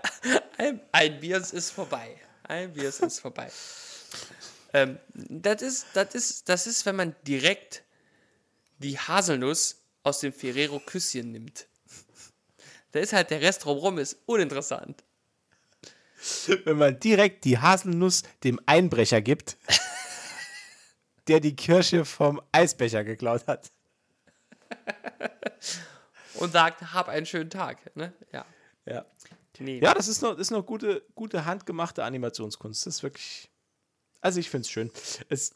[0.57, 2.19] ein, ein, Bier ist vorbei.
[2.43, 3.51] Ein Bier ist vorbei.
[4.73, 7.83] Ähm, das ist, das ist, das ist, wenn man direkt
[8.79, 11.67] die Haselnuss aus dem Ferrero Küsschen nimmt.
[12.93, 15.03] Da ist halt der Rest drumherum ist uninteressant.
[16.63, 19.57] Wenn man direkt die Haselnuss dem Einbrecher gibt,
[21.27, 23.71] der die Kirsche vom Eisbecher geklaut hat.
[26.35, 27.95] Und sagt, hab einen schönen Tag.
[27.95, 28.13] Ne?
[28.31, 28.45] Ja.
[28.85, 29.05] Ja.
[29.59, 29.79] Nee.
[29.79, 32.85] Ja, das ist noch, ist noch gute, gute handgemachte Animationskunst.
[32.85, 33.49] Das ist wirklich.
[34.21, 34.91] Also ich finde es schön.
[35.29, 35.53] Es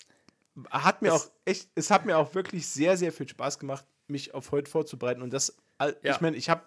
[0.70, 4.34] hat mir auch echt, es hat mir auch wirklich sehr, sehr viel Spaß gemacht, mich
[4.34, 5.22] auf heute vorzubereiten.
[5.22, 5.94] Und das, Ja.
[6.16, 6.64] ich meine, ich habe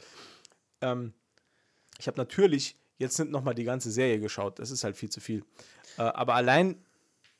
[0.81, 1.12] ähm,
[1.98, 4.59] ich habe natürlich jetzt nicht nochmal die ganze Serie geschaut.
[4.59, 5.44] Das ist halt viel zu viel.
[5.98, 6.77] Äh, aber allein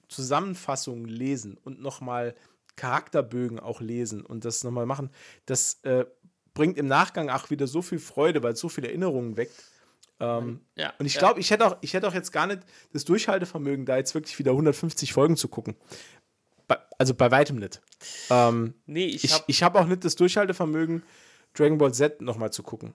[0.08, 2.34] Zusammenfassungen lesen und nochmal
[2.76, 5.10] Charakterbögen auch lesen und das nochmal machen,
[5.46, 6.04] das äh,
[6.54, 9.54] bringt im Nachgang auch wieder so viel Freude, weil es so viele Erinnerungen weckt.
[10.18, 11.20] Ähm, Ja, und ich ja.
[11.20, 12.60] glaube, ich hätte auch, ich hätte auch jetzt gar nicht
[12.92, 15.76] das Durchhaltevermögen, da jetzt wirklich wieder 150 Folgen zu gucken.
[16.66, 17.80] Bei, also bei weitem nicht.
[18.30, 21.02] Ähm, Nee, ich ich hab- ich habe auch nicht das Durchhaltevermögen,
[21.54, 22.94] Dragon Ball Z nochmal zu gucken.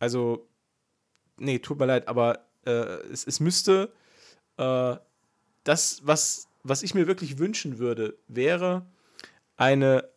[0.00, 0.48] Also,
[1.38, 2.70] nee, tut mir leid, aber äh,
[3.12, 3.92] es, es müsste
[4.56, 4.96] äh,
[5.62, 8.86] das, was, was ich mir wirklich wünschen würde, wäre
[9.56, 10.08] eine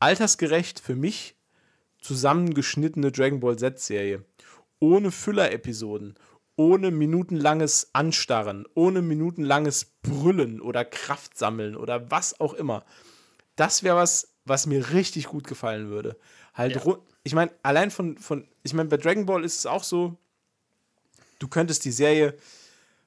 [0.00, 1.36] altersgerecht für mich
[2.00, 4.24] zusammengeschnittene Dragon Ball Z-Serie.
[4.80, 6.16] Ohne Füller-Episoden,
[6.56, 12.84] ohne minutenlanges Anstarren, ohne minutenlanges Brüllen oder Kraftsammeln oder was auch immer.
[13.54, 16.16] Das wäre was, was mir richtig gut gefallen würde.
[16.54, 16.96] Halt, Ja.
[17.22, 20.16] ich meine, allein von, von ich meine, bei Dragon Ball ist es auch so,
[21.38, 22.34] du könntest die Serie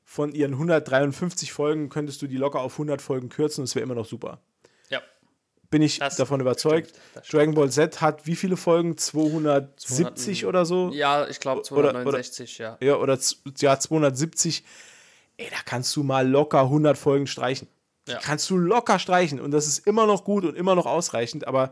[0.03, 3.83] von ihren 153 Folgen, könntest du die locker auf 100 Folgen kürzen und es wäre
[3.83, 4.39] immer noch super.
[4.89, 5.01] ja,
[5.71, 6.93] Bin ich Das davon überzeugt.
[7.23, 8.97] stimmt, Dragon Ball Z hat wie viele Folgen?
[8.97, 10.91] 270 oder so?
[10.93, 12.77] ja, ich glaube Oder- oder- 269, ja.
[12.81, 13.17] Ja, oder
[13.57, 14.63] ja, 270.
[15.37, 17.67] Ey, da kannst du mal locker 100 Folgen streichen.
[18.07, 18.19] Ja.
[18.19, 21.71] kannst du locker streichen und das ist immer noch gut und immer noch ausreichend, aber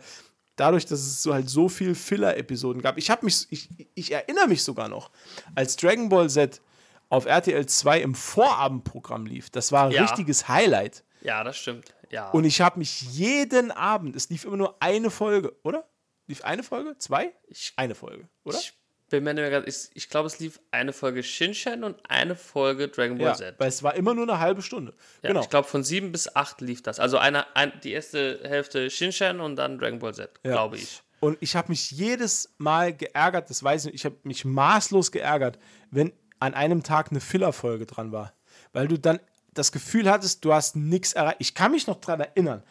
[0.55, 4.47] dadurch, dass es so halt so viel Filler-Episoden gab, ich habe mich, ich, ich erinnere
[4.47, 5.11] mich sogar noch,
[5.55, 6.61] als Dragon Ball Z
[7.09, 10.01] auf RTL 2 im Vorabendprogramm lief, das war ein Ja.
[10.03, 11.03] richtiges Highlight.
[11.21, 11.93] Ja, das stimmt.
[12.09, 12.29] Ja.
[12.31, 15.87] Und ich habe mich jeden Abend, es lief immer nur eine Folge, oder?
[16.27, 16.97] Lief eine Folge?
[16.99, 17.33] Zwei?
[17.47, 18.57] Ich- eine Folge, oder?
[18.57, 18.73] ich
[19.13, 22.35] bin mir nicht mehr ganz, ich, ich glaube, es lief eine Folge Shinshan und eine
[22.35, 23.55] Folge Dragon Ball ja, Z.
[23.59, 24.95] weil es war immer nur eine halbe Stunde.
[25.21, 25.41] Ja, genau.
[25.41, 26.99] Ich glaube, von sieben bis acht lief das.
[26.99, 30.53] Also eine, ein, die erste Hälfte Shinshan und dann Dragon Ball Z, Ja.
[30.53, 31.03] glaube ich.
[31.19, 35.11] Und ich habe mich jedes Mal geärgert, das weiß ich nicht, ich habe mich maßlos
[35.11, 35.59] geärgert,
[35.91, 38.33] wenn an einem Tag eine Filler-Folge dran war.
[38.71, 39.19] Weil du dann
[39.53, 41.37] das Gefühl hattest, du hast nichts erreicht.
[41.39, 42.63] Ich kann mich noch dran erinnern,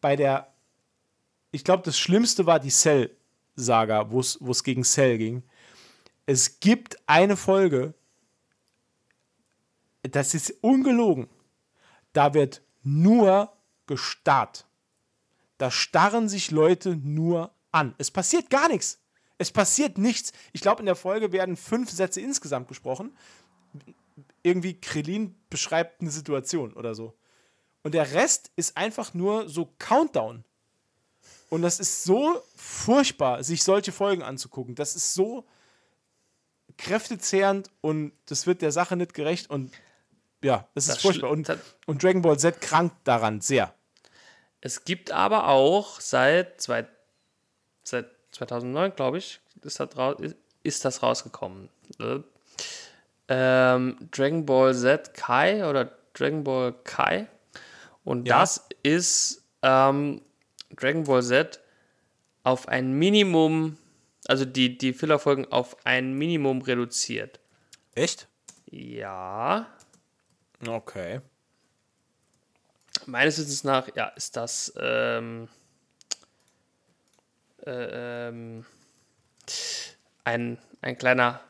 [0.00, 0.52] bei der,
[1.52, 5.44] ich glaube, das Schlimmste war die Cell-Saga, wo es gegen Cell ging.
[6.26, 7.94] Es gibt eine Folge,
[10.02, 11.28] das ist ungelogen.
[12.12, 13.52] Da wird nur
[13.86, 14.66] gestarrt.
[15.58, 17.94] Da starren sich Leute nur an.
[17.98, 19.00] Es passiert gar nichts.
[19.38, 20.32] Es passiert nichts.
[20.52, 23.16] Ich glaube, in der Folge werden fünf Sätze insgesamt gesprochen.
[24.42, 27.14] Irgendwie Krillin beschreibt eine Situation oder so.
[27.82, 30.44] Und der Rest ist einfach nur so Countdown.
[31.50, 34.74] Und das ist so furchtbar, sich solche Folgen anzugucken.
[34.74, 35.44] Das ist so
[36.78, 39.50] kräftezehrend und das wird der Sache nicht gerecht.
[39.50, 39.72] Und
[40.42, 41.30] ja, das, Das ist furchtbar.
[41.30, 41.48] Und,
[41.86, 43.74] und Dragon Ball Z krankt daran sehr.
[44.60, 46.86] Es gibt aber auch seit, zwei,
[47.82, 49.88] seit 2009, glaube ich, ist das,
[50.62, 51.68] ist, das rausgekommen.
[51.98, 52.20] Äh,
[53.28, 57.26] Ähm, Dragon Ball Z Kai oder Dragon Ball Kai.
[58.04, 58.40] Und Ja.
[58.40, 60.20] das ist ähm,
[60.76, 61.58] Dragon Ball Z
[62.42, 63.78] auf ein Minimum,
[64.26, 67.40] also die, die Fillerfolgen auf ein Minimum reduziert.
[67.94, 68.28] Echt?
[68.70, 69.66] Ja,
[70.66, 71.20] Okay.
[73.06, 75.48] meines Wissens nach, ja, ist das ähm,
[77.66, 78.64] äh, ähm,
[80.24, 81.40] ein, ein kleiner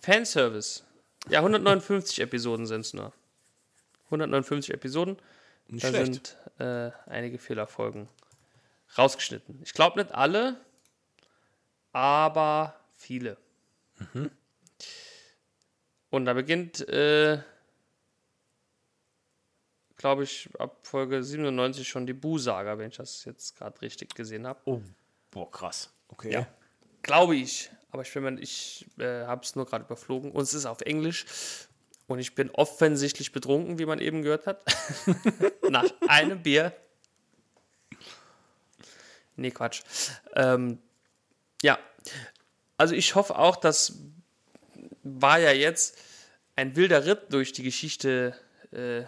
[0.00, 0.84] Fanservice.
[1.28, 3.12] Ja, 159 Episoden sind es nur.
[4.06, 5.16] 159 Episoden.
[5.68, 6.36] Nicht da schlecht.
[6.58, 8.08] sind äh, einige Fehlerfolgen
[8.98, 9.60] rausgeschnitten.
[9.62, 10.56] Ich glaube nicht alle,
[11.92, 13.36] aber viele.
[14.14, 14.30] Mhm.
[16.10, 17.40] Und da beginnt, äh,
[19.96, 24.46] glaube ich, ab Folge 97 schon die Bu-Saga, wenn ich das jetzt gerade richtig gesehen
[24.46, 24.60] habe.
[24.64, 24.80] Oh,
[25.30, 25.90] boah, krass.
[26.08, 26.32] Okay.
[26.32, 26.46] Ja.
[27.02, 27.70] Glaube ich.
[27.92, 30.32] Aber ich, bin mir- ich äh, habe es nur gerade überflogen.
[30.32, 31.26] Und es ist auf Englisch.
[32.06, 34.64] Und ich bin offensichtlich betrunken, wie man eben gehört hat.
[35.70, 36.72] Nach einem Bier.
[39.36, 39.82] Nee, Quatsch.
[40.34, 40.78] Ähm,
[41.62, 41.78] ja.
[42.76, 43.98] Also ich hoffe auch, das
[45.02, 45.98] war ja jetzt
[46.56, 48.34] ein wilder Ritt durch die Geschichte
[48.70, 49.02] äh,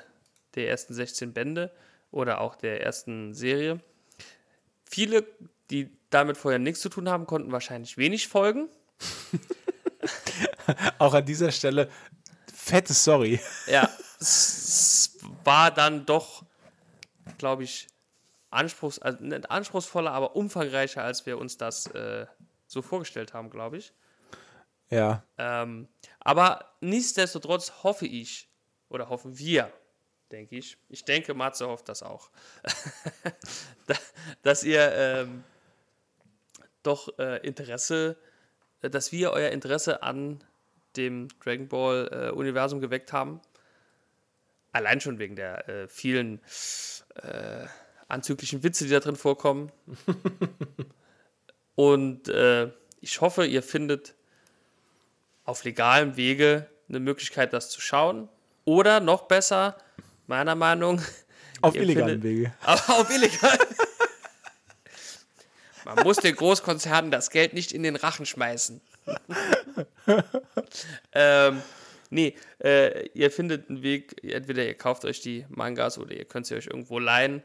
[0.55, 1.73] der ersten 16 Bände
[2.11, 3.81] oder auch der ersten Serie
[4.93, 5.27] viele,
[5.71, 8.69] die damit vorher nichts zu tun haben, konnten wahrscheinlich wenig folgen.
[10.99, 11.89] Auch an dieser Stelle
[12.53, 13.41] fette Sorry.
[13.67, 13.89] Ja,
[14.21, 16.45] es war dann doch,
[17.39, 17.89] glaube ich,
[18.53, 22.27] anspruchs also nicht anspruchsvoller, aber umfangreicher, als wir uns das äh,
[22.67, 23.93] so vorgestellt haben, glaube ich.
[24.91, 25.25] Ja.
[25.39, 25.89] Ähm,
[26.21, 28.49] aber nichtsdestotrotz hoffe ich,
[28.89, 29.73] oder hoffen wir,
[30.31, 32.31] denke ich, ich denke, Matze hofft das auch,
[33.87, 33.95] da-
[34.43, 35.45] dass ihr ähm,
[36.83, 38.17] doch äh, Interesse,
[38.83, 40.45] äh, dass wir euer Interesse an
[40.97, 43.41] dem Dragon Ball äh, Universum geweckt haben.
[44.73, 46.41] Allein schon wegen der äh, vielen
[47.15, 47.67] äh,
[48.13, 49.73] anzüglichen Witze, die da drin vorkommen.
[51.75, 52.71] Und äh,
[53.01, 54.15] ich hoffe, ihr findet
[55.45, 58.29] auf legalem Wege eine Möglichkeit, das zu schauen.
[58.65, 59.77] Oder noch besser,
[60.27, 61.01] meiner Meinung,
[61.63, 62.53] Auf findet- Wege.
[62.67, 63.59] auf illegal.
[65.85, 68.81] Man muss den Großkonzernen das Geld nicht in den Rachen schmeißen.
[71.13, 71.63] ähm,
[72.11, 76.47] nee, äh, ihr findet einen Weg, entweder ihr kauft euch die Mangas oder ihr könnt
[76.47, 77.43] sie euch irgendwo leihen.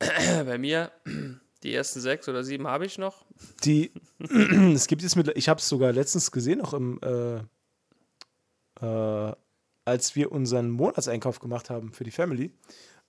[0.44, 0.90] Bei mir,
[1.62, 3.24] die ersten sechs oder sieben habe ich noch.
[3.64, 3.92] Die,
[4.74, 7.40] es gibt jetzt mit, ich habe es sogar letztens gesehen, auch im, äh,
[8.80, 9.32] äh,
[9.84, 12.52] als wir unseren Monatseinkauf gemacht haben für die Family.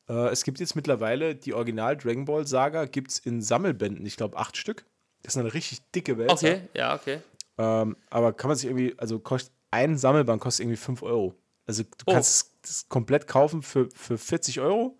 [0.07, 4.15] Äh, es gibt jetzt mittlerweile die Original Dragon Ball Saga, gibt es in Sammelbänden, ich
[4.17, 4.85] glaube acht Stück.
[5.23, 6.29] Das ist eine richtig dicke Welt.
[6.31, 7.19] Okay, ja, okay.
[7.57, 11.33] Ähm, aber kann man sich irgendwie, also kostet ein Sammelband kostet irgendwie 5 Euro.
[11.65, 12.13] Also du Oh.
[12.13, 14.97] kannst es- komplett kaufen für, für 40 Euro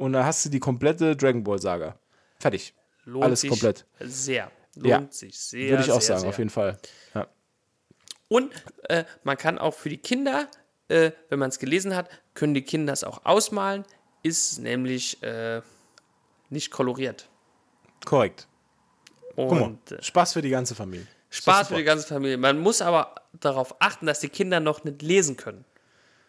[0.00, 1.98] und da hast du die komplette Dragon Ball Saga.
[2.38, 2.74] Fertig.
[3.04, 3.86] Lohnt Alles sich komplett.
[4.00, 4.50] sehr.
[4.76, 5.70] Lohnt Ja, sich sehr.
[5.70, 6.28] Würde ich auch sehr, sagen, sehr.
[6.30, 6.78] auf jeden Fall.
[7.14, 7.26] Ja.
[8.28, 8.52] Und
[8.88, 10.48] äh, man kann auch für die Kinder,
[10.88, 13.84] äh, wenn man es gelesen hat, können die Kinder es auch ausmalen.
[14.22, 15.60] Ist nämlich äh,
[16.50, 17.28] nicht koloriert.
[18.04, 18.46] Korrekt.
[19.36, 21.06] Guck mal, Und äh, Spaß für die ganze Familie.
[21.30, 22.36] Spaß für die ganze Familie.
[22.38, 25.64] Man muss aber darauf achten, dass die Kinder noch nicht lesen können.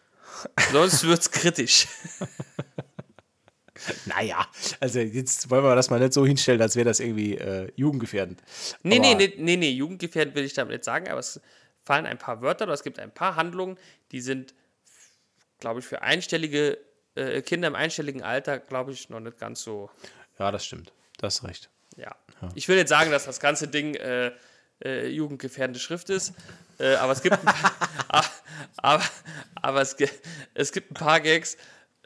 [0.72, 1.88] Sonst wird es kritisch.
[4.06, 4.46] Naja,
[4.80, 8.40] also jetzt wollen wir das mal nicht so hinstellen, als wäre das irgendwie äh, jugendgefährdend.
[8.82, 11.40] Nee, Aber- nee, nee, nee, nee, jugendgefährdend will ich damit nicht sagen, aber es
[11.84, 13.76] fallen ein paar Wörter oder es gibt ein paar Handlungen,
[14.12, 14.54] die sind,
[15.58, 16.78] glaube ich, für einstellige
[17.14, 19.90] äh, Kinder im einstelligen Alter, glaube ich, noch nicht ganz so
[20.38, 20.92] Ja, das stimmt.
[21.18, 21.70] Das ist recht.
[21.96, 22.14] ja.
[22.54, 24.32] Ich will jetzt sagen, dass das ganze Ding äh,
[24.84, 26.32] äh, jugendgefährdende Schrift ist,
[26.78, 27.72] äh, aber es gibt ein paar,
[28.78, 29.02] aber,
[29.54, 29.96] aber, es,
[30.54, 31.56] es gibt ein paar Gags,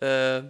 [0.00, 0.42] äh,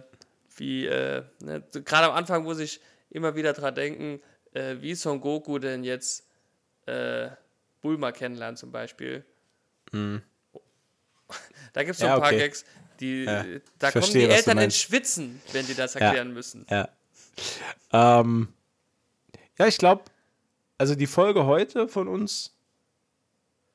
[0.57, 4.21] wie äh, ne, gerade am Anfang muss ich immer wieder dran denken,
[4.53, 6.27] äh, wie Son Goku denn jetzt
[6.85, 7.29] äh,
[7.81, 9.25] Bulma kennenlernt zum Beispiel.
[11.73, 12.05] Da gibt es so.
[12.05, 12.39] Ja, ein paar okay.
[12.39, 12.65] Gags,
[12.99, 14.77] die Ja, da ich kommen verstehe, die Eltern ins meinst.
[14.79, 16.65] Schwitzen, wenn die das erklären müssen.
[16.69, 16.89] Ja.
[17.91, 18.47] Ähm,
[19.59, 20.03] ja, ich glaube,
[20.77, 22.55] also die Folge heute von uns,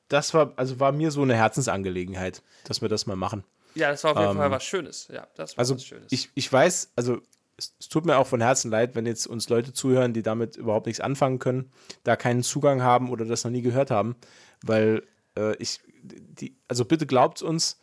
[0.07, 3.43] das war, also war mir so eine Herzensangelegenheit, dass wir das mal machen.
[3.75, 5.07] Ja, das war auf jeden Ähm, Fall was Schönes.
[5.11, 6.11] Ja, das war Also was Schönes.
[6.11, 7.19] ich, ich weiß, also
[7.57, 10.55] es, es tut mir auch von Herzen leid, wenn jetzt uns Leute zuhören, die damit
[10.57, 11.71] überhaupt nichts anfangen können,
[12.03, 14.15] da keinen Zugang haben oder das noch nie gehört haben,
[14.63, 15.03] weil
[15.37, 17.79] äh, ich, die, also bitte glaubt uns,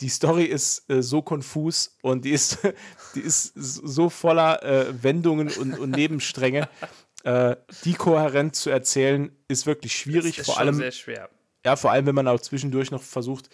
[0.00, 2.58] die Story ist äh, so konfus und die ist,
[3.14, 6.68] die ist so voller äh, Wendungen und, und Nebenstränge.
[7.24, 11.28] äh, die kohärent zu erzählen, ist wirklich schwierig, ist vor allem sehr schwer.
[11.64, 13.50] ja, vor allem, wenn man auch zwischendurch noch versucht,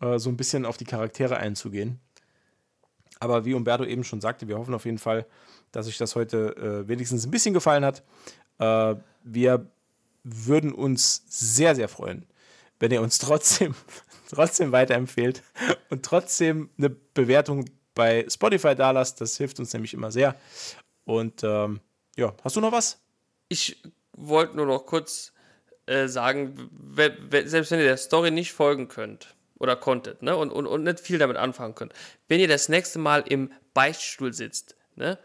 [0.00, 2.00] äh, so ein bisschen auf die Charaktere einzugehen.
[3.20, 5.26] Aber wie Umberto eben schon sagte, wir hoffen auf jeden Fall,
[5.72, 8.02] dass euch das heute äh, wenigstens ein bisschen gefallen hat.
[8.58, 9.70] Äh, wir
[10.22, 12.26] würden uns sehr, sehr freuen,
[12.80, 13.74] wenn ihr uns trotzdem,
[14.28, 15.42] trotzdem weiterempfehlt
[15.90, 17.64] und trotzdem eine Bewertung
[17.94, 19.20] bei Spotify da lasst.
[19.20, 20.34] Das hilft uns nämlich immer sehr.
[21.04, 21.80] Und ähm,
[22.16, 23.00] ja, hast du noch was?
[23.48, 25.32] Ich wollte nur noch kurz
[25.86, 26.70] äh, sagen,
[27.44, 31.00] selbst wenn ihr der Story nicht folgen könnt oder konntet ne, und, und, und nicht
[31.00, 31.92] viel damit anfangen könnt,
[32.28, 35.18] wenn ihr das nächste Mal im Beichtstuhl sitzt ne,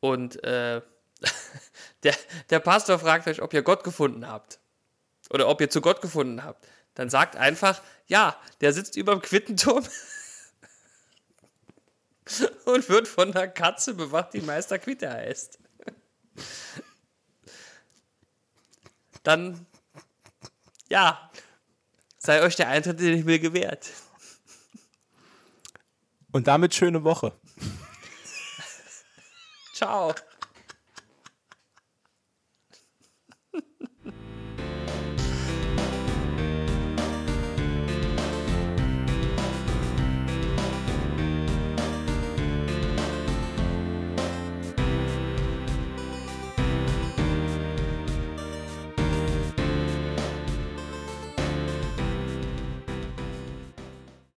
[0.00, 0.82] und äh,
[2.02, 2.14] der,
[2.50, 4.58] der Pastor fragt euch, ob ihr Gott gefunden habt
[5.30, 9.22] oder ob ihr zu Gott gefunden habt, dann sagt einfach, ja, der sitzt über dem
[9.22, 9.84] Quittenturm
[12.66, 15.58] und wird von einer Katze bewacht, die Meister Quitte heißt.
[19.22, 19.66] Dann,
[20.88, 21.30] ja,
[22.22, 23.90] sei euch der Eintritt in den Himmel gewährt.
[26.30, 27.32] Und damit schöne Woche.
[29.74, 30.14] Ciao.